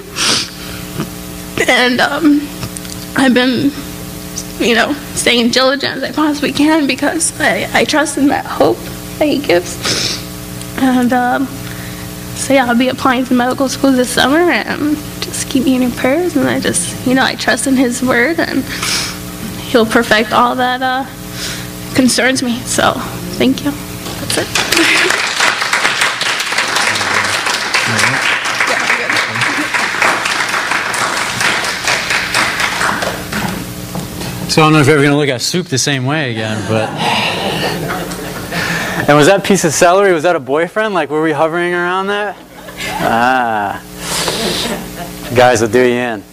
and 1.69 2.01
um, 2.01 2.41
I've 3.15 3.33
been, 3.33 3.71
you 4.59 4.75
know, 4.75 4.93
staying 5.13 5.51
diligent 5.51 5.97
as 5.97 6.03
I 6.03 6.11
possibly 6.11 6.51
can 6.51 6.87
because 6.87 7.39
I, 7.39 7.69
I 7.73 7.85
trust 7.85 8.17
in 8.17 8.27
that 8.27 8.45
hope 8.45 8.77
that 9.19 9.27
He 9.27 9.39
gives. 9.39 9.77
And, 10.77 11.13
um, 11.13 11.47
so 12.35 12.53
yeah, 12.53 12.65
I'll 12.65 12.77
be 12.77 12.89
applying 12.89 13.23
to 13.25 13.33
medical 13.33 13.69
school 13.69 13.93
this 13.93 14.09
summer 14.09 14.51
and 14.51 14.97
just 15.21 15.49
keep 15.49 15.63
me 15.63 15.75
in 15.75 15.83
your 15.83 15.91
prayers. 15.91 16.35
And 16.35 16.49
I 16.49 16.59
just, 16.59 17.07
you 17.07 17.13
know, 17.13 17.23
I 17.23 17.35
trust 17.35 17.65
in 17.65 17.75
His 17.75 18.03
word 18.03 18.39
and 18.39 18.63
He'll 19.75 19.85
perfect 19.85 20.31
all 20.31 20.55
that 20.55 20.81
uh, 20.81 21.03
concerns 21.95 22.41
me. 22.41 22.59
So 22.61 22.93
thank 23.35 23.65
you. 23.65 23.71
That's 23.71 24.37
it. 24.37 24.47
So 34.49 34.61
I 34.61 34.65
don't 34.65 34.71
know 34.71 34.79
if 34.79 34.87
you're 34.87 34.95
ever 34.95 35.03
going 35.03 35.11
to 35.11 35.17
look 35.17 35.27
at 35.27 35.41
soup 35.41 35.67
the 35.67 35.77
same 35.77 36.05
way 36.05 36.31
again, 36.31 36.65
but. 36.69 36.87
And 39.09 39.17
was 39.17 39.27
that 39.27 39.43
piece 39.43 39.65
of 39.65 39.73
celery, 39.73 40.13
was 40.13 40.23
that 40.23 40.37
a 40.37 40.39
boyfriend? 40.39 40.93
Like, 40.93 41.09
were 41.09 41.21
we 41.21 41.33
hovering 41.33 41.73
around 41.73 42.07
that? 42.07 42.37
Ah. 43.01 43.83
Guys 45.35 45.59
will 45.59 45.67
do 45.67 45.81
you 45.81 45.95
in. 45.95 46.23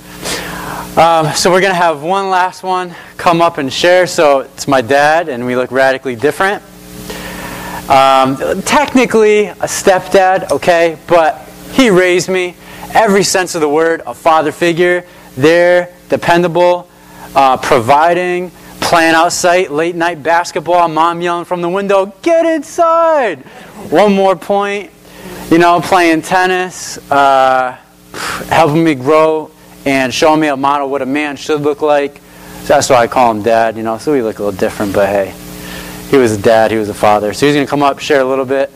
Um, 0.97 1.35
so 1.35 1.51
we're 1.51 1.61
going 1.61 1.73
to 1.73 1.75
have 1.75 2.03
one 2.03 2.31
last 2.31 2.63
one 2.63 2.95
come 3.23 3.41
up 3.41 3.57
and 3.59 3.73
share. 3.73 4.05
So 4.05 4.41
it's 4.41 4.67
my 4.67 4.81
dad, 4.81 5.29
and 5.29 5.47
we 5.47 5.55
look 5.55 5.71
radically 5.71 6.17
different. 6.17 6.61
Um, 7.89 8.37
technically 8.63 9.47
a 9.47 9.69
stepdad, 9.69 10.51
okay, 10.51 10.99
but 11.07 11.49
he 11.71 11.89
raised 11.89 12.29
me. 12.29 12.57
Every 12.95 13.23
sense 13.23 13.55
of 13.55 13.61
the 13.61 13.69
word, 13.69 14.03
a 14.07 14.13
father 14.13 14.51
figure. 14.51 15.07
There, 15.37 15.95
dependable, 16.09 16.89
uh, 17.37 17.59
providing, 17.59 18.51
playing 18.81 19.15
outside, 19.15 19.71
late 19.71 19.95
night 19.95 20.21
basketball, 20.25 20.89
mom 20.89 21.23
yelling 21.23 21.45
from 21.45 21.63
the 21.63 21.69
window, 21.69 22.07
get 22.23 22.45
inside! 22.45 23.39
One 23.89 24.15
more 24.15 24.35
point, 24.35 24.91
you 25.49 25.59
know, 25.59 25.81
playing 25.81 26.23
tennis, 26.23 26.99
uh, 27.09 27.79
helping 28.49 28.83
me 28.83 28.97
grow 28.97 29.53
and 29.87 30.13
showing 30.13 30.41
me 30.41 30.49
a 30.49 30.57
model 30.57 30.91
what 30.91 31.03
a 31.03 31.07
man 31.07 31.37
should 31.37 31.61
look 31.61 31.83
like. 31.83 32.21
So 32.63 32.75
that's 32.75 32.89
why 32.91 32.99
I 32.99 33.09
call 33.09 33.33
him 33.33 33.43
dad, 33.43 33.77
you 33.77 33.83
know, 33.83 33.99
so 33.99 34.13
we 34.13 34.23
look 34.23 34.39
a 34.39 34.45
little 34.45 34.57
different, 34.57 34.95
but 34.95 35.09
hey, 35.09 35.35
he 36.11 36.17
was 36.17 36.31
a 36.31 36.41
dad, 36.41 36.71
he 36.71 36.77
was 36.77 36.89
a 36.89 36.95
father. 36.95 37.33
So 37.33 37.45
he's 37.45 37.57
going 37.57 37.67
to 37.67 37.71
come 37.71 37.83
up, 37.83 37.99
share 37.99 38.21
a 38.21 38.25
little 38.25 38.45
bit, 38.45 38.71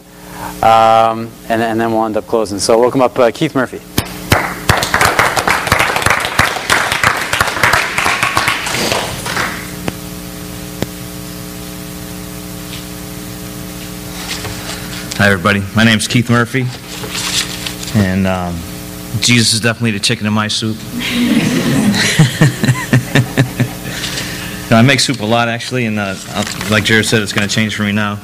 um, 0.60 1.30
and, 1.48 1.62
and 1.62 1.80
then 1.80 1.92
we'll 1.92 2.04
end 2.04 2.16
up 2.16 2.26
closing. 2.26 2.58
So 2.58 2.80
welcome 2.80 3.00
up 3.00 3.16
uh, 3.16 3.30
Keith 3.30 3.54
Murphy. 3.54 3.78
Hi, 15.18 15.30
everybody. 15.30 15.62
My 15.76 15.84
name 15.84 15.98
is 15.98 16.08
Keith 16.08 16.28
Murphy, 16.28 16.66
and 18.00 18.26
um, 18.26 18.56
Jesus 19.20 19.54
is 19.54 19.60
definitely 19.60 19.92
the 19.92 20.00
chicken 20.00 20.26
in 20.26 20.32
my 20.32 20.48
soup. 20.48 20.76
Now, 24.65 24.65
I 24.76 24.82
make 24.82 25.00
soup 25.00 25.20
a 25.20 25.24
lot, 25.24 25.48
actually, 25.48 25.86
and 25.86 25.98
uh, 25.98 26.14
like 26.70 26.84
Jared 26.84 27.06
said, 27.06 27.22
it's 27.22 27.32
going 27.32 27.48
to 27.48 27.54
change 27.54 27.74
for 27.74 27.82
me 27.82 27.92
now. 27.92 28.20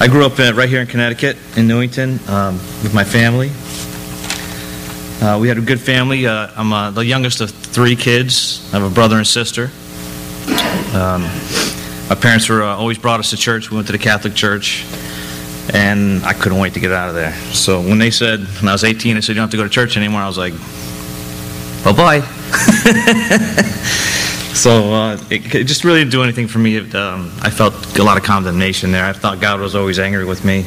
I 0.00 0.08
grew 0.08 0.24
up 0.24 0.38
uh, 0.38 0.54
right 0.54 0.66
here 0.66 0.80
in 0.80 0.86
Connecticut, 0.86 1.36
in 1.54 1.68
Newington, 1.68 2.20
um, 2.26 2.54
with 2.82 2.94
my 2.94 3.04
family. 3.04 3.50
Uh, 5.20 5.38
we 5.38 5.46
had 5.46 5.58
a 5.58 5.60
good 5.60 5.78
family. 5.78 6.26
Uh, 6.26 6.50
I'm 6.56 6.72
uh, 6.72 6.90
the 6.90 7.04
youngest 7.04 7.42
of 7.42 7.50
three 7.50 7.96
kids. 7.96 8.66
I 8.72 8.78
have 8.78 8.90
a 8.90 8.94
brother 8.94 9.18
and 9.18 9.26
sister. 9.26 9.64
Um, 10.94 11.20
my 12.08 12.16
parents 12.18 12.48
were 12.48 12.62
uh, 12.62 12.76
always 12.76 12.96
brought 12.96 13.20
us 13.20 13.28
to 13.28 13.36
church. 13.36 13.70
We 13.70 13.76
went 13.76 13.88
to 13.88 13.92
the 13.92 13.98
Catholic 13.98 14.34
church, 14.34 14.86
and 15.74 16.24
I 16.24 16.32
couldn't 16.32 16.60
wait 16.60 16.72
to 16.74 16.80
get 16.80 16.92
out 16.92 17.10
of 17.10 17.14
there. 17.14 17.34
So 17.52 17.82
when 17.82 17.98
they 17.98 18.10
said, 18.10 18.40
when 18.40 18.68
I 18.68 18.72
was 18.72 18.84
18, 18.84 19.16
they 19.16 19.20
said, 19.20 19.32
you 19.32 19.34
don't 19.34 19.42
have 19.42 19.50
to 19.50 19.58
go 19.58 19.64
to 19.64 19.68
church 19.68 19.98
anymore, 19.98 20.22
I 20.22 20.28
was 20.28 20.38
like, 20.38 20.54
bye-bye. 21.84 22.37
so 24.54 24.92
uh, 24.92 25.18
it, 25.30 25.54
it 25.54 25.64
just 25.64 25.84
really 25.84 26.00
didn't 26.00 26.12
do 26.12 26.22
anything 26.22 26.48
for 26.48 26.58
me. 26.58 26.78
Um, 26.92 27.32
I 27.40 27.50
felt 27.50 27.98
a 27.98 28.02
lot 28.02 28.16
of 28.16 28.24
condemnation 28.24 28.90
there. 28.90 29.04
I 29.04 29.12
thought 29.12 29.40
God 29.40 29.60
was 29.60 29.74
always 29.74 29.98
angry 29.98 30.24
with 30.24 30.44
me, 30.44 30.60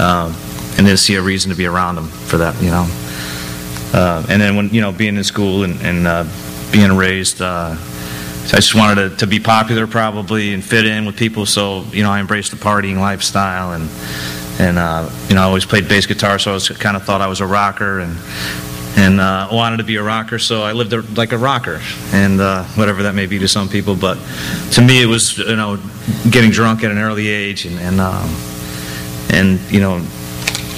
um, 0.00 0.34
and 0.76 0.86
didn't 0.86 0.98
see 0.98 1.16
a 1.16 1.22
reason 1.22 1.50
to 1.50 1.56
be 1.56 1.66
around 1.66 1.98
Him 1.98 2.08
for 2.08 2.38
that, 2.38 2.60
you 2.62 2.70
know. 2.70 2.86
Uh, 3.92 4.24
and 4.30 4.40
then 4.40 4.56
when 4.56 4.70
you 4.70 4.80
know 4.80 4.92
being 4.92 5.16
in 5.16 5.24
school 5.24 5.64
and, 5.64 5.80
and 5.82 6.06
uh, 6.06 6.24
being 6.72 6.96
raised, 6.96 7.42
uh, 7.42 7.76
I 7.76 8.56
just 8.56 8.74
wanted 8.74 9.10
to, 9.10 9.16
to 9.18 9.26
be 9.26 9.38
popular 9.38 9.86
probably 9.86 10.54
and 10.54 10.64
fit 10.64 10.86
in 10.86 11.04
with 11.04 11.16
people. 11.16 11.46
So 11.46 11.84
you 11.92 12.02
know 12.02 12.10
I 12.10 12.20
embraced 12.20 12.50
the 12.50 12.56
partying 12.56 12.98
lifestyle 12.98 13.72
and 13.72 13.88
and 14.58 14.78
uh, 14.78 15.10
you 15.28 15.34
know 15.34 15.42
I 15.42 15.44
always 15.44 15.66
played 15.66 15.88
bass 15.88 16.06
guitar, 16.06 16.38
so 16.38 16.52
I 16.52 16.54
was 16.54 16.70
kind 16.70 16.96
of 16.96 17.04
thought 17.04 17.20
I 17.20 17.26
was 17.26 17.40
a 17.40 17.46
rocker 17.46 18.00
and 18.00 18.16
and 18.96 19.20
uh, 19.20 19.48
wanted 19.50 19.78
to 19.78 19.84
be 19.84 19.96
a 19.96 20.02
rocker. 20.02 20.38
So 20.38 20.62
I 20.62 20.72
lived 20.72 20.92
a, 20.92 21.02
like 21.16 21.32
a 21.32 21.38
rocker 21.38 21.80
and 22.12 22.40
uh, 22.40 22.64
whatever 22.74 23.04
that 23.04 23.14
may 23.14 23.26
be 23.26 23.38
to 23.38 23.48
some 23.48 23.68
people, 23.68 23.96
but 23.96 24.18
to 24.72 24.82
me 24.82 25.02
it 25.02 25.06
was 25.06 25.38
you 25.38 25.56
know 25.56 25.78
getting 26.30 26.50
drunk 26.50 26.84
at 26.84 26.90
an 26.90 26.98
early 26.98 27.28
age 27.28 27.66
and 27.66 27.78
and 27.78 28.00
um, 28.00 28.28
and 29.30 29.58
you 29.70 29.80
know 29.80 30.00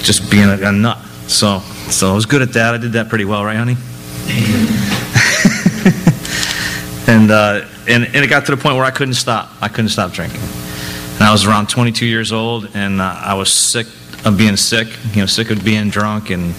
just 0.01 0.31
being 0.31 0.49
a, 0.49 0.69
a 0.69 0.71
nut. 0.71 0.99
So 1.27 1.59
so 1.89 2.11
I 2.11 2.15
was 2.15 2.25
good 2.25 2.41
at 2.41 2.53
that. 2.53 2.73
I 2.73 2.77
did 2.77 2.93
that 2.93 3.09
pretty 3.09 3.25
well, 3.25 3.45
right, 3.45 3.57
honey? 3.57 3.77
and, 7.07 7.29
uh, 7.29 7.65
and 7.87 8.05
and 8.05 8.15
it 8.15 8.27
got 8.27 8.45
to 8.47 8.55
the 8.55 8.61
point 8.61 8.75
where 8.75 8.85
I 8.85 8.91
couldn't 8.91 9.13
stop. 9.13 9.51
I 9.61 9.67
couldn't 9.67 9.89
stop 9.89 10.11
drinking. 10.11 10.41
And 10.41 11.23
I 11.23 11.31
was 11.31 11.45
around 11.45 11.69
22 11.69 12.05
years 12.05 12.31
old, 12.31 12.69
and 12.73 12.99
uh, 12.99 13.21
I 13.23 13.35
was 13.35 13.53
sick 13.53 13.87
of 14.25 14.37
being 14.37 14.57
sick, 14.57 14.87
you 15.13 15.21
know, 15.21 15.25
sick 15.27 15.51
of 15.51 15.63
being 15.63 15.89
drunk, 15.89 16.31
and 16.31 16.53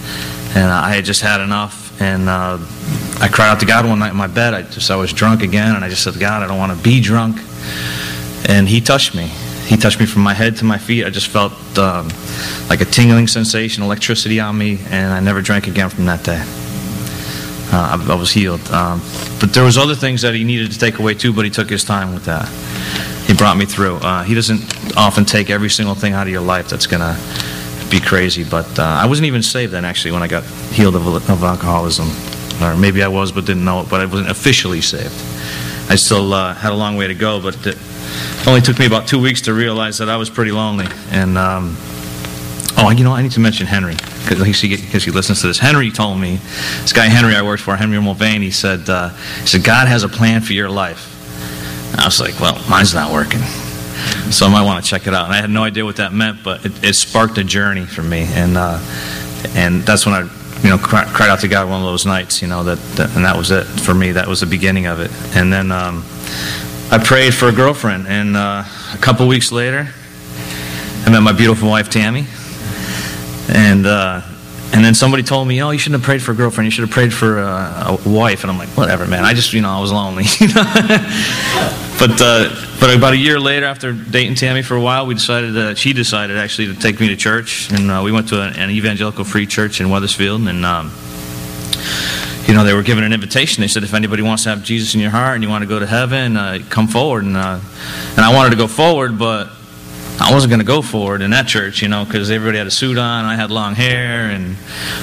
and 0.54 0.70
I 0.70 0.94
had 0.94 1.04
just 1.04 1.20
had 1.20 1.40
enough. 1.40 1.84
And 2.00 2.28
uh, 2.28 2.58
I 3.20 3.28
cried 3.28 3.48
out 3.48 3.60
to 3.60 3.66
God 3.66 3.86
one 3.86 3.98
night 3.98 4.10
in 4.10 4.16
my 4.16 4.26
bed. 4.26 4.54
I 4.54 4.62
just 4.62 4.90
I 4.90 4.96
was 4.96 5.12
drunk 5.12 5.42
again, 5.42 5.74
and 5.74 5.84
I 5.84 5.88
just 5.88 6.02
said, 6.02 6.18
God, 6.18 6.42
I 6.42 6.46
don't 6.46 6.58
want 6.58 6.76
to 6.76 6.82
be 6.82 7.00
drunk. 7.00 7.38
And 8.48 8.68
He 8.68 8.80
touched 8.80 9.14
me. 9.14 9.26
He 9.66 9.76
touched 9.76 9.98
me 9.98 10.06
from 10.06 10.22
my 10.22 10.32
head 10.32 10.56
to 10.58 10.64
my 10.64 10.78
feet. 10.78 11.04
I 11.04 11.10
just 11.10 11.26
felt 11.26 11.52
um, 11.76 12.08
like 12.68 12.80
a 12.80 12.84
tingling 12.84 13.26
sensation, 13.26 13.82
electricity 13.82 14.38
on 14.38 14.56
me, 14.56 14.78
and 14.90 15.12
I 15.12 15.18
never 15.18 15.42
drank 15.42 15.66
again 15.66 15.88
from 15.90 16.04
that 16.06 16.22
day. 16.22 16.40
Uh, 17.72 17.98
I, 17.98 18.12
I 18.12 18.14
was 18.14 18.30
healed. 18.30 18.60
Um, 18.70 19.02
but 19.40 19.52
there 19.52 19.64
was 19.64 19.76
other 19.76 19.96
things 19.96 20.22
that 20.22 20.34
he 20.34 20.44
needed 20.44 20.70
to 20.70 20.78
take 20.78 21.00
away 21.00 21.14
too, 21.14 21.32
but 21.32 21.44
he 21.44 21.50
took 21.50 21.68
his 21.68 21.82
time 21.82 22.14
with 22.14 22.24
that. 22.26 22.48
He 23.26 23.34
brought 23.34 23.56
me 23.56 23.64
through. 23.64 23.96
Uh, 23.96 24.22
he 24.22 24.34
doesn't 24.34 24.96
often 24.96 25.24
take 25.24 25.50
every 25.50 25.68
single 25.68 25.96
thing 25.96 26.12
out 26.12 26.28
of 26.28 26.32
your 26.32 26.42
life 26.42 26.68
that's 26.68 26.86
going 26.86 27.00
to 27.00 27.20
be 27.90 28.00
crazy, 28.00 28.44
but 28.44 28.78
uh, 28.78 28.82
I 28.82 29.06
wasn't 29.06 29.26
even 29.26 29.42
saved 29.42 29.72
then 29.72 29.84
actually 29.84 30.12
when 30.12 30.22
I 30.22 30.28
got 30.28 30.44
healed 30.72 30.96
of, 30.96 31.06
of 31.06 31.42
alcoholism. 31.42 32.08
Or 32.62 32.76
maybe 32.76 33.02
I 33.02 33.08
was 33.08 33.32
but 33.32 33.44
didn't 33.44 33.64
know 33.64 33.80
it, 33.82 33.90
but 33.90 34.00
I 34.00 34.06
wasn't 34.06 34.30
officially 34.30 34.80
saved. 34.80 35.14
I 35.90 35.96
still 35.96 36.32
uh, 36.32 36.54
had 36.54 36.72
a 36.72 36.74
long 36.74 36.96
way 36.96 37.06
to 37.06 37.14
go, 37.14 37.40
but 37.40 37.54
it 37.66 37.76
only 38.46 38.60
took 38.60 38.78
me 38.78 38.86
about 38.86 39.06
two 39.06 39.20
weeks 39.20 39.42
to 39.42 39.54
realize 39.54 39.98
that 39.98 40.08
I 40.08 40.16
was 40.16 40.30
pretty 40.30 40.52
lonely. 40.52 40.86
And, 41.10 41.36
um, 41.36 41.76
oh, 42.78 42.92
you 42.96 43.04
know, 43.04 43.12
I 43.12 43.22
need 43.22 43.32
to 43.32 43.40
mention 43.40 43.66
Henry, 43.66 43.94
because 43.94 44.44
he, 44.46 44.76
he 44.76 45.10
listens 45.10 45.42
to 45.42 45.48
this. 45.48 45.58
Henry 45.58 45.90
told 45.90 46.18
me, 46.18 46.36
this 46.80 46.92
guy 46.92 47.06
Henry 47.06 47.34
I 47.34 47.42
worked 47.42 47.62
for, 47.62 47.76
Henry 47.76 48.00
Mulvaney, 48.00 48.46
he 48.46 48.50
said, 48.50 48.88
uh, 48.88 49.10
he 49.40 49.46
said, 49.46 49.62
God 49.62 49.86
has 49.86 50.02
a 50.02 50.08
plan 50.08 50.40
for 50.40 50.54
your 50.54 50.70
life. 50.70 51.12
I 51.98 52.04
was 52.04 52.20
like, 52.20 52.40
well, 52.40 52.58
mine's 52.68 52.94
not 52.94 53.12
working. 53.12 53.40
So 54.30 54.46
I 54.46 54.48
might 54.50 54.62
want 54.62 54.84
to 54.84 54.88
check 54.88 55.06
it 55.06 55.14
out. 55.14 55.26
And 55.26 55.34
I 55.34 55.40
had 55.40 55.50
no 55.50 55.64
idea 55.64 55.84
what 55.84 55.96
that 55.96 56.12
meant, 56.12 56.42
but 56.42 56.64
it, 56.64 56.84
it 56.84 56.94
sparked 56.94 57.38
a 57.38 57.44
journey 57.44 57.84
for 57.84 58.02
me. 58.02 58.26
And, 58.30 58.56
uh, 58.56 58.80
and 59.54 59.82
that's 59.82 60.06
when 60.06 60.14
I 60.14 60.28
you 60.62 60.70
know, 60.70 60.78
cried, 60.78 61.28
out 61.28 61.40
to 61.40 61.48
God 61.48 61.68
one 61.68 61.80
of 61.80 61.86
those 61.86 62.06
nights, 62.06 62.40
you 62.40 62.48
know, 62.48 62.64
that, 62.64 62.78
that, 62.96 63.14
and 63.14 63.24
that 63.24 63.36
was 63.36 63.50
it 63.50 63.64
for 63.64 63.94
me. 63.94 64.12
That 64.12 64.26
was 64.26 64.40
the 64.40 64.46
beginning 64.46 64.86
of 64.86 65.00
it. 65.00 65.10
And 65.36 65.52
then 65.52 65.70
um, 65.70 66.02
I 66.90 66.98
prayed 67.02 67.34
for 67.34 67.48
a 67.48 67.52
girlfriend, 67.52 68.06
and 68.08 68.36
uh, 68.36 68.64
a 68.94 68.98
couple 68.98 69.28
weeks 69.28 69.52
later, 69.52 69.88
I 71.04 71.10
met 71.10 71.20
my 71.20 71.32
beautiful 71.32 71.68
wife 71.68 71.90
Tammy, 71.90 72.26
and 73.48 73.86
uh, 73.86 74.22
and 74.72 74.84
then 74.84 74.94
somebody 74.94 75.22
told 75.22 75.46
me, 75.48 75.62
"Oh, 75.62 75.70
you 75.70 75.78
shouldn't 75.78 76.00
have 76.00 76.06
prayed 76.06 76.22
for 76.22 76.32
a 76.32 76.34
girlfriend. 76.34 76.66
You 76.66 76.70
should 76.70 76.82
have 76.82 76.90
prayed 76.90 77.12
for 77.12 77.38
a, 77.38 77.98
a 78.04 78.08
wife." 78.08 78.42
And 78.42 78.50
I'm 78.50 78.58
like, 78.58 78.68
"Whatever, 78.70 79.06
man. 79.06 79.24
I 79.24 79.32
just, 79.32 79.52
you 79.52 79.60
know, 79.60 79.70
I 79.70 79.80
was 79.80 79.92
lonely." 79.92 80.24
but 81.98 82.20
uh, 82.20 82.54
but 82.80 82.94
about 82.94 83.12
a 83.12 83.16
year 83.16 83.38
later, 83.38 83.66
after 83.66 83.92
dating 83.92 84.34
Tammy 84.34 84.62
for 84.62 84.74
a 84.74 84.80
while, 84.80 85.06
we 85.06 85.14
decided 85.14 85.54
that 85.54 85.78
she 85.78 85.92
decided 85.92 86.36
actually 86.36 86.66
to 86.66 86.74
take 86.74 87.00
me 87.00 87.08
to 87.08 87.16
church, 87.16 87.70
and 87.70 87.90
uh, 87.90 88.02
we 88.04 88.12
went 88.12 88.28
to 88.30 88.42
an, 88.42 88.56
an, 88.56 88.70
evangelical 88.70 89.24
free 89.24 89.46
church 89.46 89.80
in 89.80 89.88
Wethersfield, 89.90 90.46
and. 90.48 90.64
Um, 90.64 90.92
you 92.46 92.54
know, 92.54 92.62
they 92.62 92.74
were 92.74 92.82
given 92.84 93.02
an 93.02 93.12
invitation. 93.12 93.60
They 93.60 93.66
said, 93.66 93.82
if 93.82 93.92
anybody 93.92 94.22
wants 94.22 94.44
to 94.44 94.50
have 94.50 94.62
Jesus 94.62 94.94
in 94.94 95.00
your 95.00 95.10
heart 95.10 95.34
and 95.34 95.42
you 95.42 95.50
want 95.50 95.62
to 95.62 95.68
go 95.68 95.80
to 95.80 95.86
heaven, 95.86 96.36
uh, 96.36 96.60
come 96.70 96.86
forward. 96.86 97.24
And, 97.24 97.36
uh, 97.36 97.58
and 98.10 98.20
I 98.20 98.32
wanted 98.32 98.50
to 98.50 98.56
go 98.56 98.68
forward, 98.68 99.18
but 99.18 99.50
I 100.18 100.32
wasn't 100.32 100.50
going 100.50 100.60
to 100.60 100.66
go 100.66 100.82
for 100.82 101.14
it 101.14 101.22
in 101.22 101.30
that 101.30 101.46
church, 101.46 101.82
you 101.82 101.88
know, 101.88 102.04
because 102.04 102.30
everybody 102.30 102.58
had 102.58 102.66
a 102.66 102.70
suit 102.70 102.96
on. 102.96 103.24
I 103.24 103.34
had 103.34 103.50
long 103.50 103.74
hair, 103.74 104.30
and 104.30 104.56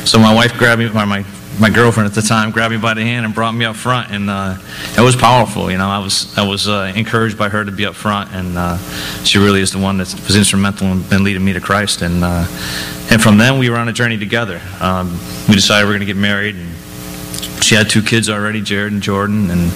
so 0.08 0.18
my 0.20 0.34
wife 0.34 0.58
grabbed 0.58 0.80
me, 0.80 0.88
or 0.88 1.06
my 1.06 1.24
my 1.60 1.70
girlfriend 1.70 2.08
at 2.08 2.16
the 2.16 2.22
time 2.22 2.50
grabbed 2.52 2.74
me 2.74 2.80
by 2.80 2.94
the 2.96 3.04
hand 3.04 3.26
and 3.26 3.36
brought 3.36 3.54
me 3.54 3.66
up 3.66 3.76
front, 3.76 4.12
and 4.12 4.30
uh, 4.30 4.58
it 4.98 5.02
was 5.02 5.16
powerful. 5.16 5.70
You 5.70 5.78
know, 5.78 5.88
I 5.88 6.00
was 6.00 6.36
I 6.38 6.48
was 6.48 6.68
uh, 6.68 6.92
encouraged 6.96 7.38
by 7.38 7.50
her 7.50 7.64
to 7.64 7.72
be 7.72 7.86
up 7.86 7.96
front, 7.96 8.34
and 8.34 8.58
uh, 8.58 8.78
she 9.24 9.38
really 9.38 9.62
is 9.62 9.72
the 9.72 9.80
one 9.80 9.98
that 9.98 10.14
was 10.26 10.36
instrumental 10.36 10.88
in 10.88 11.24
leading 11.24 11.46
me 11.46 11.54
to 11.54 11.62
Christ. 11.62 12.02
And 12.02 12.24
uh, 12.24 12.46
and 13.12 13.22
from 13.22 13.38
then 13.38 13.60
we 13.60 13.70
were 13.70 13.78
on 13.78 13.88
a 13.88 13.94
journey 13.94 14.18
together. 14.18 14.62
Um, 14.80 15.20
we 15.48 15.56
decided 15.56 15.86
we 15.88 15.92
are 15.94 15.98
going 15.98 16.08
to 16.08 16.14
get 16.14 16.18
married, 16.18 16.56
and 16.56 17.64
she 17.64 17.76
had 17.76 17.90
two 17.90 18.02
kids 18.02 18.30
already, 18.30 18.62
Jared 18.62 18.94
and 18.94 19.02
Jordan, 19.02 19.52
and 19.52 19.70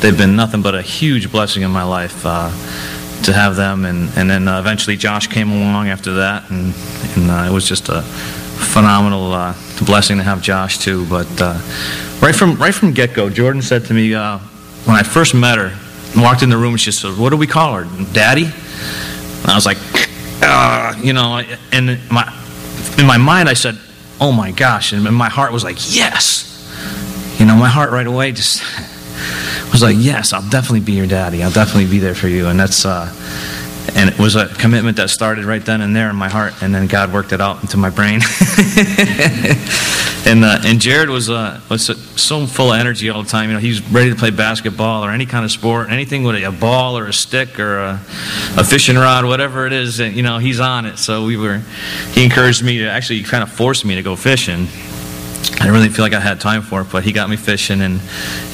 they've 0.00 0.16
been 0.16 0.36
nothing 0.36 0.60
but 0.60 0.74
a 0.74 0.82
huge 0.82 1.32
blessing 1.32 1.62
in 1.62 1.70
my 1.70 1.84
life 1.84 2.24
uh, 2.26 2.50
to 3.24 3.32
have 3.32 3.56
them. 3.56 3.84
And, 3.84 4.10
and 4.16 4.28
then 4.28 4.48
uh, 4.48 4.60
eventually 4.60 4.96
Josh 4.96 5.26
came 5.26 5.50
along 5.50 5.88
after 5.88 6.14
that, 6.14 6.50
and, 6.50 6.74
and 7.16 7.30
uh, 7.30 7.48
it 7.48 7.52
was 7.52 7.68
just 7.68 7.88
a 7.88 8.02
phenomenal 8.02 9.32
uh, 9.32 9.54
blessing 9.84 10.18
to 10.18 10.22
have 10.22 10.42
Josh 10.42 10.78
too. 10.78 11.06
But 11.06 11.28
uh, 11.40 11.60
right 12.20 12.34
from 12.34 12.56
right 12.56 12.74
from 12.74 12.92
get 12.92 13.14
go, 13.14 13.30
Jordan 13.30 13.62
said 13.62 13.84
to 13.86 13.94
me 13.94 14.14
uh, 14.14 14.38
when 14.38 14.96
I 14.96 15.02
first 15.02 15.34
met 15.34 15.58
her, 15.58 15.76
walked 16.16 16.42
in 16.42 16.50
the 16.50 16.56
room, 16.56 16.72
and 16.74 16.80
she 16.80 16.92
said, 16.92 17.18
"What 17.18 17.30
do 17.30 17.36
we 17.36 17.46
call 17.46 17.74
her, 17.74 18.04
Daddy?" 18.12 18.44
And 18.44 19.50
I 19.50 19.54
was 19.54 19.66
like, 19.66 19.78
you 21.04 21.12
know, 21.12 21.42
and 21.72 21.98
my 22.10 22.32
in 22.98 23.06
my 23.06 23.18
mind 23.18 23.48
I 23.48 23.54
said, 23.54 23.78
"Oh 24.20 24.32
my 24.32 24.50
gosh!" 24.50 24.92
And 24.92 25.04
my 25.14 25.28
heart 25.28 25.52
was 25.52 25.64
like, 25.64 25.76
"Yes." 25.94 26.50
You 27.38 27.46
know, 27.46 27.56
my 27.56 27.68
heart 27.68 27.90
right 27.90 28.06
away 28.06 28.30
just 28.30 28.62
was 29.72 29.82
like, 29.82 29.96
yes, 29.98 30.32
I'll 30.32 30.48
definitely 30.48 30.80
be 30.80 30.92
your 30.92 31.06
daddy. 31.06 31.42
I'll 31.42 31.50
definitely 31.50 31.90
be 31.90 31.98
there 31.98 32.14
for 32.14 32.28
you. 32.28 32.46
And 32.46 32.58
that's, 32.58 32.84
uh, 32.84 33.12
and 33.94 34.10
it 34.10 34.18
was 34.18 34.36
a 34.36 34.48
commitment 34.48 34.96
that 34.96 35.10
started 35.10 35.44
right 35.44 35.64
then 35.64 35.80
and 35.80 35.94
there 35.94 36.10
in 36.10 36.16
my 36.16 36.28
heart, 36.28 36.62
and 36.62 36.74
then 36.74 36.86
God 36.86 37.12
worked 37.12 37.32
it 37.32 37.40
out 37.40 37.62
into 37.62 37.76
my 37.76 37.90
brain. 37.90 38.20
and 40.26 40.44
uh, 40.44 40.58
and 40.64 40.80
Jared 40.80 41.10
was 41.10 41.28
uh, 41.28 41.60
was 41.68 41.86
so 42.20 42.46
full 42.46 42.72
of 42.72 42.80
energy 42.80 43.10
all 43.10 43.22
the 43.22 43.28
time. 43.28 43.50
You 43.50 43.54
know, 43.54 43.60
he's 43.60 43.82
ready 43.90 44.10
to 44.10 44.16
play 44.16 44.30
basketball 44.30 45.04
or 45.04 45.10
any 45.10 45.26
kind 45.26 45.44
of 45.44 45.50
sport, 45.50 45.90
anything 45.90 46.24
with 46.24 46.42
a 46.42 46.50
ball 46.50 46.96
or 46.96 47.06
a 47.06 47.12
stick 47.12 47.60
or 47.60 47.78
a, 47.78 48.00
a 48.56 48.64
fishing 48.64 48.96
rod, 48.96 49.26
whatever 49.26 49.66
it 49.66 49.72
is. 49.72 50.00
And, 50.00 50.16
You 50.16 50.22
know, 50.22 50.38
he's 50.38 50.60
on 50.60 50.86
it. 50.86 50.98
So 50.98 51.26
we 51.26 51.36
were. 51.36 51.60
He 52.12 52.24
encouraged 52.24 52.64
me 52.64 52.78
to 52.78 52.90
actually 52.90 53.22
kind 53.22 53.42
of 53.42 53.52
force 53.52 53.84
me 53.84 53.96
to 53.96 54.02
go 54.02 54.16
fishing. 54.16 54.66
I 55.52 55.58
didn't 55.58 55.72
really 55.72 55.88
feel 55.88 56.04
like 56.04 56.14
I 56.14 56.20
had 56.20 56.40
time 56.40 56.62
for 56.62 56.80
it, 56.80 56.88
but 56.90 57.04
he 57.04 57.12
got 57.12 57.28
me 57.28 57.36
fishing, 57.36 57.80
and 57.80 58.00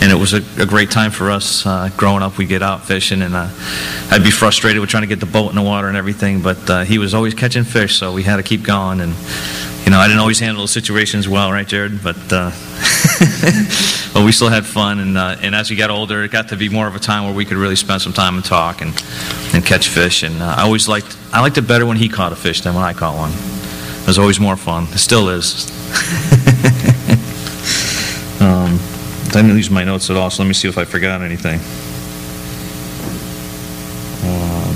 and 0.01 0.13
it 0.13 0.17
was 0.17 0.33
a, 0.33 0.43
a 0.61 0.67
great 0.67 0.91
time 0.91 1.11
for 1.11 1.31
us. 1.31 1.65
Uh, 1.65 1.89
growing 1.97 2.23
up, 2.23 2.37
we 2.37 2.47
get 2.47 2.63
out 2.63 2.85
fishing, 2.85 3.23
and 3.23 3.35
uh, 3.35 3.49
I'd 4.11 4.25
be 4.25 4.31
frustrated 4.31 4.81
with 4.81 4.91
trying 4.91 5.03
to 5.03 5.07
get 5.07 5.21
the 5.21 5.27
boat 5.27 5.51
in 5.51 5.57
the 5.57 5.63
water 5.63 5.89
and 5.89 5.97
everything, 5.97 6.43
but 6.43 6.71
uh, 6.71 6.85
he 6.85 6.99
was 6.99 7.15
always 7.15 7.35
catching 7.35 7.65
fish, 7.65 7.97
so 7.97 8.13
we 8.13 8.23
had 8.23 8.37
to 8.37 8.43
keep 8.43 8.63
going. 8.63 9.01
And 9.01 9.15
you 9.85 9.91
know, 9.91 9.99
I 9.99 10.07
didn't 10.07 10.21
always 10.21 10.39
handle 10.41 10.63
the 10.63 10.69
situations 10.69 11.29
well, 11.29 11.51
right, 11.51 11.67
Jared? 11.67 12.03
But 12.03 12.17
uh, 12.33 12.51
but 14.13 14.25
we 14.25 14.33
still 14.33 14.49
had 14.49 14.67
fun, 14.67 14.99
and 14.99 15.17
uh, 15.17 15.37
and 15.41 15.55
as 15.55 15.71
we 15.71 15.77
got 15.77 15.91
older, 15.91 16.23
it 16.25 16.31
got 16.31 16.49
to 16.49 16.57
be 16.57 16.69
more 16.69 16.87
of 16.87 16.95
a 16.95 17.01
time 17.01 17.25
where 17.25 17.35
we 17.35 17.45
could 17.45 17.57
really 17.57 17.77
spend 17.77 18.03
some 18.03 18.13
time 18.13 18.37
and 18.37 18.45
talk 18.45 18.83
and 18.83 18.91
and 19.55 19.65
catch 19.65 19.89
fish. 19.89 20.23
And 20.23 20.43
uh, 20.43 20.55
I 20.59 20.63
always 20.63 20.89
liked 20.89 21.17
I 21.33 21.41
liked 21.41 21.59
it 21.59 21.69
better 21.69 21.87
when 21.87 21.97
he 21.97 22.09
caught 22.09 22.33
a 22.33 22.37
fish 22.37 22.61
than 22.61 22.75
when 22.75 22.85
I 22.85 22.93
caught 22.93 23.17
one. 23.17 23.31
It 23.31 24.07
was 24.07 24.19
always 24.19 24.41
more 24.41 24.57
fun. 24.57 24.85
It 24.93 24.99
still 24.99 25.29
is. 25.29 25.71
um, 29.33 29.39
I 29.39 29.43
didn't 29.43 29.57
use 29.57 29.71
my 29.71 29.85
notes 29.85 30.11
at 30.11 30.17
all, 30.17 30.31
so 30.31 30.43
let 30.43 30.49
me 30.49 30.55
see 30.55 30.69
if 30.69 30.77
I 30.77 30.85
forgot 30.85 31.23
anything. 31.23 31.61
Uh, 34.23 34.73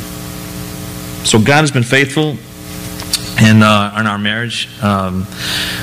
so 1.25 1.39
God 1.39 1.63
has 1.63 1.71
been 1.71 1.83
faithful 1.83 2.37
in, 3.45 3.63
uh, 3.63 3.97
in 3.99 4.07
our 4.07 4.19
marriage. 4.19 4.69
Um, 4.83 5.27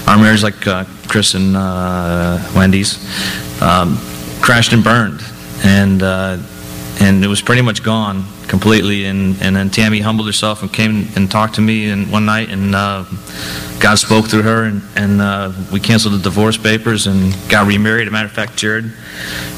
our 0.08 0.18
marriage, 0.18 0.44
like 0.44 0.66
uh, 0.68 0.86
Chris 1.08 1.34
and 1.34 1.56
uh, 1.56 2.40
Wendy's, 2.56 2.98
um, 3.62 3.98
crashed 4.42 4.74
and 4.74 4.84
burned, 4.84 5.22
and 5.64 6.02
uh, 6.02 6.38
and 7.02 7.24
it 7.26 7.28
was 7.28 7.42
pretty 7.42 7.64
much 7.64 7.82
gone 7.82 8.24
completely. 8.48 9.06
And, 9.06 9.42
and 9.42 9.56
then 9.56 9.72
Tammy 9.72 10.00
humbled 10.00 10.28
herself 10.28 10.62
and 10.62 10.72
came 10.72 11.08
and 11.16 11.30
talked 11.30 11.56
to 11.56 11.62
me 11.62 11.90
and 11.90 12.12
one 12.12 12.26
night, 12.26 12.50
and 12.50 12.76
uh, 12.76 13.06
God 13.80 13.96
spoke 13.96 14.28
through 14.28 14.44
her, 14.44 14.66
and, 14.66 14.84
and 14.96 15.20
uh, 15.20 15.52
we 15.74 15.80
canceled 15.80 16.14
the 16.14 16.20
divorce 16.20 16.58
papers 16.58 17.08
and 17.08 17.36
got 17.50 17.66
remarried. 17.66 18.04
As 18.04 18.10
a 18.10 18.12
matter 18.12 18.28
of 18.28 18.32
fact, 18.32 18.56
Jared 18.56 18.86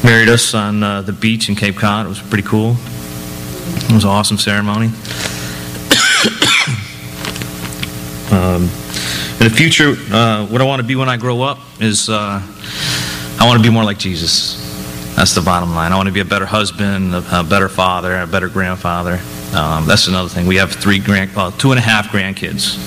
married 0.04 0.30
us 0.30 0.54
on 0.54 0.82
uh, 0.82 1.02
the 1.02 1.12
beach 1.12 1.50
in 1.50 1.56
Cape 1.56 1.76
Cod. 1.76 2.06
It 2.06 2.10
was 2.10 2.22
pretty 2.22 2.48
cool. 2.48 2.78
It 2.78 3.92
was 3.92 4.06
an 4.06 4.10
awesome 4.10 4.38
ceremony. 4.38 4.88
um, 8.32 8.64
in 9.40 9.50
the 9.50 9.54
future, 9.54 9.96
uh, 10.14 10.46
what 10.48 10.62
I 10.62 10.64
want 10.64 10.82
to 10.82 10.88
be 10.88 10.96
when 10.96 11.10
I 11.10 11.18
grow 11.18 11.42
up 11.42 11.60
is 11.82 12.08
uh, 12.08 12.42
I 12.42 13.46
want 13.46 13.62
to 13.62 13.64
be 13.64 13.74
more 13.74 13.84
like 13.84 13.98
Jesus. 14.00 14.73
That's 15.16 15.36
the 15.36 15.42
bottom 15.42 15.76
line. 15.76 15.92
I 15.92 15.96
want 15.96 16.08
to 16.08 16.14
be 16.14 16.22
a 16.22 16.26
better 16.26 16.46
husband, 16.46 17.14
a, 17.14 17.44
better 17.44 17.70
father, 17.70 18.22
a 18.22 18.28
better 18.28 18.50
grandfather. 18.50 19.20
Um, 19.56 19.86
that's 19.86 20.08
another 20.08 20.28
thing. 20.28 20.48
We 20.48 20.56
have 20.56 20.72
three 20.72 21.00
grand, 21.00 21.36
well, 21.36 21.52
two 21.52 21.72
and 21.72 21.78
a 21.78 21.82
half 21.82 22.08
grandkids. 22.08 22.78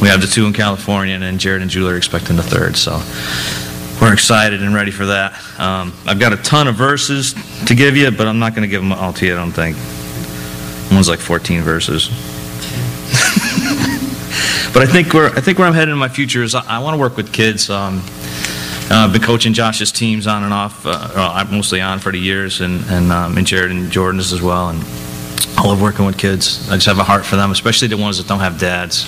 We 0.00 0.08
have 0.08 0.20
the 0.20 0.26
two 0.26 0.46
in 0.46 0.52
California, 0.52 1.14
and 1.14 1.22
then 1.22 1.38
Jared 1.38 1.62
and 1.62 1.70
Julie 1.70 1.94
are 1.94 1.96
expecting 1.96 2.36
the 2.36 2.42
third. 2.42 2.76
So 2.76 3.00
we're 4.00 4.12
excited 4.12 4.62
and 4.62 4.74
ready 4.74 4.90
for 4.90 5.06
that. 5.06 5.32
Um, 5.58 5.94
I've 6.06 6.20
got 6.20 6.34
a 6.34 6.36
ton 6.36 6.68
of 6.68 6.74
verses 6.74 7.34
to 7.64 7.74
give 7.74 7.96
you, 7.96 8.10
but 8.10 8.26
I'm 8.26 8.38
not 8.38 8.54
going 8.54 8.62
to 8.62 8.68
give 8.68 8.82
them 8.82 8.92
all 8.92 9.14
to 9.14 9.26
you. 9.26 9.32
I 9.32 9.36
don't 9.36 9.52
think. 9.52 9.76
One's 10.92 11.08
like 11.08 11.18
14 11.18 11.62
verses. 11.62 12.08
but 14.72 14.82
I 14.82 14.86
think 14.86 15.14
where 15.14 15.28
I 15.28 15.40
think 15.40 15.58
where 15.58 15.66
I'm 15.66 15.74
headed 15.74 15.92
in 15.92 15.98
my 15.98 16.08
future 16.08 16.42
is 16.42 16.54
I, 16.54 16.64
I 16.66 16.78
want 16.80 16.94
to 16.94 17.00
work 17.00 17.16
with 17.16 17.32
kids. 17.32 17.70
Um, 17.70 18.02
I've 18.88 19.12
been 19.12 19.22
coaching 19.22 19.52
Josh's 19.52 19.92
teams 19.92 20.26
on 20.26 20.42
and 20.42 20.52
off, 20.52 20.84
uh, 20.86 21.10
well, 21.14 21.44
mostly 21.46 21.80
on 21.80 21.98
for 21.98 22.12
the 22.12 22.18
years, 22.18 22.60
and 22.60 22.84
and, 22.90 23.12
um, 23.12 23.36
and 23.36 23.46
Jared 23.46 23.70
and 23.70 23.90
Jordan's 23.90 24.32
as 24.32 24.42
well. 24.42 24.70
And 24.70 24.82
I 25.56 25.66
love 25.66 25.80
working 25.80 26.06
with 26.06 26.18
kids. 26.18 26.68
I 26.70 26.74
just 26.74 26.86
have 26.86 26.98
a 26.98 27.04
heart 27.04 27.24
for 27.24 27.36
them, 27.36 27.50
especially 27.50 27.88
the 27.88 27.96
ones 27.96 28.18
that 28.18 28.26
don't 28.26 28.40
have 28.40 28.58
dads. 28.58 29.06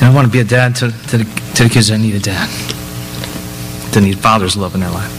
And 0.00 0.08
I 0.08 0.14
want 0.14 0.26
to 0.26 0.32
be 0.32 0.40
a 0.40 0.44
dad 0.44 0.74
to, 0.76 0.90
to, 0.90 1.18
the, 1.18 1.24
to 1.56 1.64
the 1.64 1.68
kids 1.68 1.88
that 1.88 1.98
need 1.98 2.14
a 2.14 2.20
dad, 2.20 2.48
that 3.92 4.00
need 4.00 4.18
father's 4.18 4.56
love 4.56 4.74
in 4.74 4.80
their 4.80 4.90
life. 4.90 5.12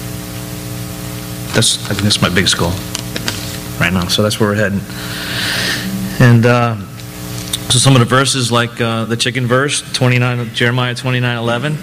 That's, 1.54 1.90
I 1.90 1.94
that's 1.94 2.22
my 2.22 2.30
biggest 2.30 2.58
goal 2.58 2.72
right 3.80 3.94
now. 3.94 4.08
So 4.08 4.24
that's 4.24 4.40
where 4.40 4.50
we're 4.50 4.56
heading. 4.56 4.82
And 6.22 6.46
uh, 6.46 6.76
so 7.72 7.80
some 7.80 7.96
of 7.96 8.00
the 8.00 8.06
verses, 8.06 8.52
like 8.52 8.80
uh, 8.80 9.06
the 9.06 9.18
chicken 9.18 9.48
verse, 9.48 9.82
29, 9.94 10.54
Jeremiah 10.54 10.94
29, 10.94 11.38
11. 11.38 11.74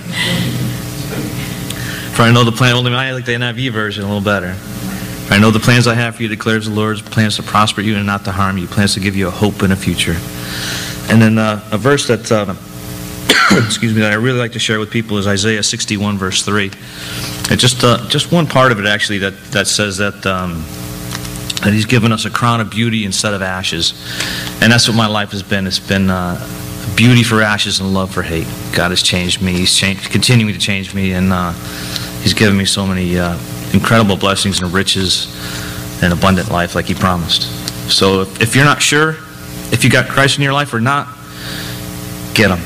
For 2.12 2.22
I 2.22 2.30
know 2.30 2.44
the 2.44 2.52
plan, 2.52 2.76
only 2.76 2.94
I 2.94 3.10
like 3.10 3.24
the 3.24 3.32
NIV 3.32 3.72
version 3.72 4.04
a 4.04 4.06
little 4.06 4.22
better. 4.22 4.54
For 4.54 5.34
I 5.34 5.38
know 5.38 5.50
the 5.50 5.58
plans 5.58 5.88
I 5.88 5.94
have 5.94 6.14
for 6.14 6.22
you, 6.22 6.28
declares 6.28 6.66
the 6.66 6.72
Lord, 6.72 6.98
plans 6.98 7.34
to 7.36 7.42
prosper 7.42 7.80
you 7.80 7.96
and 7.96 8.06
not 8.06 8.24
to 8.26 8.32
harm 8.32 8.58
you, 8.58 8.68
plans 8.68 8.94
to 8.94 9.00
give 9.00 9.16
you 9.16 9.26
a 9.26 9.30
hope 9.30 9.62
and 9.62 9.72
a 9.72 9.76
future. 9.76 10.14
And 11.10 11.20
then 11.20 11.36
uh, 11.36 11.60
a 11.72 11.76
verse 11.76 12.06
that, 12.06 12.30
uh, 12.30 12.54
excuse 13.66 13.92
me, 13.92 14.02
that 14.02 14.12
I 14.12 14.16
really 14.16 14.38
like 14.38 14.52
to 14.52 14.60
share 14.60 14.78
with 14.78 14.92
people 14.92 15.18
is 15.18 15.26
Isaiah 15.26 15.64
61, 15.64 16.16
verse 16.16 16.44
3. 16.44 16.66
It 16.66 17.56
just, 17.56 17.82
uh, 17.82 18.08
just 18.08 18.30
one 18.30 18.46
part 18.46 18.70
of 18.70 18.78
it 18.78 18.86
actually 18.86 19.18
that, 19.18 19.36
that 19.50 19.66
says 19.66 19.96
that, 19.96 20.24
um, 20.26 20.64
that 21.62 21.72
He's 21.72 21.86
given 21.86 22.12
us 22.12 22.24
a 22.24 22.30
crown 22.30 22.60
of 22.60 22.70
beauty 22.70 23.04
instead 23.04 23.34
of 23.34 23.42
ashes. 23.42 23.92
And 24.62 24.72
that's 24.72 24.88
what 24.88 24.96
my 24.96 25.06
life 25.06 25.32
has 25.32 25.42
been. 25.42 25.66
It's 25.66 25.78
been 25.78 26.10
uh, 26.10 26.36
beauty 26.96 27.22
for 27.22 27.42
ashes 27.42 27.80
and 27.80 27.92
love 27.92 28.12
for 28.12 28.22
hate. 28.22 28.46
God 28.72 28.90
has 28.90 29.02
changed 29.02 29.42
me. 29.42 29.52
He's 29.52 29.76
changed, 29.76 30.10
continuing 30.10 30.54
to 30.54 30.60
change 30.60 30.94
me, 30.94 31.12
and 31.12 31.32
uh, 31.32 31.52
He's 32.22 32.34
given 32.34 32.56
me 32.56 32.64
so 32.64 32.86
many 32.86 33.18
uh, 33.18 33.38
incredible 33.72 34.16
blessings 34.16 34.60
and 34.60 34.72
riches 34.72 35.26
and 36.02 36.12
abundant 36.12 36.50
life 36.50 36.74
like 36.74 36.86
He 36.86 36.94
promised. 36.94 37.42
So 37.90 38.22
if, 38.22 38.40
if 38.40 38.56
you're 38.56 38.64
not 38.64 38.82
sure 38.82 39.16
if 39.70 39.84
you 39.84 39.90
got 39.90 40.08
Christ 40.08 40.38
in 40.38 40.42
your 40.42 40.52
life 40.52 40.72
or 40.72 40.80
not, 40.80 41.06
get 42.34 42.50
Him. 42.50 42.60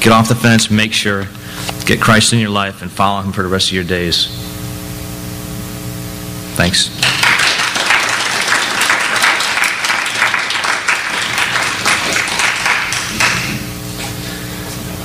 Get 0.00 0.12
off 0.12 0.28
the 0.28 0.34
fence, 0.34 0.70
make 0.70 0.92
sure, 0.92 1.26
get 1.86 2.00
Christ 2.00 2.32
in 2.32 2.38
your 2.38 2.50
life, 2.50 2.82
and 2.82 2.90
follow 2.90 3.22
Him 3.22 3.32
for 3.32 3.42
the 3.42 3.48
rest 3.48 3.68
of 3.68 3.72
your 3.74 3.84
days. 3.84 4.28
Thanks. 6.56 7.13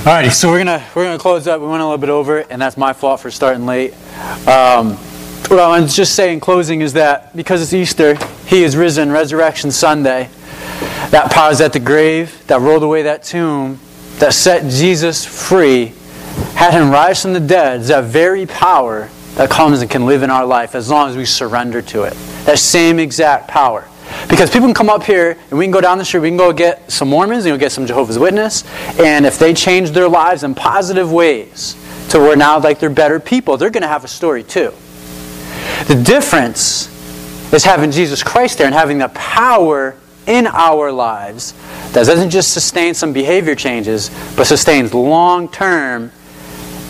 Alrighty, 0.00 0.32
so 0.32 0.48
we're 0.48 0.56
gonna 0.56 0.82
we're 0.94 1.04
gonna 1.04 1.18
close 1.18 1.46
up. 1.46 1.60
We 1.60 1.66
went 1.66 1.82
a 1.82 1.84
little 1.84 1.98
bit 1.98 2.08
over, 2.08 2.38
and 2.38 2.60
that's 2.60 2.78
my 2.78 2.94
fault 2.94 3.20
for 3.20 3.30
starting 3.30 3.66
late. 3.66 3.92
Um, 4.48 4.94
what 4.94 5.58
I 5.60 5.68
want 5.68 5.90
to 5.90 5.94
just 5.94 6.14
say 6.14 6.32
in 6.32 6.40
closing 6.40 6.80
is 6.80 6.94
that 6.94 7.36
because 7.36 7.60
it's 7.60 7.74
Easter, 7.74 8.16
He 8.46 8.64
is 8.64 8.78
risen, 8.78 9.12
Resurrection 9.12 9.70
Sunday. 9.70 10.30
That 11.10 11.30
power 11.30 11.50
is 11.50 11.60
at 11.60 11.74
the 11.74 11.80
grave, 11.80 12.46
that 12.46 12.62
rolled 12.62 12.82
away 12.82 13.02
that 13.02 13.24
tomb, 13.24 13.78
that 14.20 14.32
set 14.32 14.70
Jesus 14.70 15.26
free, 15.26 15.92
had 16.54 16.72
Him 16.72 16.90
rise 16.90 17.20
from 17.20 17.34
the 17.34 17.40
dead. 17.40 17.80
Is 17.80 17.88
that 17.88 18.04
very 18.04 18.46
power 18.46 19.10
that 19.34 19.50
comes 19.50 19.82
and 19.82 19.90
can 19.90 20.06
live 20.06 20.22
in 20.22 20.30
our 20.30 20.46
life 20.46 20.74
as 20.74 20.88
long 20.88 21.10
as 21.10 21.16
we 21.16 21.26
surrender 21.26 21.82
to 21.82 22.04
it. 22.04 22.14
That 22.46 22.58
same 22.58 22.98
exact 22.98 23.48
power. 23.48 23.86
Because 24.28 24.50
people 24.50 24.68
can 24.68 24.74
come 24.74 24.90
up 24.90 25.02
here 25.02 25.36
and 25.50 25.58
we 25.58 25.64
can 25.64 25.72
go 25.72 25.80
down 25.80 25.98
the 25.98 26.04
street, 26.04 26.20
we 26.20 26.28
can 26.28 26.36
go 26.36 26.52
get 26.52 26.90
some 26.90 27.08
Mormons, 27.08 27.44
and 27.44 27.54
go 27.54 27.58
get 27.58 27.72
some 27.72 27.86
Jehovah's 27.86 28.18
Witness, 28.18 28.64
and 28.98 29.24
if 29.24 29.38
they 29.38 29.54
change 29.54 29.90
their 29.90 30.08
lives 30.08 30.44
in 30.44 30.54
positive 30.54 31.10
ways 31.10 31.74
to 32.10 32.18
where 32.18 32.36
now 32.36 32.58
like 32.58 32.78
they're 32.78 32.90
better 32.90 33.20
people, 33.20 33.56
they're 33.56 33.70
going 33.70 33.82
to 33.82 33.88
have 33.88 34.04
a 34.04 34.08
story 34.08 34.42
too. 34.42 34.72
The 35.86 36.00
difference 36.04 36.88
is 37.52 37.64
having 37.64 37.90
Jesus 37.90 38.22
Christ 38.22 38.58
there 38.58 38.66
and 38.66 38.74
having 38.74 38.98
the 38.98 39.08
power 39.08 39.96
in 40.26 40.46
our 40.46 40.92
lives 40.92 41.54
that 41.92 42.06
doesn't 42.06 42.30
just 42.30 42.52
sustain 42.52 42.94
some 42.94 43.12
behavior 43.12 43.54
changes, 43.54 44.10
but 44.36 44.46
sustains 44.46 44.94
long 44.94 45.48
term 45.48 46.12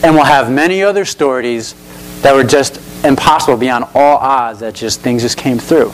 and 0.02 0.14
will 0.14 0.24
have 0.24 0.50
many 0.50 0.82
other 0.82 1.04
stories 1.04 1.74
that 2.22 2.34
were 2.34 2.44
just 2.44 2.80
impossible 3.04 3.56
beyond 3.56 3.84
all 3.94 4.18
odds 4.18 4.60
that 4.60 4.74
just 4.74 5.00
things 5.00 5.22
just 5.22 5.38
came 5.38 5.58
through. 5.58 5.92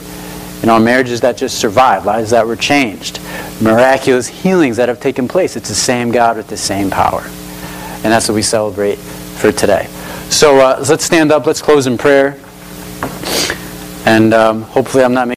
You 0.61 0.67
know, 0.67 0.79
marriages 0.79 1.21
that 1.21 1.37
just 1.37 1.59
survived, 1.59 2.05
lives 2.05 2.31
that 2.31 2.45
were 2.47 2.55
changed, 2.55 3.19
miraculous 3.61 4.27
healings 4.27 4.77
that 4.77 4.89
have 4.89 4.99
taken 4.99 5.27
place. 5.27 5.55
It's 5.55 5.69
the 5.69 5.75
same 5.75 6.11
God 6.11 6.37
with 6.37 6.47
the 6.47 6.57
same 6.57 6.89
power. 6.89 7.21
And 7.21 8.05
that's 8.05 8.27
what 8.27 8.35
we 8.35 8.41
celebrate 8.41 8.97
for 8.97 9.51
today. 9.51 9.85
So 10.29 10.57
uh, 10.57 10.85
let's 10.89 11.05
stand 11.05 11.31
up, 11.31 11.45
let's 11.45 11.61
close 11.61 11.85
in 11.85 11.97
prayer. 11.97 12.39
And 14.05 14.33
um, 14.33 14.61
hopefully, 14.61 15.03
I'm 15.03 15.13
not 15.13 15.27
making 15.27 15.35